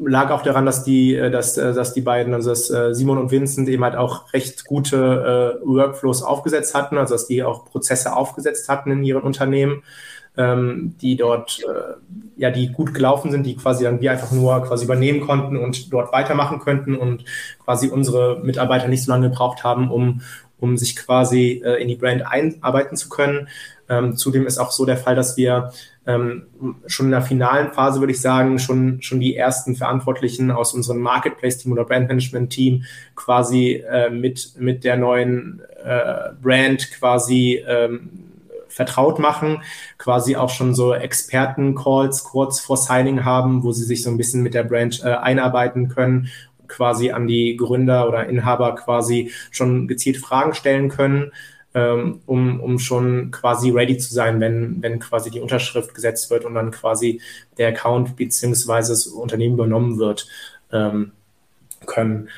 lag 0.05 0.31
auch 0.31 0.43
daran, 0.43 0.67
dass 0.67 0.85
die, 0.85 1.15
äh, 1.15 1.31
dass, 1.31 1.57
äh, 1.57 1.75
dass 1.75 1.93
die 1.93 2.01
beiden, 2.01 2.35
also 2.35 2.51
dass 2.51 2.71
äh, 2.71 2.95
Simon 2.95 3.19
und 3.19 3.31
Vincent 3.31 3.69
eben 3.69 3.85
halt 3.85 3.97
auch 3.97 4.33
recht 4.33 4.65
gute 4.65 5.59
äh, 5.63 5.67
Workflows 5.67 6.23
aufgesetzt 6.23 6.75
hatten, 6.75 6.99
also 6.99 7.15
dass 7.15 7.27
die 7.27 7.43
auch 7.43 7.65
Prozesse 7.67 8.15
aufgesetzt 8.15 8.69
hatten 8.69 8.91
in 8.91 9.03
ihren 9.03 9.23
Unternehmen 9.23 9.83
ähm, 10.39 10.95
die 11.03 11.17
dort 11.17 11.61
äh, 11.65 11.95
ja 12.37 12.51
die 12.51 12.73
gut 12.73 12.95
gelaufen 12.95 13.31
sind, 13.33 13.45
die 13.45 13.57
quasi 13.57 13.85
dann 13.85 14.01
wir 14.01 14.13
einfach 14.13 14.31
nur 14.31 14.63
quasi 14.63 14.85
übernehmen 14.85 15.21
konnten 15.21 15.57
und 15.57 15.93
dort 15.93 16.13
weitermachen 16.13 16.61
könnten 16.61 16.97
und 16.97 17.25
quasi 17.65 17.89
unsere 17.89 18.41
Mitarbeiter 18.43 18.89
nicht 18.89 19.05
so 19.05 19.11
lange 19.11 19.29
gebraucht 19.29 19.65
haben, 19.65 19.91
um 19.91 20.23
um 20.61 20.77
sich 20.77 20.97
quasi 20.97 21.63
äh, 21.65 21.81
in 21.81 21.89
die 21.89 21.97
Brand 21.97 22.27
einarbeiten 22.27 22.97
zu 22.97 23.09
können. 23.09 23.49
Ähm, 23.89 24.17
zudem 24.17 24.47
ist 24.47 24.59
auch 24.59 24.71
so 24.71 24.85
der 24.85 24.97
Fall, 24.97 25.17
dass 25.17 25.37
wir 25.37 25.73
ähm, 26.07 26.47
schon 26.87 27.07
in 27.07 27.13
der 27.13 27.23
finalen 27.23 27.73
Phase, 27.73 28.01
würde 28.01 28.13
ich 28.13 28.21
sagen, 28.21 28.59
schon, 28.59 29.01
schon 29.03 29.21
die 29.21 29.37
ersten 29.37 29.77
Verantwortlichen 29.77 30.51
aus 30.51 30.75
unserem 30.75 31.01
Marketplace-Team 31.01 31.73
oder 31.73 31.85
Brand-Management-Team 31.85 32.85
quasi 33.15 33.85
äh, 33.89 34.11
mit, 34.11 34.53
mit 34.59 34.85
der 34.85 34.97
neuen 34.97 35.61
äh, 35.85 36.31
Brand 36.41 36.91
quasi 36.93 37.63
ähm, 37.67 38.11
vertraut 38.69 39.19
machen, 39.19 39.63
quasi 39.99 40.37
auch 40.37 40.51
schon 40.51 40.75
so 40.75 40.95
Experten-Calls 40.95 42.25
kurz 42.25 42.61
vor 42.61 42.77
Signing 42.77 43.25
haben, 43.25 43.65
wo 43.65 43.73
sie 43.73 43.85
sich 43.85 44.03
so 44.03 44.11
ein 44.11 44.17
bisschen 44.17 44.43
mit 44.43 44.55
der 44.55 44.65
Brand 44.65 45.03
äh, 45.05 45.09
einarbeiten 45.09 45.89
können, 45.89 46.29
quasi 46.69 47.11
an 47.11 47.27
die 47.27 47.57
Gründer 47.57 48.07
oder 48.09 48.27
Inhaber 48.27 48.75
quasi 48.77 49.33
schon 49.51 49.89
gezielt 49.89 50.19
Fragen 50.19 50.55
stellen 50.55 50.91
können, 50.91 51.33
ähm, 51.75 52.21
um, 52.27 52.61
um 52.61 52.79
schon 52.79 53.31
quasi 53.31 53.71
ready 53.71 53.99
zu 53.99 54.13
sein, 54.13 54.41
wenn, 54.41 54.83
wenn 54.83 54.99
quasi 54.99 55.31
die 55.31 55.41
Unterschrift 55.41 55.95
gesetzt 55.95 56.31
wird 56.31 56.45
und 56.45 56.55
dann 56.55 56.71
quasi 56.71 57.21
der 57.59 57.69
Account 57.69 58.17
beziehungsweise 58.17 58.93
das 58.93 59.07
Unternehmen 59.07 59.55
übernommen 59.55 59.99
wird 59.99 60.27
ähm, 60.73 61.13
können. 61.87 62.29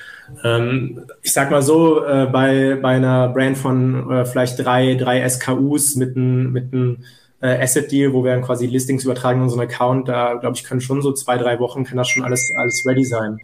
Ähm, 0.45 1.07
ich 1.23 1.33
sag 1.33 1.51
mal 1.51 1.63
so, 1.63 2.05
äh, 2.05 2.27
bei, 2.27 2.79
bei 2.81 2.97
einer 2.97 3.29
Brand 3.29 3.59
von 3.59 4.11
äh, 4.11 4.25
vielleicht 4.25 4.65
drei, 4.65 4.95
drei 4.95 5.29
SKUs 5.29 5.97
mit 5.97 6.17
einem 6.17 6.53
mit 6.53 6.73
äh, 7.41 7.63
Asset 7.63 7.91
Deal, 7.91 8.13
wo 8.13 8.23
wir 8.23 8.33
dann 8.33 8.43
quasi 8.43 8.67
Listings 8.67 9.05
übertragen 9.05 9.39
in 9.39 9.45
unseren 9.45 9.61
Account, 9.61 10.09
da 10.09 10.35
glaube 10.35 10.57
ich, 10.57 10.65
können 10.65 10.81
schon 10.81 11.03
so 11.03 11.13
zwei, 11.13 11.39
drei 11.39 11.59
Wochen 11.59 11.85
kann 11.85 11.97
das 11.97 12.09
schon 12.09 12.23
alles, 12.23 12.53
alles 12.57 12.85
ready 12.87 13.05
sein. 13.05 13.39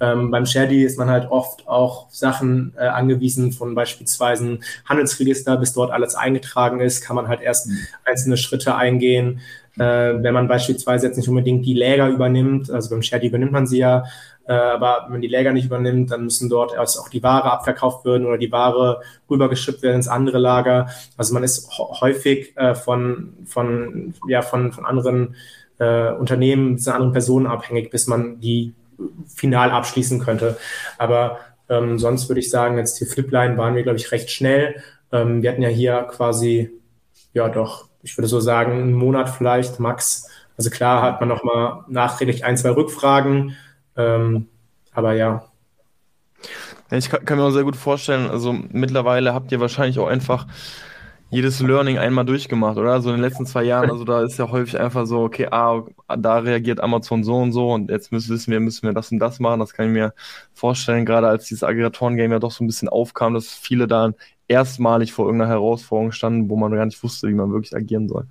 Ähm, 0.00 0.30
beim 0.30 0.46
Share 0.46 0.68
Deal 0.68 0.86
ist 0.86 0.98
man 0.98 1.10
halt 1.10 1.30
oft 1.30 1.66
auch 1.66 2.08
Sachen 2.10 2.74
äh, 2.76 2.86
angewiesen 2.86 3.52
von 3.52 3.74
beispielsweise 3.74 4.44
ein 4.44 4.64
Handelsregister, 4.84 5.56
bis 5.56 5.72
dort 5.72 5.90
alles 5.90 6.14
eingetragen 6.14 6.80
ist, 6.80 7.02
kann 7.02 7.16
man 7.16 7.28
halt 7.28 7.40
erst 7.40 7.68
einzelne 8.04 8.36
Schritte 8.36 8.76
eingehen. 8.76 9.40
Äh, 9.76 10.22
wenn 10.22 10.34
man 10.34 10.48
beispielsweise 10.48 11.06
jetzt 11.06 11.16
nicht 11.16 11.28
unbedingt 11.28 11.64
die 11.66 11.74
Läger 11.74 12.08
übernimmt, 12.08 12.70
also 12.70 12.90
beim 12.90 13.02
Share 13.02 13.20
Deal 13.20 13.30
übernimmt 13.30 13.52
man 13.52 13.66
sie 13.66 13.78
ja, 13.78 14.04
äh, 14.50 14.54
aber 14.54 15.06
wenn 15.10 15.20
die 15.20 15.28
Läger 15.28 15.52
nicht 15.52 15.66
übernimmt, 15.66 16.10
dann 16.10 16.24
müssen 16.24 16.50
dort 16.50 16.74
erst 16.74 16.98
auch 16.98 17.08
die 17.08 17.22
Ware 17.22 17.52
abverkauft 17.52 18.04
werden 18.04 18.26
oder 18.26 18.36
die 18.36 18.50
Ware 18.50 19.00
rübergeschippt 19.30 19.80
werden 19.80 19.94
ins 19.96 20.08
andere 20.08 20.38
Lager. 20.38 20.88
Also 21.16 21.34
man 21.34 21.44
ist 21.44 21.70
häufig 21.78 22.56
äh, 22.56 22.74
von, 22.74 23.34
von, 23.44 24.12
ja, 24.26 24.42
von, 24.42 24.72
von 24.72 24.84
anderen 24.84 25.36
äh, 25.78 26.10
Unternehmen, 26.10 26.80
von 26.80 26.92
anderen 26.94 27.12
Personen 27.12 27.46
abhängig, 27.46 27.92
bis 27.92 28.08
man 28.08 28.40
die 28.40 28.74
final 29.28 29.70
abschließen 29.70 30.18
könnte. 30.18 30.56
Aber 30.98 31.38
ähm, 31.68 32.00
sonst 32.00 32.28
würde 32.28 32.40
ich 32.40 32.50
sagen, 32.50 32.76
jetzt 32.76 33.00
die 33.00 33.06
Flipline 33.06 33.56
waren 33.56 33.76
wir, 33.76 33.84
glaube 33.84 33.98
ich, 33.98 34.10
recht 34.10 34.32
schnell. 34.32 34.82
Ähm, 35.12 35.44
wir 35.44 35.52
hatten 35.52 35.62
ja 35.62 35.68
hier 35.68 36.08
quasi, 36.10 36.72
ja 37.34 37.48
doch, 37.48 37.86
ich 38.02 38.18
würde 38.18 38.26
so 38.26 38.40
sagen, 38.40 38.72
einen 38.72 38.94
Monat 38.94 39.30
vielleicht, 39.30 39.78
max. 39.78 40.28
Also 40.56 40.70
klar 40.70 41.02
hat 41.02 41.20
man 41.20 41.28
nochmal 41.28 41.84
nachträglich 41.86 42.44
ein, 42.44 42.56
zwei 42.56 42.70
Rückfragen, 42.70 43.56
ähm, 44.00 44.46
aber 44.92 45.12
ja. 45.14 45.44
ich 46.90 47.10
kann, 47.10 47.38
mir 47.38 47.44
auch 47.44 47.50
sehr 47.50 47.64
gut 47.64 47.76
vorstellen, 47.76 48.30
also 48.30 48.52
mittlerweile 48.52 49.34
habt 49.34 49.52
ihr 49.52 49.60
wahrscheinlich 49.60 49.98
auch 49.98 50.08
einfach 50.08 50.46
jedes 51.30 51.60
Learning 51.60 51.96
einmal 51.96 52.24
durchgemacht, 52.24 52.76
oder? 52.76 53.00
So 53.00 53.10
in 53.10 53.16
den 53.16 53.22
letzten 53.22 53.46
zwei 53.46 53.62
Jahren, 53.62 53.88
also 53.88 54.04
da 54.04 54.22
ist 54.22 54.36
ja 54.38 54.50
häufig 54.50 54.80
einfach 54.80 55.06
so, 55.06 55.20
okay, 55.22 55.46
ah, 55.50 55.84
da 56.18 56.38
reagiert 56.38 56.80
Amazon 56.80 57.22
so 57.22 57.36
und 57.36 57.52
so 57.52 57.72
und 57.72 57.88
jetzt 57.88 58.10
müssen, 58.10 58.34
wissen 58.34 58.50
wir, 58.50 58.58
müssen 58.58 58.82
wir 58.82 58.92
das 58.92 59.12
und 59.12 59.20
das 59.20 59.38
machen. 59.38 59.60
Das 59.60 59.72
kann 59.72 59.86
ich 59.86 59.92
mir 59.92 60.12
vorstellen, 60.52 61.06
gerade 61.06 61.28
als 61.28 61.44
dieses 61.44 61.62
Aggregatoren-Game 61.62 62.32
ja 62.32 62.40
doch 62.40 62.50
so 62.50 62.64
ein 62.64 62.66
bisschen 62.66 62.88
aufkam, 62.88 63.34
dass 63.34 63.46
viele 63.48 63.86
da 63.86 64.10
erstmalig 64.48 65.12
vor 65.12 65.26
irgendeiner 65.26 65.52
Herausforderung 65.52 66.10
standen, 66.10 66.50
wo 66.50 66.56
man 66.56 66.72
gar 66.72 66.84
nicht 66.84 67.00
wusste, 67.02 67.28
wie 67.28 67.34
man 67.34 67.52
wirklich 67.52 67.76
agieren 67.76 68.08
soll. 68.08 68.26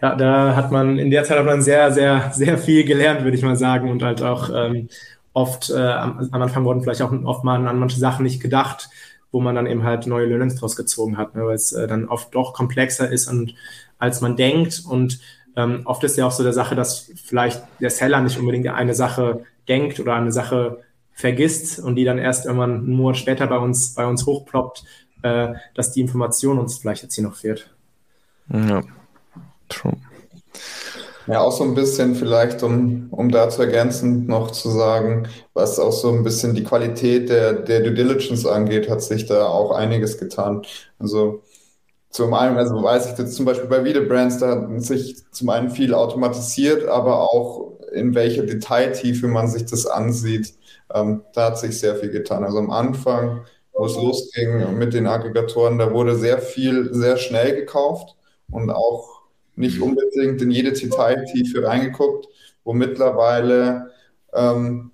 Ja, 0.00 0.14
da 0.14 0.54
hat 0.54 0.70
man 0.70 0.98
in 0.98 1.10
der 1.10 1.24
Zeit 1.24 1.38
hat 1.38 1.46
man 1.46 1.62
sehr, 1.62 1.92
sehr, 1.92 2.30
sehr 2.32 2.58
viel 2.58 2.84
gelernt, 2.84 3.24
würde 3.24 3.36
ich 3.36 3.42
mal 3.42 3.56
sagen, 3.56 3.90
und 3.90 4.02
halt 4.02 4.22
auch 4.22 4.50
ähm, 4.54 4.88
oft 5.32 5.70
äh, 5.70 5.76
am, 5.76 6.28
Anfang 6.30 6.64
wurden 6.64 6.82
vielleicht 6.82 7.02
auch 7.02 7.12
oft 7.24 7.44
mal 7.44 7.66
an 7.66 7.78
manche 7.78 7.98
Sachen 7.98 8.24
nicht 8.24 8.40
gedacht, 8.40 8.88
wo 9.30 9.40
man 9.40 9.54
dann 9.54 9.66
eben 9.66 9.84
halt 9.84 10.06
neue 10.06 10.26
Learnings 10.26 10.56
draus 10.56 10.76
gezogen 10.76 11.16
hat, 11.16 11.34
ne, 11.34 11.44
weil 11.44 11.54
es 11.54 11.72
äh, 11.72 11.86
dann 11.86 12.06
oft 12.06 12.34
doch 12.34 12.54
komplexer 12.54 13.10
ist 13.10 13.28
und 13.28 13.54
als 13.98 14.20
man 14.20 14.36
denkt 14.36 14.82
und 14.88 15.20
ähm, 15.56 15.82
oft 15.84 16.04
ist 16.04 16.16
ja 16.16 16.26
auch 16.26 16.32
so 16.32 16.42
der 16.44 16.52
Sache, 16.52 16.76
dass 16.76 17.10
vielleicht 17.24 17.62
der 17.80 17.90
Seller 17.90 18.20
nicht 18.20 18.38
unbedingt 18.38 18.68
eine 18.68 18.94
Sache 18.94 19.44
denkt 19.68 19.98
oder 20.00 20.14
eine 20.14 20.32
Sache 20.32 20.80
vergisst 21.12 21.80
und 21.80 21.96
die 21.96 22.04
dann 22.04 22.18
erst 22.18 22.46
irgendwann 22.46 22.74
einen 22.74 22.92
Monat 22.92 23.16
später 23.16 23.48
bei 23.48 23.58
uns, 23.58 23.94
bei 23.94 24.06
uns 24.06 24.24
hochploppt, 24.24 24.84
äh, 25.22 25.54
dass 25.74 25.92
die 25.92 26.00
Information 26.00 26.58
uns 26.58 26.78
vielleicht 26.78 27.02
jetzt 27.02 27.16
hier 27.16 27.24
noch 27.24 27.34
fehlt. 27.34 27.70
Ja. 28.48 28.82
True. 29.68 29.96
Ja, 31.26 31.40
auch 31.42 31.52
so 31.52 31.62
ein 31.64 31.74
bisschen 31.74 32.14
vielleicht, 32.14 32.62
um, 32.62 33.08
um 33.10 33.30
dazu 33.30 33.60
ergänzend 33.60 34.28
noch 34.28 34.50
zu 34.50 34.70
sagen, 34.70 35.28
was 35.52 35.78
auch 35.78 35.92
so 35.92 36.10
ein 36.10 36.24
bisschen 36.24 36.54
die 36.54 36.64
Qualität 36.64 37.28
der, 37.28 37.52
der 37.52 37.80
Due 37.80 37.92
Diligence 37.92 38.46
angeht, 38.46 38.88
hat 38.88 39.02
sich 39.02 39.26
da 39.26 39.46
auch 39.46 39.70
einiges 39.72 40.16
getan. 40.18 40.62
Also 40.98 41.42
zum 42.10 42.34
einen, 42.34 42.56
also 42.58 42.82
weiß 42.82 43.12
ich 43.12 43.18
jetzt 43.18 43.34
zum 43.36 43.46
Beispiel 43.46 43.68
bei 43.68 43.84
Videobrands, 43.84 44.38
da 44.38 44.62
hat 44.62 44.82
sich 44.82 45.16
zum 45.32 45.50
einen 45.50 45.70
viel 45.70 45.94
automatisiert, 45.94 46.86
aber 46.88 47.22
auch 47.22 47.78
in 47.92 48.14
welcher 48.14 48.44
Detailtiefe 48.44 49.28
man 49.28 49.48
sich 49.48 49.66
das 49.66 49.86
ansieht, 49.86 50.54
ähm, 50.94 51.22
da 51.34 51.46
hat 51.46 51.58
sich 51.58 51.78
sehr 51.80 51.96
viel 51.96 52.10
getan. 52.10 52.44
Also 52.44 52.58
am 52.58 52.70
Anfang, 52.70 53.44
wo 53.74 53.86
es 53.86 53.96
losging 53.96 54.78
mit 54.78 54.94
den 54.94 55.06
Aggregatoren, 55.06 55.78
da 55.78 55.92
wurde 55.92 56.16
sehr 56.16 56.38
viel 56.40 56.94
sehr 56.94 57.16
schnell 57.18 57.54
gekauft 57.56 58.16
und 58.50 58.70
auch 58.70 59.17
nicht 59.58 59.80
unbedingt 59.80 60.40
in 60.40 60.50
jede 60.50 60.72
Detailtiefe 60.72 61.64
reingeguckt, 61.64 62.28
wo 62.64 62.72
mittlerweile 62.72 63.90
ähm, 64.32 64.92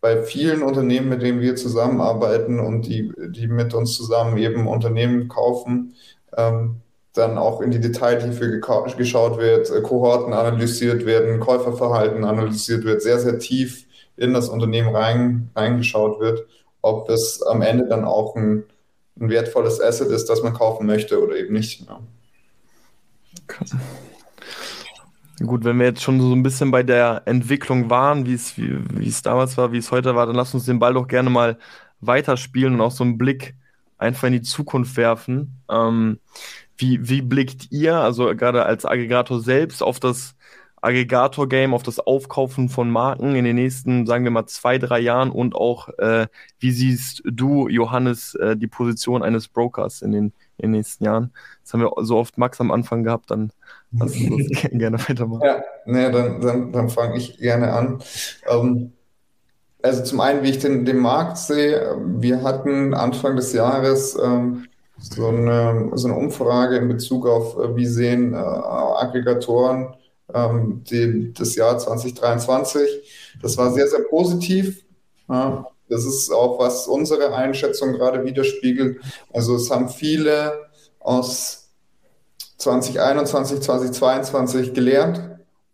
bei 0.00 0.22
vielen 0.22 0.62
Unternehmen, 0.62 1.08
mit 1.08 1.22
denen 1.22 1.40
wir 1.40 1.54
zusammenarbeiten 1.54 2.58
und 2.58 2.86
die, 2.86 3.12
die 3.28 3.46
mit 3.46 3.72
uns 3.74 3.94
zusammen 3.94 4.36
eben 4.38 4.66
Unternehmen 4.66 5.28
kaufen, 5.28 5.94
ähm, 6.36 6.80
dann 7.12 7.36
auch 7.36 7.60
in 7.60 7.70
die 7.70 7.80
Detailtiefe 7.80 8.60
geschaut 8.96 9.38
wird, 9.38 9.70
äh, 9.70 9.82
Kohorten 9.82 10.32
analysiert 10.32 11.04
werden, 11.04 11.40
Käuferverhalten 11.40 12.24
analysiert 12.24 12.84
wird, 12.84 13.02
sehr, 13.02 13.18
sehr 13.18 13.38
tief 13.38 13.86
in 14.16 14.32
das 14.32 14.48
Unternehmen 14.48 14.94
rein, 14.94 15.50
reingeschaut 15.54 16.18
wird, 16.20 16.46
ob 16.80 17.08
es 17.10 17.42
am 17.42 17.62
Ende 17.62 17.86
dann 17.86 18.04
auch 18.04 18.34
ein, 18.34 18.64
ein 19.20 19.28
wertvolles 19.28 19.80
Asset 19.80 20.10
ist, 20.10 20.28
das 20.28 20.42
man 20.42 20.54
kaufen 20.54 20.86
möchte 20.86 21.22
oder 21.22 21.36
eben 21.36 21.52
nicht. 21.52 21.86
Ja. 21.86 22.00
Gut, 25.44 25.64
wenn 25.64 25.78
wir 25.78 25.86
jetzt 25.86 26.02
schon 26.02 26.20
so 26.20 26.32
ein 26.34 26.42
bisschen 26.42 26.70
bei 26.70 26.82
der 26.82 27.22
Entwicklung 27.24 27.90
waren, 27.90 28.26
wie 28.26 28.34
es, 28.34 28.56
wie, 28.56 28.78
wie 28.96 29.08
es 29.08 29.22
damals 29.22 29.56
war, 29.56 29.72
wie 29.72 29.78
es 29.78 29.90
heute 29.90 30.14
war, 30.14 30.26
dann 30.26 30.36
lass 30.36 30.54
uns 30.54 30.66
den 30.66 30.78
Ball 30.78 30.94
doch 30.94 31.08
gerne 31.08 31.30
mal 31.30 31.58
weiterspielen 32.00 32.74
und 32.74 32.80
auch 32.80 32.92
so 32.92 33.04
einen 33.04 33.18
Blick 33.18 33.54
einfach 33.98 34.26
in 34.28 34.34
die 34.34 34.42
Zukunft 34.42 34.96
werfen. 34.96 35.62
Ähm, 35.70 36.20
wie, 36.76 37.08
wie 37.08 37.22
blickt 37.22 37.70
ihr, 37.70 37.96
also 37.96 38.34
gerade 38.36 38.64
als 38.64 38.84
Aggregator 38.84 39.40
selbst, 39.40 39.82
auf 39.82 40.00
das 40.00 40.34
Aggregator-Game, 40.82 41.74
auf 41.74 41.84
das 41.84 42.00
Aufkaufen 42.00 42.68
von 42.68 42.90
Marken 42.90 43.36
in 43.36 43.44
den 43.44 43.56
nächsten, 43.56 44.04
sagen 44.06 44.24
wir 44.24 44.32
mal, 44.32 44.46
zwei, 44.46 44.78
drei 44.78 44.98
Jahren 44.98 45.30
und 45.30 45.54
auch, 45.54 45.88
äh, 45.98 46.26
wie 46.58 46.72
siehst 46.72 47.22
du, 47.24 47.68
Johannes, 47.68 48.34
äh, 48.34 48.56
die 48.56 48.66
Position 48.66 49.22
eines 49.22 49.48
Brokers 49.48 50.02
in 50.02 50.12
den 50.12 50.32
in 50.62 50.72
den 50.72 50.78
nächsten 50.78 51.04
Jahren. 51.04 51.32
Das 51.62 51.72
haben 51.72 51.80
wir 51.80 51.92
so 52.04 52.16
oft 52.16 52.38
Max 52.38 52.60
am 52.60 52.70
Anfang 52.70 53.02
gehabt, 53.02 53.30
dann 53.30 53.52
lass 53.92 54.16
uns 54.16 54.48
gerne 54.70 54.98
weitermachen. 54.98 55.42
Ja, 55.44 55.62
nee, 55.84 56.10
dann, 56.10 56.40
dann, 56.40 56.72
dann 56.72 56.88
fange 56.88 57.16
ich 57.16 57.38
gerne 57.38 57.72
an. 57.72 57.98
Ähm, 58.48 58.92
also 59.82 60.04
zum 60.04 60.20
einen, 60.20 60.42
wie 60.44 60.50
ich 60.50 60.60
den, 60.60 60.84
den 60.84 60.98
Markt 60.98 61.38
sehe, 61.38 61.96
wir 62.06 62.42
hatten 62.42 62.94
Anfang 62.94 63.36
des 63.36 63.52
Jahres 63.52 64.16
ähm, 64.16 64.66
so, 64.98 65.26
eine, 65.26 65.90
so 65.94 66.06
eine 66.08 66.16
Umfrage 66.16 66.76
in 66.76 66.88
Bezug 66.88 67.26
auf, 67.26 67.58
äh, 67.58 67.74
wie 67.76 67.86
sehen 67.86 68.32
äh, 68.32 68.36
Aggregatoren 68.36 69.94
ähm, 70.32 70.84
die, 70.84 71.32
das 71.32 71.56
Jahr 71.56 71.78
2023. 71.78 73.38
Das 73.42 73.58
war 73.58 73.72
sehr, 73.72 73.88
sehr 73.88 74.04
positiv. 74.08 74.84
Ja, 75.28 75.66
das 75.92 76.06
ist 76.06 76.30
auch, 76.32 76.58
was 76.58 76.88
unsere 76.88 77.34
Einschätzung 77.34 77.92
gerade 77.92 78.24
widerspiegelt. 78.24 79.00
Also 79.32 79.56
es 79.56 79.70
haben 79.70 79.88
viele 79.88 80.68
aus 80.98 81.68
2021, 82.56 83.60
2022 83.60 84.72
gelernt 84.72 85.20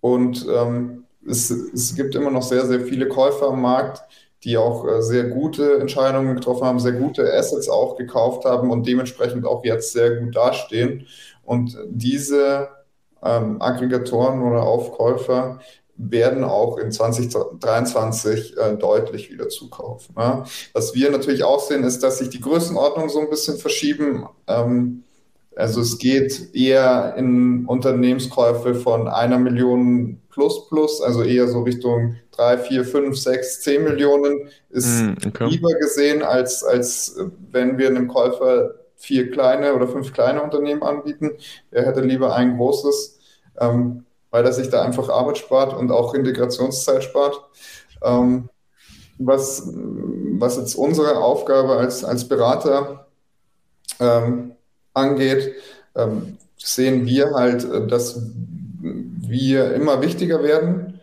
und 0.01 0.47
ähm, 0.53 1.05
es, 1.27 1.51
es 1.51 1.95
gibt 1.95 2.15
immer 2.15 2.31
noch 2.31 2.43
sehr, 2.43 2.67
sehr 2.67 2.81
viele 2.81 3.09
Käufer 3.09 3.49
am 3.49 3.63
Markt, 3.63 4.03
die 4.45 4.57
auch 4.57 4.87
äh, 4.87 5.03
sehr 5.03 5.25
gute 5.25 5.79
Entscheidungen 5.79 6.35
getroffen 6.35 6.65
haben, 6.65 6.81
sehr 6.81 6.93
gute 6.93 7.33
Assets 7.33 7.69
auch 7.69 7.97
gekauft 7.97 8.45
haben 8.45 8.71
und 8.71 8.87
dementsprechend 8.87 9.47
auch 9.47 9.65
jetzt 9.65 9.93
sehr 9.93 10.17
gut 10.17 10.35
dastehen. 10.35 11.07
Und 11.45 11.77
diese 11.89 12.69
ähm, 13.23 13.61
Aggregatoren 13.61 14.43
oder 14.43 14.63
Aufkäufer 14.63 15.61
werden 15.99 16.45
auch 16.45 16.79
in 16.79 16.93
2023 16.93 18.57
äh, 18.57 18.77
deutlich 18.77 19.31
wieder 19.31 19.49
zukaufen. 19.49 20.15
Ja. 20.17 20.45
Was 20.73 20.95
wir 20.95 21.11
natürlich 21.11 21.43
auch 21.43 21.61
sehen, 21.61 21.85
ist, 21.85 22.03
dass 22.03 22.19
sich 22.19 22.31
die 22.31 22.41
Größenordnungen 22.41 23.11
so 23.11 23.21
ein 23.21 23.29
bisschen 23.29 23.59
verschieben. 23.59 24.29
Ähm, 24.47 25.03
also 25.57 25.81
es 25.81 25.99
geht 25.99 26.55
eher 26.55 27.15
in 27.17 27.67
Unternehmenskäufe 27.67 28.77
von 28.77 29.09
einer 29.09 29.39
Million 29.39 30.21
plus 30.31 30.69
plus, 30.69 31.03
also 31.03 31.25
eher 31.25 31.49
so 31.49 31.63
Richtung 31.63 32.15
drei, 32.31 32.59
vier, 32.59 32.85
fünf, 32.85 33.19
sechs, 33.19 33.61
zehn 33.61 33.83
Millionen 33.83 34.49
ist 34.71 35.03
mm, 35.03 35.15
okay. 35.27 35.49
lieber 35.49 35.73
gesehen, 35.81 36.23
als, 36.23 36.63
als 36.63 37.19
wenn 37.51 37.77
wir 37.77 37.89
einem 37.89 38.07
Käufer 38.07 38.77
vier 38.95 39.31
kleine 39.31 39.75
oder 39.75 39.89
fünf 39.89 40.13
kleine 40.13 40.43
Unternehmen 40.43 40.85
anbieten. 40.85 41.33
Er 41.73 41.87
hätte 41.87 42.03
lieber 42.03 42.35
ein 42.35 42.57
großes, 42.57 43.19
ähm, 43.61 44.05
weil 44.31 44.45
er 44.45 44.53
sich 44.53 44.69
da 44.71 44.83
einfach 44.83 45.09
Arbeit 45.09 45.39
spart 45.39 45.75
und 45.75 45.91
auch 45.91 46.15
Integrationszeit 46.15 47.05
spart. 47.05 47.41
Ähm, 48.03 48.49
was, 49.19 49.65
was 49.73 50.57
jetzt 50.57 50.77
unsere 50.77 51.19
Aufgabe 51.19 51.77
als, 51.77 52.05
als 52.05 52.29
Berater 52.29 53.07
ähm, 53.99 54.53
angeht, 54.95 55.55
ähm, 55.97 56.39
sehen 56.57 57.07
wir 57.07 57.33
halt, 57.35 57.65
äh, 57.65 57.87
dass 57.87 58.21
wir 58.81 59.75
immer 59.75 60.01
wichtiger 60.03 60.43
werden, 60.43 61.01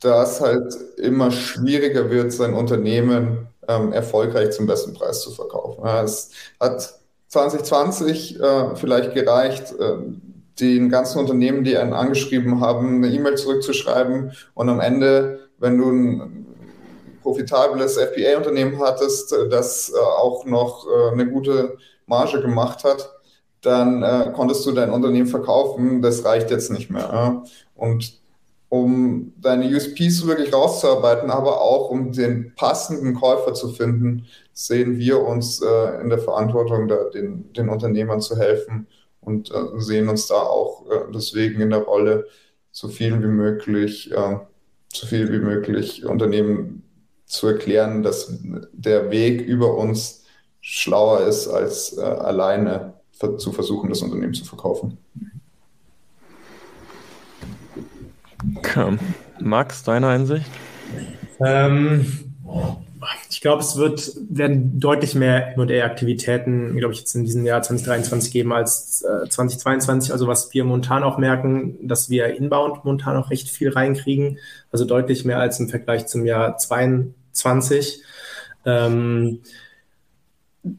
dass 0.00 0.40
halt 0.40 0.74
immer 0.96 1.30
schwieriger 1.30 2.10
wird, 2.10 2.32
sein 2.32 2.54
Unternehmen 2.54 3.48
ähm, 3.68 3.92
erfolgreich 3.92 4.50
zum 4.50 4.66
besten 4.66 4.94
Preis 4.94 5.22
zu 5.22 5.30
verkaufen. 5.30 5.84
Ja, 5.84 6.02
es 6.02 6.30
hat 6.58 6.94
2020 7.28 8.40
äh, 8.40 8.76
vielleicht 8.76 9.14
gereicht, 9.14 9.72
äh, 9.78 9.96
den 10.60 10.88
ganzen 10.88 11.18
Unternehmen, 11.18 11.64
die 11.64 11.76
einen 11.76 11.92
angeschrieben 11.92 12.60
haben, 12.60 12.96
eine 12.96 13.08
E-Mail 13.08 13.36
zurückzuschreiben 13.36 14.32
und 14.54 14.68
am 14.68 14.80
Ende, 14.80 15.48
wenn 15.58 15.78
du 15.78 15.90
ein 15.90 16.46
profitables 17.22 17.96
FBA-Unternehmen 17.98 18.80
hattest, 18.80 19.34
das 19.50 19.90
äh, 19.90 19.98
auch 19.98 20.44
noch 20.46 20.86
äh, 20.86 21.12
eine 21.12 21.26
gute 21.26 21.76
Marge 22.06 22.40
gemacht 22.40 22.84
hat, 22.84 23.10
dann 23.60 24.02
äh, 24.02 24.32
konntest 24.34 24.64
du 24.66 24.72
dein 24.72 24.90
Unternehmen 24.90 25.26
verkaufen. 25.26 26.00
Das 26.02 26.24
reicht 26.24 26.50
jetzt 26.50 26.70
nicht 26.70 26.90
mehr. 26.90 27.02
Ja? 27.12 27.42
Und 27.74 28.18
um 28.70 29.32
deine 29.36 29.66
USPs 29.66 30.26
wirklich 30.26 30.52
rauszuarbeiten, 30.52 31.30
aber 31.30 31.60
auch 31.60 31.90
um 31.90 32.12
den 32.12 32.54
passenden 32.54 33.14
Käufer 33.14 33.52
zu 33.52 33.68
finden, 33.68 34.26
sehen 34.52 34.96
wir 34.96 35.20
uns 35.20 35.60
äh, 35.60 36.00
in 36.00 36.08
der 36.08 36.18
Verantwortung, 36.18 36.88
da 36.88 37.04
den, 37.12 37.52
den 37.52 37.68
Unternehmern 37.68 38.20
zu 38.20 38.38
helfen 38.38 38.86
und 39.20 39.50
äh, 39.50 39.80
sehen 39.80 40.08
uns 40.08 40.26
da 40.26 40.36
auch 40.36 40.86
äh, 40.90 41.12
deswegen 41.14 41.60
in 41.60 41.70
der 41.70 41.80
Rolle, 41.80 42.26
so 42.72 42.88
viel 42.88 43.22
wie 43.22 43.28
möglich, 43.28 44.12
äh, 44.12 44.38
so 44.92 45.06
viel 45.06 45.32
wie 45.32 45.38
möglich 45.38 46.04
Unternehmen 46.04 46.82
zu 47.26 47.48
erklären, 47.48 48.02
dass 48.02 48.38
der 48.72 49.10
Weg 49.10 49.40
über 49.40 49.76
uns 49.76 50.24
schlauer 50.60 51.26
ist 51.26 51.48
als 51.48 51.96
äh, 51.96 52.02
alleine 52.02 52.94
zu 53.36 53.52
versuchen, 53.52 53.90
das 53.90 54.02
Unternehmen 54.02 54.34
zu 54.34 54.44
verkaufen. 54.44 54.98
Okay. 58.56 58.96
Max, 59.40 59.82
deine 59.82 60.08
Einsicht? 60.08 60.50
Ähm, 61.40 62.06
ich 63.30 63.40
glaube, 63.40 63.62
es 63.62 63.76
wird, 63.76 64.12
werden 64.28 64.78
deutlich 64.78 65.14
mehr 65.14 65.54
M&A-Aktivitäten, 65.56 66.76
glaube 66.76 66.92
ich, 66.92 67.00
jetzt 67.00 67.14
in 67.14 67.24
diesem 67.24 67.46
Jahr 67.46 67.62
2023 67.62 68.32
geben 68.32 68.52
als 68.52 69.02
äh, 69.02 69.28
2022. 69.28 70.12
Also 70.12 70.26
was 70.26 70.52
wir 70.52 70.64
momentan 70.64 71.02
auch 71.02 71.16
merken, 71.16 71.78
dass 71.86 72.10
wir 72.10 72.34
inbound 72.34 72.84
momentan 72.84 73.16
auch 73.16 73.30
recht 73.30 73.48
viel 73.48 73.70
reinkriegen. 73.70 74.38
Also 74.70 74.84
deutlich 74.84 75.24
mehr 75.24 75.38
als 75.38 75.58
im 75.60 75.68
Vergleich 75.68 76.06
zum 76.06 76.26
Jahr 76.26 76.58
2022. 76.58 78.02
Ähm, 78.66 79.40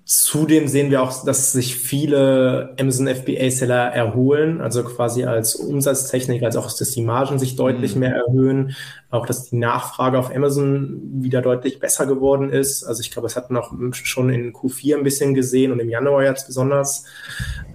Zudem 0.06 0.68
sehen 0.68 0.92
wir 0.92 1.02
auch, 1.02 1.26
dass 1.26 1.54
sich 1.54 1.76
viele 1.76 2.76
Amazon 2.80 3.08
FBA-Seller 3.08 3.88
erholen, 3.92 4.62
also 4.62 4.84
quasi 4.84 5.24
als 5.24 5.56
Umsatztechnik, 5.56 6.44
als 6.44 6.56
auch, 6.56 6.68
dass 6.68 6.92
die 6.92 7.02
Margen 7.02 7.40
sich 7.40 7.56
deutlich 7.56 7.96
mhm. 7.96 8.02
mehr 8.02 8.16
erhöhen, 8.16 8.76
auch 9.10 9.26
dass 9.26 9.50
die 9.50 9.56
Nachfrage 9.58 10.20
auf 10.20 10.30
Amazon 10.36 11.02
wieder 11.24 11.42
deutlich 11.42 11.80
besser 11.80 12.06
geworden 12.06 12.52
ist. 12.52 12.84
Also 12.84 13.02
ich 13.02 13.10
glaube, 13.10 13.26
das 13.26 13.36
hat 13.36 13.50
man 13.50 13.64
auch 13.64 13.74
schon 13.94 14.30
in 14.30 14.54
Q4 14.54 14.98
ein 14.98 15.04
bisschen 15.04 15.34
gesehen 15.34 15.72
und 15.72 15.80
im 15.80 15.90
Januar 15.90 16.24
jetzt 16.24 16.46
besonders. 16.46 17.06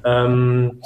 Ähm, 0.05 0.81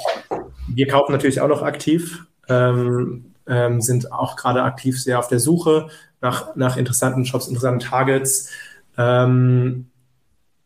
wir 0.69 0.87
kaufen 0.87 1.11
natürlich 1.11 1.39
auch 1.39 1.49
noch 1.49 1.61
aktiv, 1.61 2.25
ähm, 2.49 3.33
ähm, 3.45 3.79
sind 3.79 4.11
auch 4.11 4.35
gerade 4.37 4.63
aktiv 4.63 4.99
sehr 4.99 5.19
auf 5.19 5.27
der 5.27 5.39
Suche 5.39 5.89
nach, 6.19 6.55
nach 6.55 6.77
interessanten 6.77 7.25
Shops, 7.25 7.47
interessanten 7.47 7.87
Targets. 7.87 8.49
Ähm, 8.97 9.90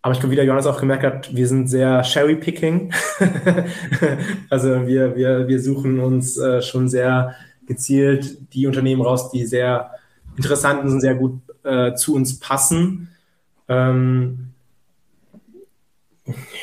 aber 0.05 0.13
ich 0.13 0.19
glaube, 0.19 0.33
wie 0.33 0.35
der 0.35 0.45
Johannes 0.45 0.67
auch 0.67 0.79
gemerkt 0.79 1.03
hat, 1.03 1.35
wir 1.35 1.47
sind 1.47 1.67
sehr 1.67 2.03
Sherry-Picking. 2.03 2.93
also 4.51 4.85
wir, 4.85 5.15
wir, 5.15 5.47
wir 5.47 5.59
suchen 5.59 5.99
uns 5.99 6.37
äh, 6.37 6.61
schon 6.61 6.89
sehr 6.89 7.33
gezielt 7.65 8.37
die 8.53 8.67
Unternehmen 8.67 9.01
raus, 9.01 9.31
die 9.31 9.47
sehr 9.47 9.95
interessant 10.37 10.83
und 10.83 11.01
sehr 11.01 11.15
gut 11.15 11.41
äh, 11.63 11.95
zu 11.95 12.13
uns 12.13 12.39
passen. 12.39 13.09
Ähm, 13.67 14.51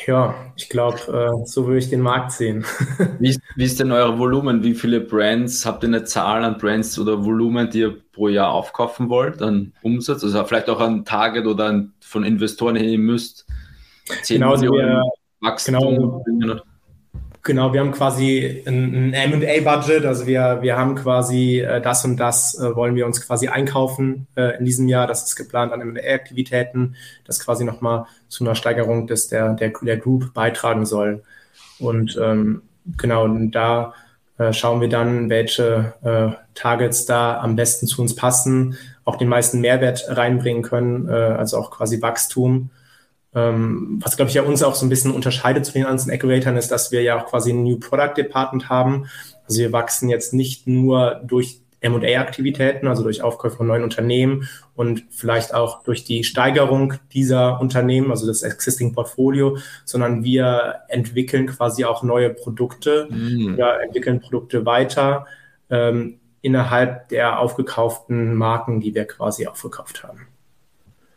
ja, 0.07 0.35
ich 0.55 0.69
glaube, 0.69 0.99
äh, 0.99 1.45
so 1.45 1.67
würde 1.67 1.79
ich 1.79 1.89
den 1.89 2.01
Markt 2.01 2.31
sehen. 2.31 2.65
wie, 3.19 3.31
ist, 3.31 3.41
wie 3.57 3.65
ist 3.65 3.79
denn 3.79 3.91
euer 3.91 4.17
Volumen? 4.19 4.63
Wie 4.63 4.73
viele 4.73 5.01
Brands, 5.01 5.65
habt 5.65 5.83
ihr 5.83 5.87
eine 5.87 6.05
Zahl 6.05 6.45
an 6.45 6.57
Brands 6.57 6.97
oder 6.97 7.23
Volumen, 7.23 7.69
die 7.69 7.79
ihr 7.79 7.97
pro 8.13 8.29
Jahr 8.29 8.51
aufkaufen 8.51 9.09
wollt, 9.09 9.41
an 9.41 9.73
Umsatz? 9.81 10.23
Also 10.23 10.43
vielleicht 10.45 10.69
auch 10.69 10.79
ein 10.79 11.05
Target 11.05 11.45
oder 11.45 11.67
ein 11.67 11.92
von 12.13 12.23
Investoren 12.23 12.75
her, 12.75 12.87
ihr 12.87 12.99
müsst 12.99 13.45
10 14.21 14.39
genau, 14.39 14.55
Millionen 14.55 14.87
wir, 14.87 15.03
Wachstum. 15.41 16.23
Genau, 16.25 16.61
genau, 17.41 17.73
wir 17.73 17.79
haben 17.81 17.91
quasi 17.91 18.63
ein, 18.65 19.11
ein 19.11 19.33
M&A-Budget, 19.33 20.05
also 20.05 20.27
wir, 20.27 20.59
wir 20.61 20.77
haben 20.77 20.95
quasi 20.95 21.59
äh, 21.59 21.81
das 21.81 22.05
und 22.05 22.17
das 22.17 22.57
äh, 22.59 22.75
wollen 22.75 22.95
wir 22.95 23.05
uns 23.05 23.25
quasi 23.25 23.47
einkaufen 23.47 24.27
äh, 24.35 24.57
in 24.59 24.65
diesem 24.65 24.87
Jahr. 24.87 25.07
Das 25.07 25.23
ist 25.23 25.35
geplant 25.35 25.73
an 25.73 25.81
M&A-Aktivitäten, 25.81 26.95
das 27.25 27.39
quasi 27.39 27.65
nochmal 27.65 28.05
zu 28.29 28.43
einer 28.43 28.55
Steigerung 28.55 29.07
des, 29.07 29.27
der, 29.27 29.53
der, 29.55 29.73
der 29.81 29.97
Group 29.97 30.33
beitragen 30.33 30.85
soll. 30.85 31.23
Und 31.79 32.17
ähm, 32.21 32.61
genau, 32.97 33.23
und 33.23 33.51
da 33.51 33.93
äh, 34.37 34.53
schauen 34.53 34.81
wir 34.81 34.89
dann, 34.89 35.29
welche 35.29 35.93
äh, 36.03 36.39
Targets 36.53 37.05
da 37.05 37.39
am 37.39 37.55
besten 37.55 37.87
zu 37.87 38.01
uns 38.01 38.15
passen 38.15 38.77
auch 39.05 39.17
den 39.17 39.27
meisten 39.27 39.61
Mehrwert 39.61 40.05
reinbringen 40.07 40.63
können, 40.63 41.07
äh, 41.07 41.11
also 41.11 41.57
auch 41.57 41.71
quasi 41.71 42.01
Wachstum. 42.01 42.69
Ähm, 43.35 43.99
was, 44.01 44.15
glaube 44.15 44.29
ich, 44.29 44.35
ja 44.35 44.43
uns 44.43 44.61
auch 44.63 44.75
so 44.75 44.85
ein 44.85 44.89
bisschen 44.89 45.11
unterscheidet 45.11 45.65
zu 45.65 45.73
den 45.73 45.85
anderen 45.85 46.11
Aggregatoren, 46.11 46.57
ist, 46.57 46.71
dass 46.71 46.91
wir 46.91 47.01
ja 47.01 47.19
auch 47.19 47.27
quasi 47.27 47.51
ein 47.51 47.63
New 47.63 47.79
Product 47.79 48.13
Department 48.15 48.69
haben. 48.69 49.07
Also 49.47 49.59
wir 49.59 49.71
wachsen 49.71 50.09
jetzt 50.09 50.33
nicht 50.33 50.67
nur 50.67 51.21
durch 51.23 51.63
M&A-Aktivitäten, 51.83 52.87
also 52.87 53.03
durch 53.03 53.21
Aufkäufe 53.21 53.57
von 53.57 53.67
neuen 53.67 53.83
Unternehmen 53.83 54.47
und 54.73 55.03
vielleicht 55.09 55.53
auch 55.53 55.83
durch 55.83 56.05
die 56.05 56.23
Steigerung 56.23 56.93
dieser 57.11 57.59
Unternehmen, 57.59 58.09
also 58.09 58.25
das 58.25 58.41
Existing 58.41 58.93
Portfolio, 58.93 59.57
sondern 59.83 60.23
wir 60.23 60.81
entwickeln 60.87 61.47
quasi 61.47 61.83
auch 61.83 62.01
neue 62.01 62.29
Produkte, 62.29 63.07
mm. 63.09 63.57
wir 63.57 63.81
entwickeln 63.83 64.21
Produkte 64.21 64.65
weiter, 64.65 65.25
ähm, 65.69 66.19
innerhalb 66.43 67.07
der 67.09 67.39
aufgekauften 67.39 68.35
Marken, 68.35 68.81
die 68.81 68.93
wir 68.93 69.05
quasi 69.05 69.47
aufgekauft 69.47 70.03
haben. 70.03 70.27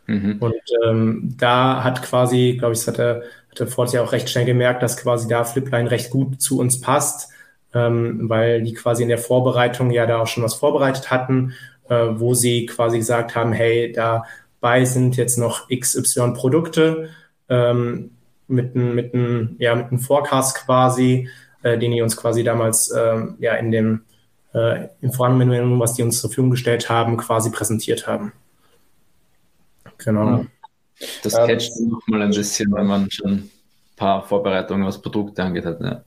Mhm. 0.07 0.37
Und 0.39 0.55
ähm, 0.85 1.35
da 1.37 1.83
hat 1.83 2.01
quasi, 2.01 2.55
glaube 2.57 2.73
ich, 2.73 2.79
das 2.79 2.87
hat 2.87 2.97
der, 2.97 3.23
hat 3.51 3.59
der 3.59 3.67
Ford 3.67 3.91
ja 3.91 4.01
auch 4.01 4.13
recht 4.13 4.29
schnell 4.29 4.45
gemerkt, 4.45 4.81
dass 4.81 4.97
quasi 4.97 5.27
da 5.27 5.43
Flipline 5.43 5.91
recht 5.91 6.09
gut 6.09 6.41
zu 6.41 6.59
uns 6.59 6.79
passt, 6.79 7.29
ähm, 7.73 8.29
weil 8.29 8.63
die 8.63 8.73
quasi 8.73 9.03
in 9.03 9.09
der 9.09 9.17
Vorbereitung 9.17 9.91
ja 9.91 10.05
da 10.05 10.21
auch 10.21 10.27
schon 10.27 10.43
was 10.43 10.55
vorbereitet 10.55 11.11
hatten, 11.11 11.53
äh, 11.89 12.05
wo 12.13 12.33
sie 12.33 12.65
quasi 12.65 12.97
gesagt 12.97 13.35
haben, 13.35 13.51
hey, 13.51 13.91
dabei 13.91 14.85
sind 14.85 15.17
jetzt 15.17 15.37
noch 15.37 15.67
XY 15.67 16.31
Produkte 16.35 17.09
ähm, 17.49 18.11
mit 18.47 18.75
einem 18.75 18.95
mit 18.95 19.13
ein, 19.13 19.57
ja, 19.59 19.75
mit 19.75 19.87
einem 19.87 19.99
Forecast 19.99 20.55
quasi, 20.65 21.27
äh, 21.63 21.77
den 21.77 21.91
die 21.91 22.01
uns 22.01 22.15
quasi 22.15 22.45
damals 22.45 22.89
äh, 22.91 23.17
ja 23.39 23.55
in 23.55 23.71
dem 23.71 24.01
äh, 24.57 25.09
Voranwendungen, 25.11 25.79
was 25.79 25.93
die 25.93 26.03
uns 26.03 26.19
zur 26.19 26.29
Verfügung 26.29 26.51
gestellt 26.51 26.89
haben, 26.89 27.17
quasi 27.17 27.51
präsentiert 27.51 28.07
haben. 28.07 28.33
Genau. 29.97 30.29
Ja. 30.29 30.45
Das 31.23 31.37
ähm, 31.37 31.47
catcht 31.47 31.71
noch 31.79 32.01
mal 32.07 32.21
ein 32.21 32.31
bisschen, 32.31 32.71
wenn 32.73 32.87
man 32.87 33.11
schon 33.11 33.31
ein 33.31 33.51
paar 33.95 34.23
Vorbereitungen, 34.23 34.85
was 34.85 35.01
Produkte 35.01 35.43
angeht 35.43 35.65
hat. 35.65 35.79
Ja, 35.81 36.03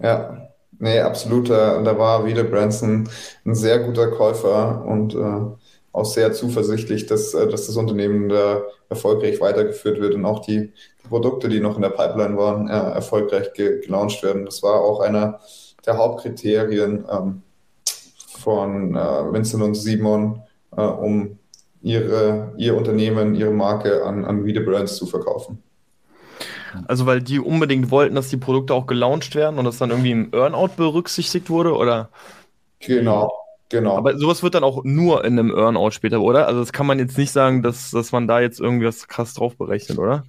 ja 0.00 0.48
nee, 0.78 1.00
absolut. 1.00 1.50
Da, 1.50 1.80
da 1.82 1.98
war 1.98 2.26
wieder 2.26 2.44
Branson 2.44 3.08
ein 3.44 3.54
sehr 3.54 3.78
guter 3.80 4.10
Käufer 4.10 4.84
und 4.84 5.14
äh, 5.14 5.56
auch 5.92 6.04
sehr 6.04 6.32
zuversichtlich, 6.32 7.06
dass, 7.06 7.34
äh, 7.34 7.48
dass 7.48 7.66
das 7.66 7.76
Unternehmen 7.76 8.28
da 8.28 8.62
erfolgreich 8.88 9.40
weitergeführt 9.40 10.00
wird 10.00 10.14
und 10.14 10.24
auch 10.24 10.40
die, 10.40 10.72
die 11.02 11.08
Produkte, 11.08 11.48
die 11.48 11.60
noch 11.60 11.76
in 11.76 11.82
der 11.82 11.90
Pipeline 11.90 12.36
waren, 12.36 12.68
äh, 12.68 12.72
erfolgreich 12.72 13.52
ge 13.52 13.80
gelauncht 13.80 14.22
werden. 14.22 14.44
Das 14.44 14.62
war 14.62 14.80
auch 14.80 15.00
einer 15.00 15.40
der 15.86 15.96
Hauptkriterien 15.96 17.04
ähm, 17.10 17.42
von 18.38 18.94
äh, 18.94 19.32
Vincent 19.32 19.62
und 19.62 19.74
Simon, 19.74 20.42
äh, 20.76 20.82
um 20.82 21.38
ihre, 21.82 22.52
ihr 22.56 22.76
Unternehmen, 22.76 23.34
ihre 23.34 23.52
Marke 23.52 24.04
an, 24.04 24.24
an 24.24 24.42
Reader 24.42 24.62
Brands 24.62 24.96
zu 24.96 25.06
verkaufen. 25.06 25.62
Also 26.88 27.06
weil 27.06 27.22
die 27.22 27.38
unbedingt 27.38 27.90
wollten, 27.90 28.14
dass 28.16 28.28
die 28.28 28.36
Produkte 28.36 28.74
auch 28.74 28.86
gelauncht 28.86 29.34
werden 29.34 29.58
und 29.58 29.64
das 29.64 29.78
dann 29.78 29.90
irgendwie 29.90 30.10
im 30.10 30.32
Earnout 30.32 30.70
berücksichtigt 30.76 31.48
wurde, 31.50 31.74
oder? 31.74 32.08
Genau, 32.80 33.32
genau. 33.68 33.96
Aber 33.96 34.18
sowas 34.18 34.42
wird 34.42 34.54
dann 34.54 34.64
auch 34.64 34.82
nur 34.82 35.24
in 35.24 35.38
einem 35.38 35.54
Earnout 35.54 35.92
später, 35.92 36.20
oder? 36.20 36.48
Also 36.48 36.60
das 36.60 36.72
kann 36.72 36.86
man 36.86 36.98
jetzt 36.98 37.16
nicht 37.16 37.30
sagen, 37.30 37.62
dass, 37.62 37.90
dass 37.90 38.12
man 38.12 38.26
da 38.26 38.40
jetzt 38.40 38.60
irgendwie 38.60 38.86
was 38.86 39.06
krass 39.06 39.34
drauf 39.34 39.56
berechnet, 39.56 39.98
oder? 39.98 40.24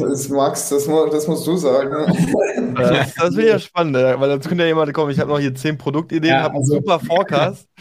Das 0.00 0.28
Max, 0.28 0.68
das, 0.68 0.86
das 0.86 1.28
musst 1.28 1.46
du 1.46 1.56
sagen. 1.56 1.92
Das, 2.74 3.14
das 3.14 3.36
wäre 3.36 3.48
ja 3.50 3.58
spannend, 3.60 3.94
weil 3.94 4.30
sonst 4.30 4.48
könnte 4.48 4.64
ja 4.64 4.68
jemand 4.68 4.92
kommen, 4.92 5.10
ich 5.10 5.20
habe 5.20 5.30
noch 5.30 5.38
hier 5.38 5.54
zehn 5.54 5.78
Produktideen, 5.78 6.34
ja, 6.34 6.42
habe 6.42 6.56
also, 6.56 6.74
einen 6.74 6.82
super 6.82 6.98
Forecast. 7.00 7.68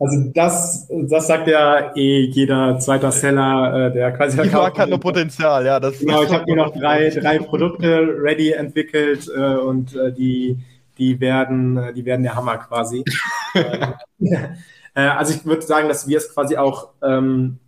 Also 0.00 0.30
das, 0.34 0.88
das 1.08 1.28
sagt 1.28 1.46
ja 1.46 1.94
eh 1.94 2.24
jeder 2.24 2.76
zweiter 2.80 3.12
Seller, 3.12 3.86
äh, 3.86 3.92
der 3.92 4.10
quasi 4.10 4.36
Die 4.42 4.48
Marke 4.48 4.82
hat 4.82 4.88
nur 4.88 4.98
Potenzial, 4.98 5.64
ja. 5.64 5.78
Das 5.78 5.96
genau, 6.00 6.24
ich 6.24 6.32
habe 6.32 6.44
hier 6.44 6.56
noch 6.56 6.76
drei, 6.76 7.08
drei 7.10 7.38
Produkte 7.38 8.00
ready 8.18 8.50
entwickelt 8.50 9.30
äh, 9.32 9.54
und 9.54 9.94
äh, 9.94 10.12
die, 10.12 10.58
die, 10.98 11.20
werden, 11.20 11.94
die 11.94 12.04
werden 12.04 12.24
der 12.24 12.34
Hammer 12.34 12.56
quasi. 12.58 13.04
also 14.94 15.34
ich 15.34 15.44
würde 15.44 15.62
sagen, 15.62 15.86
dass 15.86 16.08
wir 16.08 16.16
es 16.16 16.34
quasi 16.34 16.56
auch 16.56 16.88
ähm, 17.00 17.58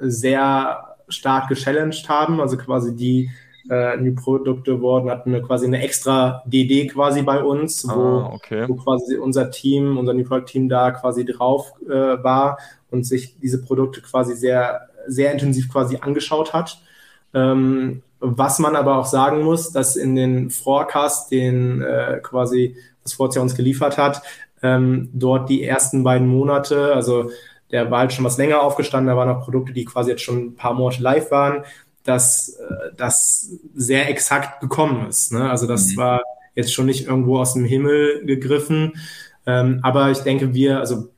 sehr 0.00 0.93
stark 1.08 1.48
gechallenged 1.48 2.08
haben, 2.08 2.40
also 2.40 2.56
quasi 2.56 2.94
die 2.94 3.30
äh, 3.70 3.96
New 3.96 4.14
Produkte 4.14 4.80
wurden, 4.80 5.10
hatten 5.10 5.34
eine, 5.34 5.42
quasi 5.42 5.66
eine 5.66 5.82
extra 5.82 6.42
DD 6.46 6.88
quasi 6.88 7.22
bei 7.22 7.42
uns, 7.42 7.86
wo, 7.88 7.90
ah, 7.90 8.30
okay. 8.34 8.68
wo 8.68 8.74
quasi 8.74 9.16
unser 9.16 9.50
Team, 9.50 9.96
unser 9.96 10.12
New 10.12 10.24
Product 10.24 10.46
Team 10.46 10.68
da 10.68 10.90
quasi 10.90 11.24
drauf 11.24 11.72
äh, 11.86 12.22
war 12.22 12.58
und 12.90 13.04
sich 13.04 13.38
diese 13.40 13.62
Produkte 13.62 14.02
quasi 14.02 14.34
sehr, 14.34 14.88
sehr 15.06 15.32
intensiv 15.32 15.70
quasi 15.70 15.98
angeschaut 16.00 16.52
hat. 16.52 16.78
Ähm, 17.32 18.02
was 18.20 18.58
man 18.58 18.76
aber 18.76 18.96
auch 18.96 19.06
sagen 19.06 19.42
muss, 19.42 19.70
dass 19.72 19.96
in 19.96 20.14
den 20.14 20.50
Forecast, 20.50 21.30
den 21.30 21.82
äh, 21.82 22.20
quasi 22.22 22.76
das 23.02 23.12
Forza 23.12 23.40
uns 23.40 23.54
geliefert 23.54 23.98
hat, 23.98 24.22
ähm, 24.62 25.10
dort 25.12 25.50
die 25.50 25.62
ersten 25.62 26.04
beiden 26.04 26.26
Monate, 26.26 26.94
also 26.94 27.30
der 27.74 27.90
war 27.90 27.98
halt 27.98 28.12
schon 28.12 28.24
was 28.24 28.38
länger 28.38 28.62
aufgestanden, 28.62 29.08
da 29.08 29.16
waren 29.16 29.28
auch 29.28 29.42
Produkte, 29.42 29.72
die 29.72 29.84
quasi 29.84 30.12
jetzt 30.12 30.22
schon 30.22 30.38
ein 30.38 30.54
paar 30.54 30.74
Monate 30.74 31.02
live 31.02 31.32
waren, 31.32 31.64
dass 32.04 32.50
äh, 32.50 32.94
das 32.96 33.50
sehr 33.74 34.08
exakt 34.08 34.60
gekommen 34.60 35.08
ist. 35.08 35.32
Ne? 35.32 35.50
Also 35.50 35.66
das 35.66 35.88
mhm. 35.88 35.96
war 35.96 36.22
jetzt 36.54 36.72
schon 36.72 36.86
nicht 36.86 37.08
irgendwo 37.08 37.40
aus 37.40 37.54
dem 37.54 37.64
Himmel 37.64 38.24
gegriffen. 38.24 38.92
Ähm, 39.44 39.80
aber 39.82 40.12
ich 40.12 40.18
denke, 40.18 40.54
wir, 40.54 40.78
also 40.78 41.08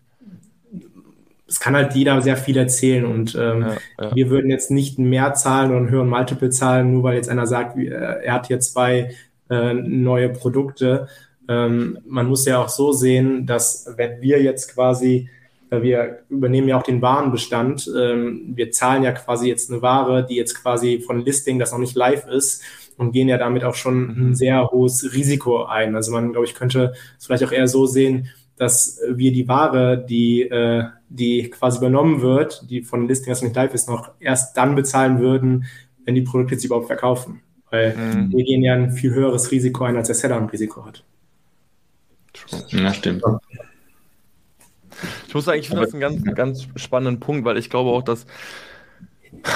es 1.47 1.61
kann 1.61 1.77
halt 1.77 1.95
jeder 1.95 2.23
sehr 2.23 2.39
viel 2.39 2.57
erzählen 2.57 3.05
und 3.05 3.35
ähm, 3.35 3.61
ja, 3.61 3.77
ja. 4.01 4.17
wir 4.17 4.31
würden 4.31 4.51
jetzt 4.51 4.71
nicht 4.71 4.99
mehr 4.99 5.35
zahlen 5.35 5.73
oder 5.73 5.81
einen 5.81 5.91
höheren 5.91 6.09
Multiple 6.09 6.49
zahlen, 6.49 6.91
nur 6.91 7.03
weil 7.03 7.17
jetzt 7.17 7.29
einer 7.29 7.47
sagt, 7.47 7.77
äh, 7.77 7.91
er 7.91 8.33
hat 8.33 8.47
hier 8.47 8.61
zwei 8.61 9.11
äh, 9.51 9.75
neue 9.75 10.31
Produkte. 10.31 11.09
Ähm, 11.51 11.99
man 12.07 12.27
muss 12.27 12.47
ja 12.47 12.63
auch 12.63 12.71
so 12.71 12.93
sehen, 12.93 13.45
dass 13.45 13.93
wenn 13.99 14.23
wir 14.23 14.43
jetzt 14.43 14.73
quasi 14.73 15.29
wir 15.71 16.21
übernehmen 16.29 16.69
ja 16.69 16.79
auch 16.79 16.83
den 16.83 17.03
Warenbestand. 17.03 17.91
Ähm, 17.97 18.53
wir 18.55 18.71
zahlen 18.71 19.03
ja 19.03 19.13
quasi 19.13 19.49
jetzt 19.49 19.71
eine 19.71 19.83
Ware, 19.83 20.25
die 20.25 20.37
jetzt 20.37 20.61
quasi 20.61 21.01
von 21.01 21.25
Listing, 21.25 21.59
das 21.59 21.73
noch 21.73 21.79
nicht 21.79 21.97
live 21.97 22.27
ist, 22.27 22.63
und 22.97 23.13
gehen 23.13 23.29
ja 23.29 23.39
damit 23.39 23.65
auch 23.65 23.75
schon 23.75 24.11
ein 24.11 24.29
mhm. 24.29 24.35
sehr 24.35 24.71
hohes 24.71 25.13
Risiko 25.13 25.65
ein. 25.65 25.97
Also 25.97 26.13
man, 26.13 26.33
glaube 26.33 26.47
ich, 26.47 26.55
könnte 26.55 26.95
es 27.19 27.27
vielleicht 27.27 27.45
auch 27.45 27.53
eher 27.53 27.69
so 27.69 27.87
sehen, 27.87 28.29
dass 28.57 29.01
wir 29.09 29.33
die 29.33 29.49
Ware, 29.49 30.05
die, 30.09 30.43
äh, 30.43 30.85
die 31.09 31.51
quasi 31.51 31.79
übernommen 31.79 32.23
wird, 32.23 32.65
die 32.71 32.83
von 32.83 33.07
Listing, 33.07 33.31
das 33.31 33.43
noch 33.43 33.49
nicht 33.49 33.57
live 33.57 33.75
ist, 33.75 33.89
noch 33.89 34.13
erst 34.19 34.57
dann 34.57 34.75
bezahlen 34.75 35.21
würden, 35.21 35.67
wenn 36.05 36.15
die 36.15 36.23
Produkte 36.23 36.55
jetzt 36.55 36.65
überhaupt 36.65 36.87
verkaufen. 36.87 37.43
Weil 37.71 37.95
mhm. 37.97 38.33
wir 38.33 38.45
gehen 38.45 38.63
ja 38.63 38.75
ein 38.75 38.93
viel 38.93 39.13
höheres 39.13 39.51
Risiko 39.51 39.85
ein, 39.85 39.97
als 39.97 40.07
der 40.07 40.15
Seller 40.15 40.37
ein 40.37 40.47
Risiko 40.47 40.87
hat. 40.87 41.05
Ja, 42.69 42.95
stimmt. 42.95 43.23
Ich 45.27 45.35
muss 45.35 45.45
sagen, 45.45 45.61
ich 45.61 45.69
finde 45.69 45.85
das 45.85 45.93
einen 45.93 46.01
ganz, 46.01 46.25
ganz 46.35 46.69
spannenden 46.77 47.21
Punkt, 47.21 47.45
weil 47.45 47.59
ich 47.59 47.71
glaube 47.71 47.91
auch, 47.91 48.03
dass, 48.03 48.27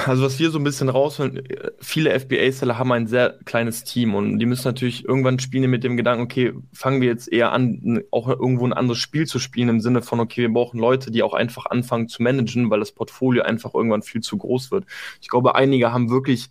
also 0.07 0.25
was 0.25 0.39
wir 0.39 0.51
so 0.51 0.59
ein 0.59 0.65
bisschen 0.65 0.89
rausholen, 0.89 1.43
viele 1.81 2.19
FBA-Seller 2.19 2.77
haben 2.77 2.93
ein 2.93 3.07
sehr 3.07 3.39
kleines 3.45 3.85
Team 3.85 4.15
und 4.15 4.39
die 4.39 4.47
müssen 4.47 4.67
natürlich 4.67 5.05
irgendwann 5.05 5.39
spielen 5.39 5.71
mit 5.71 5.85
dem 5.85 5.97
Gedanken, 5.97 6.25
okay, 6.25 6.53
fangen 6.73 7.01
wir 7.01 7.09
jetzt 7.09 7.33
eher 7.33 7.53
an, 7.53 8.03
auch 8.11 8.29
irgendwo 8.29 8.67
ein 8.67 8.73
anderes 8.73 8.99
Spiel 8.99 9.27
zu 9.27 9.39
spielen 9.39 9.69
im 9.69 9.81
Sinne 9.81 10.03
von, 10.03 10.21
okay, 10.21 10.43
wir 10.43 10.53
brauchen 10.53 10.81
Leute, 10.81 11.11
die 11.11 11.23
auch 11.23 11.35
einfach 11.35 11.67
anfangen 11.67 12.09
zu 12.09 12.23
managen, 12.23 12.71
weil 12.71 12.81
das 12.81 12.93
Portfolio 12.93 13.43
einfach 13.43 13.75
irgendwann 13.75 14.03
viel 14.03 14.21
zu 14.21 14.37
groß 14.37 14.71
wird. 14.71 14.85
Ich 15.21 15.29
glaube, 15.29 15.55
einige 15.55 15.93
haben 15.93 16.11
wirklich 16.11 16.51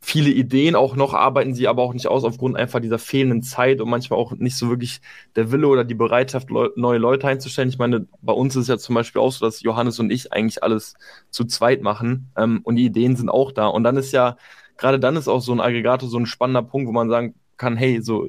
viele 0.00 0.30
Ideen 0.30 0.76
auch 0.76 0.96
noch, 0.96 1.14
arbeiten 1.14 1.54
sie 1.54 1.68
aber 1.68 1.82
auch 1.82 1.92
nicht 1.92 2.06
aus 2.06 2.24
aufgrund 2.24 2.56
einfach 2.56 2.80
dieser 2.80 2.98
fehlenden 2.98 3.42
Zeit 3.42 3.80
und 3.80 3.90
manchmal 3.90 4.18
auch 4.18 4.32
nicht 4.32 4.56
so 4.56 4.68
wirklich 4.68 5.00
der 5.36 5.50
Wille 5.50 5.66
oder 5.66 5.84
die 5.84 5.94
Bereitschaft, 5.94 6.50
Leu 6.50 6.68
neue 6.76 6.98
Leute 6.98 7.26
einzustellen. 7.26 7.68
Ich 7.68 7.78
meine, 7.78 8.06
bei 8.22 8.32
uns 8.32 8.56
ist 8.56 8.68
ja 8.68 8.78
zum 8.78 8.94
Beispiel 8.94 9.20
auch 9.20 9.32
so, 9.32 9.44
dass 9.44 9.62
Johannes 9.62 9.98
und 9.98 10.10
ich 10.10 10.32
eigentlich 10.32 10.62
alles 10.62 10.94
zu 11.30 11.44
zweit 11.44 11.82
machen 11.82 12.30
ähm, 12.36 12.60
und 12.62 12.76
die 12.76 12.84
Ideen 12.84 13.16
sind 13.16 13.28
auch 13.28 13.52
da. 13.52 13.66
Und 13.66 13.84
dann 13.84 13.96
ist 13.96 14.12
ja, 14.12 14.36
gerade 14.76 15.00
dann 15.00 15.16
ist 15.16 15.28
auch 15.28 15.40
so 15.40 15.52
ein 15.52 15.60
Aggregator 15.60 16.08
so 16.08 16.18
ein 16.18 16.26
spannender 16.26 16.62
Punkt, 16.62 16.88
wo 16.88 16.92
man 16.92 17.10
sagen 17.10 17.34
kann, 17.56 17.76
hey, 17.76 18.00
so, 18.00 18.28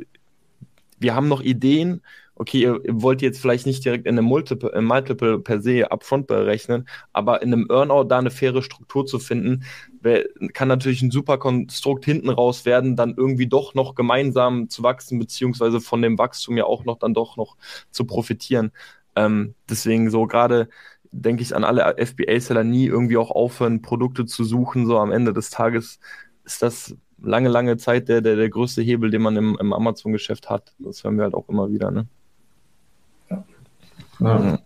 wir 0.98 1.16
haben 1.16 1.28
noch 1.28 1.42
Ideen, 1.42 2.02
okay, 2.40 2.62
ihr, 2.62 2.80
wollt 2.90 3.22
jetzt 3.22 3.40
vielleicht 3.40 3.66
nicht 3.66 3.86
direkt 3.86 4.08
in 4.08 4.18
einem 4.18 4.26
Multiple, 4.26 4.72
in 4.72 4.86
Multiple 4.86 5.40
per 5.40 5.62
se 5.62 5.92
upfront 5.92 6.26
berechnen, 6.26 6.88
aber 7.14 7.42
in 7.42 7.54
einem 7.54 7.68
Earnout 7.70 8.06
da 8.06 8.18
eine 8.18 8.32
faire 8.32 8.64
Struktur 8.64 9.06
zu 9.06 9.20
finden, 9.20 9.64
kann 10.54 10.70
natürlich 10.70 11.02
ein 11.02 11.12
super 11.12 11.38
Konstrukt 11.38 12.06
hinten 12.06 12.30
raus 12.30 12.66
werden, 12.66 12.96
dann 12.96 13.14
irgendwie 13.16 13.48
doch 13.48 13.76
noch 13.76 13.94
gemeinsam 13.94 14.70
zu 14.70 14.84
wachsen, 14.84 15.20
beziehungsweise 15.20 15.82
von 15.82 16.02
dem 16.02 16.18
Wachstum 16.18 16.58
ja 16.58 16.64
auch 16.64 16.86
noch 16.86 16.98
dann 16.98 17.14
doch 17.14 17.36
noch 17.36 17.58
zu 17.92 18.06
profitieren. 18.06 18.72
Ähm, 19.16 19.54
deswegen 19.70 20.10
so 20.10 20.26
gerade 20.26 20.70
denke 21.12 21.44
ich 21.44 21.56
an 21.56 21.64
alle 21.66 21.96
FBA-Seller 21.98 22.64
nie 22.64 22.86
irgendwie 22.86 23.18
auch 23.18 23.32
aufhören, 23.32 23.82
Produkte 23.82 24.26
zu 24.26 24.44
suchen. 24.46 24.86
So 24.86 24.98
am 24.98 25.12
Ende 25.12 25.34
des 25.34 25.50
Tages 25.50 26.00
ist 26.46 26.62
das 26.62 26.96
lange, 27.22 27.50
lange 27.50 27.78
Zeit 27.78 28.08
der, 28.08 28.22
der, 28.22 28.36
der 28.36 28.50
größte 28.50 28.82
Hebel, 28.82 29.12
den 29.12 29.24
man 29.24 29.36
im, 29.36 29.58
im 29.60 29.74
Amazon-Geschäft 29.74 30.50
hat. 30.50 30.74
Das 30.80 31.04
hören 31.04 31.18
wir 31.18 31.24
halt 31.24 31.34
auch 31.34 31.50
immer 31.50 31.70
wieder. 31.72 31.92
Ne? 31.92 32.08
Ja, 34.20 34.60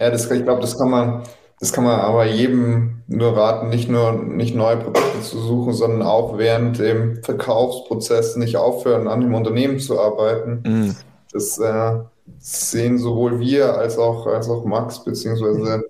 ja 0.00 0.10
das, 0.10 0.30
ich 0.30 0.44
glaube, 0.44 0.60
das 0.60 0.78
kann 0.78 0.90
man, 0.90 1.22
das 1.60 1.72
kann 1.72 1.84
man 1.84 2.00
aber 2.00 2.26
jedem 2.26 3.02
nur 3.06 3.36
raten, 3.36 3.68
nicht 3.68 3.88
nur 3.88 4.12
nicht 4.12 4.54
neue 4.54 4.76
Produkte 4.76 5.20
zu 5.20 5.38
suchen, 5.38 5.72
sondern 5.72 6.02
auch 6.02 6.38
während 6.38 6.78
dem 6.78 7.22
Verkaufsprozess 7.22 8.36
nicht 8.36 8.56
aufhören, 8.56 9.08
an 9.08 9.20
dem 9.20 9.34
Unternehmen 9.34 9.78
zu 9.78 10.00
arbeiten. 10.00 10.62
Mhm. 10.64 10.96
Das 11.32 11.58
äh, 11.58 11.98
sehen 12.38 12.98
sowohl 12.98 13.40
wir 13.40 13.76
als 13.76 13.98
auch, 13.98 14.26
als 14.26 14.48
auch 14.48 14.64
Max 14.64 15.04
beziehungsweise 15.04 15.84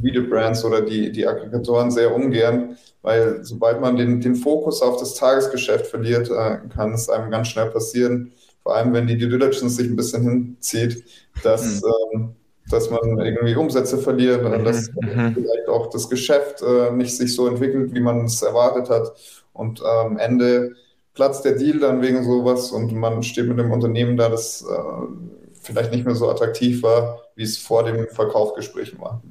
Video 0.00 0.22
Brands 0.28 0.64
oder 0.64 0.80
die, 0.80 1.12
die 1.12 1.26
Aggregatoren 1.26 1.90
sehr 1.90 2.14
ungern, 2.14 2.76
weil 3.02 3.44
sobald 3.44 3.80
man 3.80 3.96
den, 3.96 4.20
den 4.20 4.34
Fokus 4.34 4.82
auf 4.82 4.98
das 4.98 5.14
Tagesgeschäft 5.14 5.86
verliert, 5.86 6.30
äh, 6.30 6.58
kann 6.74 6.92
es 6.92 7.08
einem 7.08 7.30
ganz 7.30 7.48
schnell 7.48 7.70
passieren, 7.70 8.32
vor 8.68 8.76
allem 8.76 8.92
wenn 8.92 9.06
die 9.06 9.16
Due 9.16 9.30
Diligence 9.30 9.76
sich 9.76 9.88
ein 9.88 9.96
bisschen 9.96 10.28
hinzieht, 10.28 11.02
dass, 11.42 11.80
mhm. 11.80 11.88
ähm, 12.12 12.36
dass 12.68 12.90
man 12.90 13.18
irgendwie 13.18 13.54
Umsätze 13.54 13.96
verliert 13.96 14.44
und 14.44 14.62
dass 14.62 14.90
mhm. 14.90 15.32
vielleicht 15.32 15.68
auch 15.68 15.88
das 15.88 16.10
Geschäft 16.10 16.60
äh, 16.60 16.90
nicht 16.90 17.16
sich 17.16 17.34
so 17.34 17.48
entwickelt, 17.48 17.94
wie 17.94 18.00
man 18.00 18.26
es 18.26 18.42
erwartet 18.42 18.90
hat. 18.90 19.10
Und 19.54 19.82
am 19.82 20.12
ähm, 20.12 20.18
Ende 20.18 20.72
platzt 21.14 21.46
der 21.46 21.56
Deal 21.56 21.78
dann 21.78 22.02
wegen 22.02 22.22
sowas 22.24 22.70
und 22.70 22.92
man 22.92 23.22
steht 23.22 23.48
mit 23.48 23.58
dem 23.58 23.70
Unternehmen 23.70 24.18
da, 24.18 24.28
das 24.28 24.60
äh, 24.60 25.06
vielleicht 25.62 25.90
nicht 25.90 26.04
mehr 26.04 26.14
so 26.14 26.28
attraktiv 26.28 26.82
war, 26.82 27.22
wie 27.36 27.44
es 27.44 27.56
vor 27.56 27.84
dem 27.84 28.06
Verkaufsgespräch 28.08 29.00
war. 29.00 29.22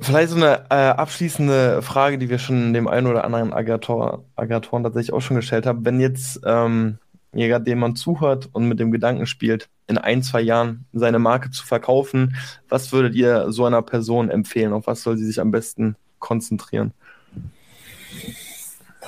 Vielleicht 0.00 0.30
so 0.30 0.36
eine 0.36 0.64
äh, 0.70 0.74
abschließende 0.74 1.82
Frage, 1.82 2.18
die 2.18 2.28
wir 2.28 2.38
schon 2.38 2.72
dem 2.72 2.88
einen 2.88 3.06
oder 3.06 3.24
anderen 3.24 3.52
Agator, 3.52 4.24
Agatoren 4.36 4.82
tatsächlich 4.82 5.12
auch 5.12 5.20
schon 5.20 5.36
gestellt 5.36 5.66
haben. 5.66 5.84
Wenn 5.84 6.00
jetzt 6.00 6.40
ähm, 6.44 6.98
jemand, 7.34 7.66
dem 7.66 7.78
man 7.78 7.96
zuhört 7.96 8.48
und 8.52 8.68
mit 8.68 8.78
dem 8.78 8.90
Gedanken 8.90 9.26
spielt, 9.26 9.68
in 9.86 9.98
ein, 9.98 10.22
zwei 10.22 10.40
Jahren 10.40 10.86
seine 10.92 11.18
Marke 11.18 11.50
zu 11.50 11.64
verkaufen, 11.64 12.36
was 12.68 12.92
würdet 12.92 13.14
ihr 13.14 13.52
so 13.52 13.64
einer 13.64 13.82
Person 13.82 14.30
empfehlen? 14.30 14.72
Auf 14.72 14.86
was 14.86 15.02
soll 15.02 15.16
sie 15.16 15.26
sich 15.26 15.40
am 15.40 15.50
besten 15.50 15.96
konzentrieren? 16.18 16.92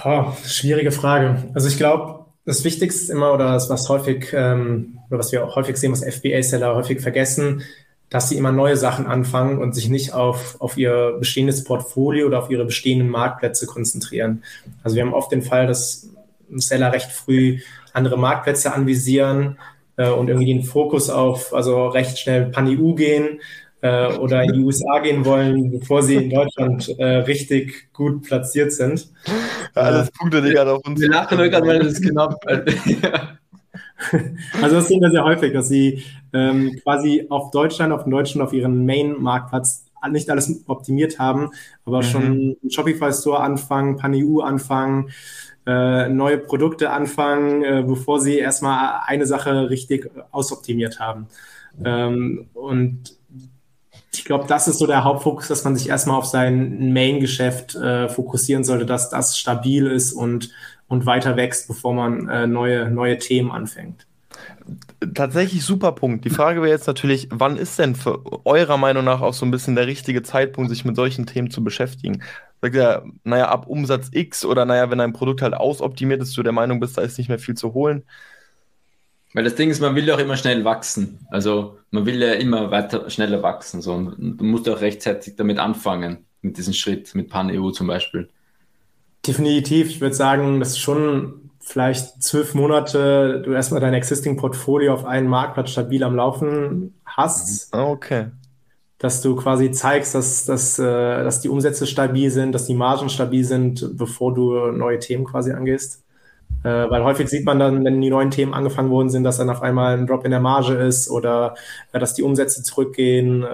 Boah, 0.02 0.36
schwierige 0.44 0.90
Frage. 0.90 1.50
Also 1.54 1.68
ich 1.68 1.76
glaube, 1.76 2.26
das 2.44 2.64
Wichtigste 2.64 3.12
immer 3.12 3.32
oder 3.32 3.52
das, 3.52 3.70
was 3.70 3.88
häufig 3.88 4.32
ähm, 4.32 4.98
oder 5.08 5.18
was 5.18 5.32
wir 5.32 5.44
auch 5.44 5.56
häufig 5.56 5.76
sehen, 5.76 5.92
was 5.92 6.04
FBA-Seller 6.04 6.74
häufig 6.74 7.00
vergessen, 7.00 7.62
dass 8.14 8.28
sie 8.28 8.36
immer 8.36 8.52
neue 8.52 8.76
Sachen 8.76 9.08
anfangen 9.08 9.58
und 9.58 9.74
sich 9.74 9.88
nicht 9.88 10.12
auf, 10.12 10.54
auf 10.60 10.76
ihr 10.76 11.16
bestehendes 11.18 11.64
Portfolio 11.64 12.28
oder 12.28 12.38
auf 12.38 12.48
ihre 12.48 12.64
bestehenden 12.64 13.08
Marktplätze 13.08 13.66
konzentrieren. 13.66 14.44
Also 14.84 14.94
wir 14.94 15.02
haben 15.02 15.12
oft 15.12 15.32
den 15.32 15.42
Fall, 15.42 15.66
dass 15.66 16.08
Seller 16.48 16.92
recht 16.92 17.10
früh 17.10 17.58
andere 17.92 18.16
Marktplätze 18.16 18.72
anvisieren 18.72 19.58
äh, 19.96 20.08
und 20.10 20.28
irgendwie 20.28 20.46
den 20.46 20.62
Fokus 20.62 21.10
auf, 21.10 21.52
also 21.52 21.88
recht 21.88 22.16
schnell 22.16 22.52
Pan-EU 22.52 22.94
gehen 22.94 23.40
äh, 23.80 24.12
oder 24.12 24.44
in 24.44 24.52
die 24.52 24.60
USA 24.60 25.00
gehen 25.00 25.24
wollen, 25.24 25.72
bevor 25.72 26.04
sie 26.04 26.14
in 26.14 26.30
Deutschland 26.30 26.88
äh, 27.00 27.16
richtig 27.16 27.92
gut 27.92 28.22
platziert 28.22 28.72
sind. 28.72 29.10
Ja, 29.74 29.82
alles 29.82 30.12
Punkte, 30.12 30.40
die 30.40 30.50
gerade 30.50 30.74
auf 30.74 30.86
uns. 30.86 31.00
Wir 31.00 31.08
lachen 31.08 31.36
gerade, 31.36 31.66
weil 31.66 31.80
das 31.80 32.00
genau. 32.00 32.32
Also 34.62 34.76
das 34.76 34.88
sehen 34.88 35.00
wir 35.00 35.10
sehr 35.10 35.24
häufig, 35.24 35.52
dass 35.52 35.68
sie 35.68 36.02
ähm, 36.32 36.78
quasi 36.82 37.26
auf 37.30 37.50
Deutschland, 37.50 37.92
auf 37.92 38.04
den 38.04 38.10
Deutschen, 38.10 38.42
auf 38.42 38.52
ihren 38.52 38.84
Main-Marktplatz 38.86 39.84
nicht 40.10 40.28
alles 40.28 40.64
optimiert 40.66 41.18
haben, 41.18 41.50
aber 41.84 41.98
mhm. 41.98 42.02
schon 42.02 42.56
Shopify-Store 42.68 43.40
anfangen, 43.40 43.96
PanEU 43.96 44.40
anfangen, 44.40 45.10
äh, 45.66 46.08
neue 46.08 46.38
Produkte 46.38 46.90
anfangen, 46.90 47.62
äh, 47.62 47.84
bevor 47.86 48.20
sie 48.20 48.38
erstmal 48.38 49.00
eine 49.06 49.26
Sache 49.26 49.70
richtig 49.70 50.10
ausoptimiert 50.30 51.00
haben. 51.00 51.26
Ähm, 51.82 52.48
und 52.52 53.16
ich 54.12 54.24
glaube, 54.24 54.44
das 54.46 54.68
ist 54.68 54.78
so 54.78 54.86
der 54.86 55.04
Hauptfokus, 55.04 55.48
dass 55.48 55.64
man 55.64 55.74
sich 55.76 55.88
erstmal 55.88 56.16
auf 56.16 56.26
sein 56.26 56.92
Main-Geschäft 56.92 57.74
äh, 57.74 58.08
fokussieren 58.08 58.62
sollte, 58.62 58.86
dass 58.86 59.10
das 59.10 59.38
stabil 59.38 59.86
ist 59.86 60.12
und 60.12 60.50
und 60.94 61.06
weiter 61.06 61.36
wächst, 61.36 61.66
bevor 61.66 61.92
man 61.92 62.28
äh, 62.28 62.46
neue, 62.46 62.88
neue 62.88 63.18
Themen 63.18 63.50
anfängt. 63.50 64.06
Tatsächlich 65.14 65.64
super 65.64 65.92
Punkt. 65.92 66.24
Die 66.24 66.30
Frage 66.30 66.62
wäre 66.62 66.70
jetzt 66.70 66.86
natürlich, 66.86 67.28
wann 67.30 67.56
ist 67.56 67.78
denn 67.78 67.94
für 67.94 68.24
eurer 68.46 68.78
Meinung 68.78 69.04
nach 69.04 69.20
auch 69.20 69.34
so 69.34 69.44
ein 69.44 69.50
bisschen 69.50 69.74
der 69.74 69.86
richtige 69.86 70.22
Zeitpunkt, 70.22 70.70
sich 70.70 70.84
mit 70.84 70.96
solchen 70.96 71.26
Themen 71.26 71.50
zu 71.50 71.62
beschäftigen? 71.62 72.22
Sagt 72.62 72.76
ihr, 72.76 73.04
naja, 73.24 73.48
ab 73.48 73.66
Umsatz 73.66 74.08
X 74.12 74.44
oder 74.44 74.64
naja, 74.64 74.90
wenn 74.90 75.00
ein 75.00 75.12
Produkt 75.12 75.42
halt 75.42 75.54
ausoptimiert 75.54 76.22
ist, 76.22 76.36
du 76.36 76.42
der 76.42 76.52
Meinung 76.52 76.80
bist, 76.80 76.96
da 76.96 77.02
ist 77.02 77.18
nicht 77.18 77.28
mehr 77.28 77.38
viel 77.38 77.56
zu 77.56 77.74
holen? 77.74 78.04
Weil 79.34 79.44
das 79.44 79.56
Ding 79.56 79.68
ist, 79.68 79.80
man 79.80 79.96
will 79.96 80.06
ja 80.06 80.14
auch 80.14 80.20
immer 80.20 80.36
schnell 80.36 80.64
wachsen. 80.64 81.26
Also 81.28 81.78
man 81.90 82.06
will 82.06 82.22
ja 82.22 82.34
immer 82.34 82.70
weiter 82.70 83.10
schneller 83.10 83.42
wachsen. 83.42 83.82
So. 83.82 83.94
Und 83.94 84.38
du 84.38 84.44
musst 84.44 84.68
auch 84.68 84.80
rechtzeitig 84.80 85.34
damit 85.34 85.58
anfangen, 85.58 86.24
mit 86.40 86.56
diesem 86.56 86.72
Schritt, 86.72 87.14
mit 87.16 87.28
Pan-EU 87.28 87.70
zum 87.70 87.88
Beispiel. 87.88 88.30
Definitiv. 89.26 89.88
Ich 89.88 90.00
würde 90.00 90.14
sagen, 90.14 90.60
das 90.60 90.70
ist 90.70 90.80
schon 90.80 91.44
vielleicht 91.60 92.22
zwölf 92.22 92.54
Monate 92.54 93.42
du 93.44 93.52
erstmal 93.52 93.80
dein 93.80 93.94
existing 93.94 94.36
Portfolio 94.36 94.92
auf 94.92 95.04
einen 95.06 95.28
Marktplatz 95.28 95.70
stabil 95.70 96.04
am 96.04 96.14
Laufen 96.14 96.94
hast. 97.06 97.72
Ah, 97.72 97.86
okay. 97.86 98.26
Dass 98.98 99.22
du 99.22 99.34
quasi 99.34 99.70
zeigst, 99.70 100.14
dass, 100.14 100.44
dass, 100.44 100.78
äh, 100.78 100.82
dass 100.82 101.40
die 101.40 101.48
Umsätze 101.48 101.86
stabil 101.86 102.30
sind, 102.30 102.52
dass 102.52 102.66
die 102.66 102.74
Margen 102.74 103.08
stabil 103.08 103.44
sind, 103.44 103.96
bevor 103.96 104.34
du 104.34 104.72
neue 104.72 104.98
Themen 104.98 105.24
quasi 105.24 105.52
angehst. 105.52 106.02
Äh, 106.62 106.68
weil 106.68 107.02
häufig 107.02 107.28
sieht 107.28 107.44
man 107.44 107.58
dann, 107.58 107.84
wenn 107.84 108.00
die 108.00 108.10
neuen 108.10 108.30
Themen 108.30 108.54
angefangen 108.54 108.90
worden 108.90 109.10
sind, 109.10 109.24
dass 109.24 109.38
dann 109.38 109.50
auf 109.50 109.62
einmal 109.62 109.98
ein 109.98 110.06
Drop 110.06 110.24
in 110.24 110.30
der 110.30 110.40
Marge 110.40 110.74
ist 110.74 111.10
oder 111.10 111.54
äh, 111.92 111.98
dass 111.98 112.14
die 112.14 112.22
Umsätze 112.22 112.62
zurückgehen. 112.62 113.44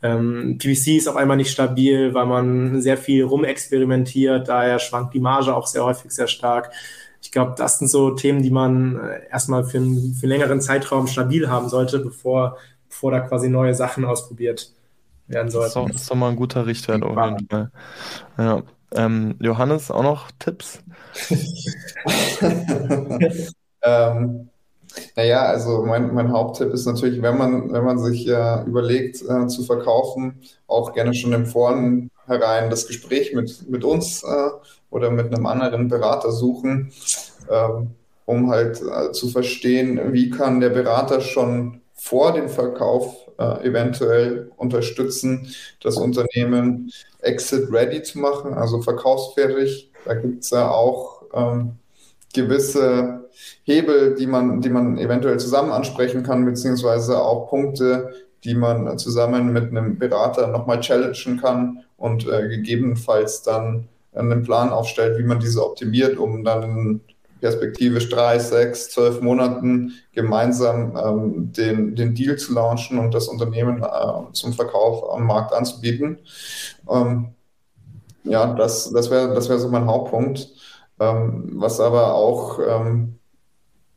Äh, 0.00 0.08
ähm, 0.08 0.58
PVC 0.58 0.96
ist 0.96 1.08
auf 1.08 1.16
einmal 1.16 1.36
nicht 1.36 1.50
stabil, 1.50 2.14
weil 2.14 2.26
man 2.26 2.80
sehr 2.80 2.96
viel 2.96 3.24
rumexperimentiert, 3.24 4.48
daher 4.48 4.78
schwankt 4.78 5.14
die 5.14 5.20
Marge 5.20 5.54
auch 5.54 5.66
sehr 5.66 5.84
häufig 5.84 6.10
sehr 6.10 6.28
stark. 6.28 6.70
Ich 7.20 7.32
glaube, 7.32 7.54
das 7.56 7.78
sind 7.78 7.88
so 7.88 8.10
Themen, 8.12 8.42
die 8.42 8.50
man 8.50 8.96
äh, 8.96 9.20
erstmal 9.30 9.64
für, 9.64 9.78
einen, 9.78 10.14
für 10.14 10.24
einen 10.24 10.32
längeren 10.32 10.60
Zeitraum 10.60 11.06
stabil 11.08 11.48
haben 11.48 11.68
sollte, 11.68 11.98
bevor, 11.98 12.58
bevor 12.88 13.10
da 13.10 13.20
quasi 13.20 13.48
neue 13.48 13.74
Sachen 13.74 14.04
ausprobiert 14.04 14.72
werden 15.26 15.50
sollten. 15.50 15.74
Das 15.74 15.84
ist 15.84 15.90
doch, 15.90 16.00
ist 16.02 16.10
doch 16.10 16.16
mal 16.16 16.30
ein 16.30 16.36
guter 16.36 16.66
Richtwert 16.66 17.02
auf 17.02 17.16
jeden 17.16 17.48
Fall. 17.48 17.70
Ja. 18.38 18.62
Ähm, 18.94 19.34
Johannes, 19.40 19.90
auch 19.90 20.02
noch 20.02 20.30
Tipps? 20.38 20.82
ähm, 23.82 24.48
naja, 25.16 25.42
also 25.42 25.84
mein, 25.84 26.14
mein 26.14 26.32
Haupttipp 26.32 26.72
ist 26.72 26.86
natürlich, 26.86 27.22
wenn 27.22 27.36
man, 27.36 27.72
wenn 27.72 27.84
man 27.84 27.98
sich 27.98 28.28
äh, 28.28 28.62
überlegt 28.64 29.22
äh, 29.22 29.46
zu 29.46 29.64
verkaufen, 29.64 30.40
auch 30.66 30.92
gerne 30.92 31.14
schon 31.14 31.32
im 31.32 31.46
Vornherein 31.46 32.70
das 32.70 32.86
Gespräch 32.86 33.34
mit, 33.34 33.68
mit 33.68 33.84
uns 33.84 34.22
äh, 34.22 34.50
oder 34.90 35.10
mit 35.10 35.34
einem 35.34 35.46
anderen 35.46 35.88
Berater 35.88 36.32
suchen, 36.32 36.92
ähm, 37.50 37.90
um 38.26 38.50
halt 38.50 38.80
äh, 38.82 39.12
zu 39.12 39.28
verstehen, 39.28 40.12
wie 40.12 40.30
kann 40.30 40.60
der 40.60 40.70
Berater 40.70 41.20
schon 41.20 41.80
vor 41.94 42.32
dem 42.32 42.48
Verkauf 42.48 43.16
äh, 43.38 43.66
eventuell 43.66 44.50
unterstützen, 44.56 45.52
das 45.82 45.96
Unternehmen 45.96 46.92
exit 47.20 47.72
ready 47.72 48.02
zu 48.02 48.18
machen, 48.18 48.54
also 48.54 48.82
verkaufsfertig. 48.82 49.90
Da 50.04 50.14
gibt 50.14 50.44
es 50.44 50.50
ja 50.50 50.70
auch 50.70 51.22
ähm, 51.34 51.72
gewisse 52.42 53.28
Hebel, 53.64 54.14
die 54.14 54.26
man, 54.26 54.60
die 54.60 54.70
man 54.70 54.98
eventuell 54.98 55.38
zusammen 55.38 55.72
ansprechen 55.72 56.22
kann, 56.22 56.44
beziehungsweise 56.44 57.20
auch 57.20 57.48
Punkte, 57.48 58.10
die 58.44 58.54
man 58.54 58.98
zusammen 58.98 59.52
mit 59.52 59.70
einem 59.70 59.98
Berater 59.98 60.46
nochmal 60.46 60.80
challengen 60.80 61.40
kann 61.40 61.84
und 61.96 62.26
äh, 62.28 62.48
gegebenenfalls 62.48 63.42
dann 63.42 63.88
einen 64.14 64.42
Plan 64.42 64.70
aufstellt, 64.70 65.18
wie 65.18 65.24
man 65.24 65.40
diese 65.40 65.64
optimiert, 65.64 66.16
um 66.16 66.44
dann 66.44 66.62
in 66.62 67.00
perspektivisch 67.40 68.08
drei, 68.08 68.38
sechs, 68.38 68.90
zwölf 68.90 69.20
Monaten 69.20 69.92
gemeinsam 70.12 70.96
ähm, 70.96 71.52
den, 71.52 71.94
den 71.94 72.14
Deal 72.14 72.36
zu 72.36 72.52
launchen 72.52 72.98
und 72.98 73.14
das 73.14 73.28
Unternehmen 73.28 73.82
äh, 73.82 74.32
zum 74.32 74.52
Verkauf 74.52 75.12
am 75.12 75.26
Markt 75.26 75.52
anzubieten. 75.52 76.18
Ähm, 76.90 77.28
ja, 78.24 78.54
das, 78.54 78.90
das 78.92 79.10
wäre 79.10 79.34
das 79.34 79.48
wär 79.48 79.58
so 79.58 79.68
mein 79.68 79.86
Hauptpunkt. 79.86 80.48
Ähm, 81.00 81.52
was 81.54 81.80
aber 81.80 82.14
auch 82.14 82.58
ähm, 82.58 83.18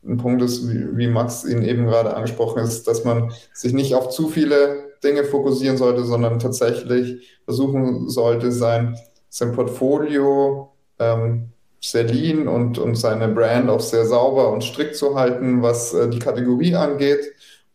ein 0.04 0.18
Punkt 0.18 0.42
ist, 0.42 0.68
wie, 0.68 0.96
wie 0.96 1.08
Max 1.08 1.44
ihn 1.44 1.62
eben 1.62 1.86
gerade 1.86 2.14
angesprochen 2.14 2.62
ist, 2.62 2.86
dass 2.86 3.04
man 3.04 3.32
sich 3.52 3.72
nicht 3.72 3.94
auf 3.94 4.08
zu 4.10 4.28
viele 4.28 4.92
Dinge 5.02 5.24
fokussieren 5.24 5.76
sollte, 5.76 6.04
sondern 6.04 6.38
tatsächlich 6.38 7.38
versuchen 7.44 8.08
sollte, 8.08 8.52
sein, 8.52 8.96
sein 9.28 9.52
Portfolio 9.52 10.72
ähm, 10.98 11.50
sehr 11.80 12.04
lean 12.04 12.46
und, 12.46 12.78
und 12.78 12.94
seine 12.94 13.28
Brand 13.28 13.68
auch 13.68 13.80
sehr 13.80 14.06
sauber 14.06 14.52
und 14.52 14.62
strikt 14.62 14.96
zu 14.96 15.16
halten, 15.16 15.62
was 15.62 15.92
äh, 15.92 16.08
die 16.08 16.20
Kategorie 16.20 16.76
angeht 16.76 17.32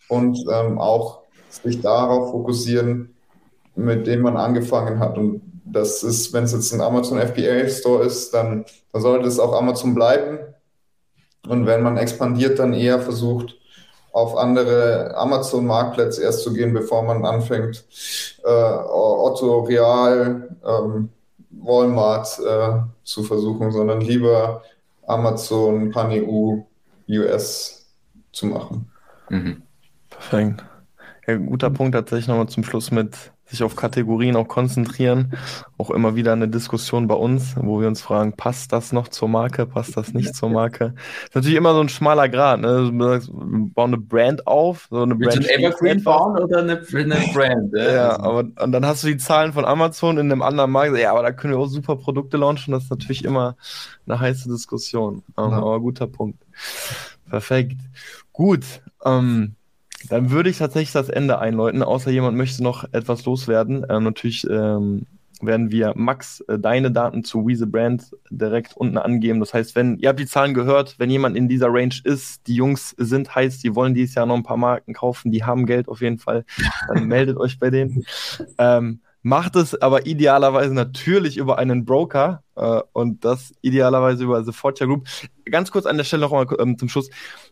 und 0.07 0.37
ähm, 0.51 0.79
auch 0.79 1.19
sich 1.49 1.81
darauf 1.81 2.31
fokussieren, 2.31 3.13
mit 3.75 4.07
dem 4.07 4.21
man 4.21 4.37
angefangen 4.37 4.99
hat. 4.99 5.17
Und 5.17 5.41
das 5.71 6.03
ist, 6.03 6.33
wenn 6.33 6.45
es 6.45 6.53
jetzt 6.53 6.73
ein 6.73 6.81
Amazon 6.81 7.19
FBA 7.19 7.67
Store 7.69 8.03
ist, 8.03 8.33
dann, 8.33 8.65
dann 8.91 9.01
sollte 9.01 9.27
es 9.27 9.39
auch 9.39 9.53
Amazon 9.53 9.93
bleiben 9.95 10.39
und 11.47 11.65
wenn 11.65 11.81
man 11.81 11.97
expandiert, 11.97 12.59
dann 12.59 12.73
eher 12.73 12.99
versucht, 12.99 13.55
auf 14.11 14.35
andere 14.35 15.15
Amazon-Marktplätze 15.15 16.23
erst 16.23 16.43
zu 16.43 16.53
gehen, 16.53 16.73
bevor 16.73 17.03
man 17.03 17.25
anfängt, 17.25 17.85
äh, 18.43 18.49
Otto, 18.49 19.59
Real, 19.61 20.55
ähm, 20.65 21.09
Walmart 21.51 22.39
äh, 22.39 22.79
zu 23.03 23.23
versuchen, 23.23 23.71
sondern 23.71 24.01
lieber 24.01 24.63
Amazon, 25.05 25.91
PanEU, 25.91 26.63
US 27.09 27.85
zu 28.31 28.47
machen. 28.47 28.91
Mhm. 29.29 29.61
Perfekt. 30.09 30.65
Ja, 31.27 31.35
guter 31.35 31.69
Punkt 31.69 31.93
tatsächlich 31.93 32.27
nochmal 32.27 32.49
zum 32.49 32.63
Schluss 32.63 32.91
mit 32.91 33.15
sich 33.47 33.63
auf 33.63 33.75
Kategorien 33.75 34.35
auch 34.35 34.47
konzentrieren. 34.47 35.33
Auch 35.77 35.91
immer 35.91 36.15
wieder 36.15 36.33
eine 36.33 36.47
Diskussion 36.47 37.07
bei 37.07 37.15
uns, 37.15 37.55
wo 37.55 37.79
wir 37.79 37.87
uns 37.87 38.01
fragen, 38.01 38.33
passt 38.33 38.73
das 38.73 38.91
noch 38.91 39.07
zur 39.07 39.29
Marke, 39.29 39.65
passt 39.65 39.95
das 39.95 40.13
nicht 40.13 40.35
zur 40.35 40.49
Marke? 40.49 40.93
Das 40.95 41.29
ist 41.29 41.35
natürlich 41.35 41.57
immer 41.57 41.73
so 41.73 41.81
ein 41.81 41.89
schmaler 41.89 42.29
Grad. 42.29 42.59
Ne? 42.61 42.91
Wir 42.91 43.21
bauen 43.73 43.93
eine 43.93 43.97
Brand 43.97 44.45
auf, 44.47 44.87
so 44.89 45.01
eine 45.01 45.17
Willst 45.19 45.37
Brand. 45.37 45.49
du 45.49 45.53
ein 45.53 45.59
Evergreen 45.59 46.03
bauen 46.03 46.37
oder 46.37 46.59
eine, 46.59 46.81
eine 46.93 47.15
Brand? 47.33 47.73
Ja, 47.73 47.91
ja 47.91 48.19
aber 48.19 48.39
und 48.39 48.71
dann 48.71 48.85
hast 48.85 49.03
du 49.03 49.07
die 49.07 49.17
Zahlen 49.17 49.53
von 49.53 49.65
Amazon 49.65 50.17
in 50.17 50.31
einem 50.31 50.41
anderen 50.41 50.71
Markt. 50.71 50.97
Ja, 50.97 51.11
aber 51.11 51.23
da 51.23 51.31
können 51.31 51.53
wir 51.53 51.59
auch 51.59 51.67
super 51.67 51.95
Produkte 51.95 52.37
launchen. 52.37 52.73
Das 52.73 52.83
ist 52.83 52.89
natürlich 52.89 53.23
immer 53.23 53.55
eine 54.05 54.19
heiße 54.19 54.49
Diskussion. 54.49 55.23
Ja. 55.37 55.43
Aber 55.43 55.79
guter 55.79 56.07
Punkt. 56.07 56.39
Perfekt. 57.29 57.81
Gut. 58.33 58.63
Ähm, 59.05 59.56
Dann 60.09 60.31
würde 60.31 60.49
ich 60.49 60.57
tatsächlich 60.57 60.91
das 60.91 61.09
Ende 61.09 61.39
einläuten, 61.39 61.83
außer 61.83 62.11
jemand 62.11 62.37
möchte 62.37 62.63
noch 62.63 62.85
etwas 62.93 63.25
loswerden. 63.25 63.85
Ähm, 63.89 64.03
natürlich 64.03 64.47
ähm, 64.49 65.07
werden 65.41 65.71
wir 65.71 65.93
Max 65.95 66.41
äh, 66.41 66.57
deine 66.59 66.91
Daten 66.91 67.23
zu 67.23 67.47
Weasel 67.47 67.67
Brand 67.67 68.11
direkt 68.29 68.75
unten 68.75 68.97
angeben. 68.97 69.39
Das 69.39 69.53
heißt, 69.53 69.75
wenn 69.75 69.97
ihr 69.97 70.09
habt 70.09 70.19
die 70.19 70.25
Zahlen 70.25 70.53
gehört, 70.53 70.95
wenn 70.99 71.09
jemand 71.09 71.35
in 71.35 71.47
dieser 71.47 71.67
Range 71.67 71.95
ist, 72.03 72.47
die 72.47 72.55
Jungs 72.55 72.95
sind 72.97 73.33
heiß, 73.33 73.59
die 73.59 73.75
wollen 73.75 73.93
dieses 73.93 74.15
Jahr 74.15 74.25
noch 74.25 74.35
ein 74.35 74.43
paar 74.43 74.57
Marken 74.57 74.93
kaufen, 74.93 75.31
die 75.31 75.43
haben 75.43 75.65
Geld 75.65 75.87
auf 75.87 76.01
jeden 76.01 76.19
Fall, 76.19 76.45
dann 76.87 77.05
meldet 77.07 77.37
euch 77.37 77.59
bei 77.59 77.69
denen. 77.69 78.05
Ähm, 78.57 79.01
macht 79.21 79.55
es 79.55 79.79
aber 79.81 80.05
idealerweise 80.05 80.73
natürlich 80.73 81.37
über 81.37 81.57
einen 81.57 81.85
Broker 81.85 82.43
äh, 82.55 82.81
und 82.93 83.25
das 83.25 83.53
idealerweise 83.61 84.23
über 84.23 84.43
The 84.43 84.53
Fortune 84.53 84.87
Group. 84.87 85.07
Ganz 85.45 85.71
kurz 85.71 85.85
an 85.85 85.97
der 85.97 86.03
Stelle 86.03 86.21
noch 86.21 86.31
mal 86.31 86.47
ähm, 86.59 86.77
zum 86.77 86.87
Schluss 86.87 87.09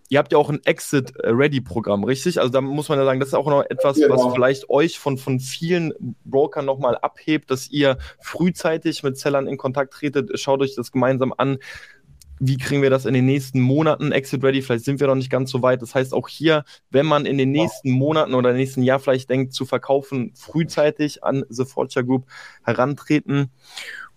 ihr 0.09 0.19
habt 0.19 0.31
ja 0.31 0.37
auch 0.37 0.49
ein 0.49 0.63
Exit-Ready-Programm, 0.63 2.03
richtig? 2.03 2.39
Also 2.39 2.51
da 2.51 2.61
muss 2.61 2.89
man 2.89 2.99
ja 2.99 3.05
sagen, 3.05 3.19
das 3.19 3.29
ist 3.29 3.33
auch 3.33 3.49
noch 3.49 3.63
etwas, 3.63 3.97
genau. 3.97 4.15
was 4.15 4.33
vielleicht 4.33 4.69
euch 4.69 4.99
von, 4.99 5.17
von 5.17 5.39
vielen 5.39 5.93
Brokern 6.23 6.65
nochmal 6.65 6.97
abhebt, 6.97 7.49
dass 7.49 7.69
ihr 7.69 7.97
frühzeitig 8.19 9.03
mit 9.03 9.17
Sellern 9.17 9.47
in 9.47 9.57
Kontakt 9.57 9.93
tretet. 9.93 10.39
Schaut 10.39 10.61
euch 10.61 10.75
das 10.75 10.91
gemeinsam 10.91 11.33
an. 11.35 11.57
Wie 12.39 12.57
kriegen 12.57 12.81
wir 12.81 12.89
das 12.89 13.05
in 13.05 13.13
den 13.13 13.25
nächsten 13.25 13.61
Monaten 13.61 14.11
Exit 14.11 14.43
Ready? 14.43 14.61
Vielleicht 14.61 14.83
sind 14.83 14.99
wir 14.99 15.07
noch 15.07 15.15
nicht 15.15 15.29
ganz 15.29 15.49
so 15.49 15.61
weit. 15.61 15.81
Das 15.81 15.95
heißt, 15.95 16.13
auch 16.13 16.27
hier, 16.27 16.65
wenn 16.91 17.05
man 17.05 17.25
in 17.25 17.37
den 17.37 17.51
nächsten 17.51 17.91
Monaten 17.91 18.33
oder 18.33 18.51
im 18.51 18.57
nächsten 18.57 18.83
Jahr 18.83 18.99
vielleicht 18.99 19.29
denkt, 19.29 19.53
zu 19.53 19.65
verkaufen, 19.65 20.33
frühzeitig 20.35 21.23
an 21.23 21.45
The 21.49 21.63
Fortune 21.63 22.05
Group 22.05 22.25
herantreten. 22.63 23.51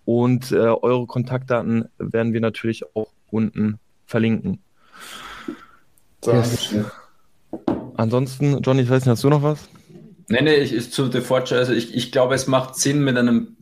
Und 0.05 0.53
äh, 0.53 0.57
eure 0.57 1.07
Kontaktdaten 1.07 1.89
werden 1.99 2.33
wir 2.33 2.41
natürlich 2.41 2.85
auch 2.97 3.13
unten 3.31 3.79
verlinken. 4.05 4.63
Yes. 6.27 6.75
Ansonsten, 7.97 8.61
Johnny, 8.63 8.83
ich 8.83 8.91
weiß 8.91 9.05
nicht, 9.05 9.11
hast 9.11 9.25
du 9.25 9.31
noch 9.31 9.43
was? 9.43 9.69
Nee, 10.29 10.43
nee, 10.43 10.57
ich, 10.57 10.73
ist 10.73 10.93
zu 10.93 11.11
The 11.11 11.21
Fortune, 11.21 11.59
also 11.59 11.73
ich, 11.73 11.95
ich 11.95 12.13
glaube, 12.13 12.35
es 12.35 12.47
macht 12.47 12.77
Sinn, 12.77 13.03
mit 13.03 13.17
einem 13.17 13.57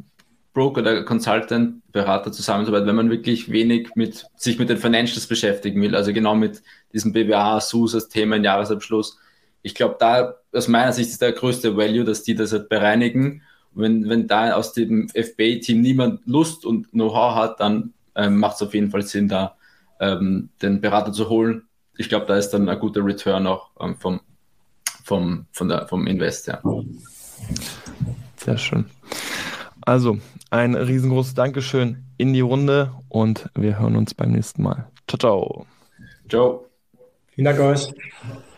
Broker 0.52 0.80
oder 0.80 1.04
Consultant, 1.04 1.82
Berater 1.92 2.32
zusammenzuarbeiten, 2.32 2.88
wenn 2.88 2.96
man 2.96 3.10
wirklich 3.10 3.50
wenig 3.52 3.90
mit 3.94 4.26
sich 4.36 4.58
mit 4.58 4.68
den 4.68 4.78
Financials 4.78 5.26
beschäftigen 5.26 5.80
will, 5.80 5.94
also 5.94 6.12
genau 6.12 6.34
mit 6.34 6.62
diesem 6.92 7.12
BWA, 7.12 7.60
SUS 7.60 7.94
als 7.94 8.08
Thema 8.08 8.36
im 8.36 8.44
Jahresabschluss. 8.44 9.18
Ich 9.62 9.74
glaube, 9.74 9.96
da 9.98 10.34
aus 10.52 10.68
meiner 10.68 10.92
Sicht 10.92 11.10
ist 11.10 11.22
der 11.22 11.32
größte 11.32 11.76
Value, 11.76 12.04
dass 12.04 12.22
die 12.22 12.34
das 12.34 12.52
halt 12.52 12.68
bereinigen. 12.68 13.42
wenn, 13.74 14.08
wenn 14.08 14.26
da 14.26 14.54
aus 14.54 14.72
dem 14.72 15.08
FBA-Team 15.10 15.82
niemand 15.82 16.26
Lust 16.26 16.64
und 16.64 16.90
Know-how 16.90 17.34
hat, 17.34 17.60
dann 17.60 17.92
ähm, 18.14 18.38
macht 18.38 18.56
es 18.56 18.62
auf 18.62 18.74
jeden 18.74 18.90
Fall 18.90 19.02
Sinn, 19.02 19.28
da 19.28 19.56
ähm, 20.00 20.48
den 20.62 20.80
Berater 20.80 21.12
zu 21.12 21.28
holen 21.28 21.65
ich 21.98 22.08
glaube, 22.08 22.26
da 22.26 22.36
ist 22.36 22.50
dann 22.50 22.68
ein 22.68 22.78
guter 22.78 23.04
Return 23.04 23.46
auch 23.46 23.70
ähm, 23.80 23.96
vom, 23.96 24.20
vom, 25.04 25.46
von 25.52 25.68
der, 25.68 25.86
vom 25.86 26.06
Invest. 26.06 26.46
Ja. 26.46 26.60
Sehr 28.36 28.58
schön. 28.58 28.86
Also, 29.82 30.18
ein 30.50 30.74
riesengroßes 30.74 31.34
Dankeschön 31.34 32.04
in 32.18 32.32
die 32.32 32.40
Runde 32.40 32.92
und 33.08 33.48
wir 33.54 33.78
hören 33.78 33.96
uns 33.96 34.14
beim 34.14 34.32
nächsten 34.32 34.62
Mal. 34.62 34.90
Ciao, 35.08 35.18
ciao. 35.18 35.66
Ciao. 36.28 36.64
Vielen 37.28 37.44
Dank 37.44 37.60
euch. 37.60 37.92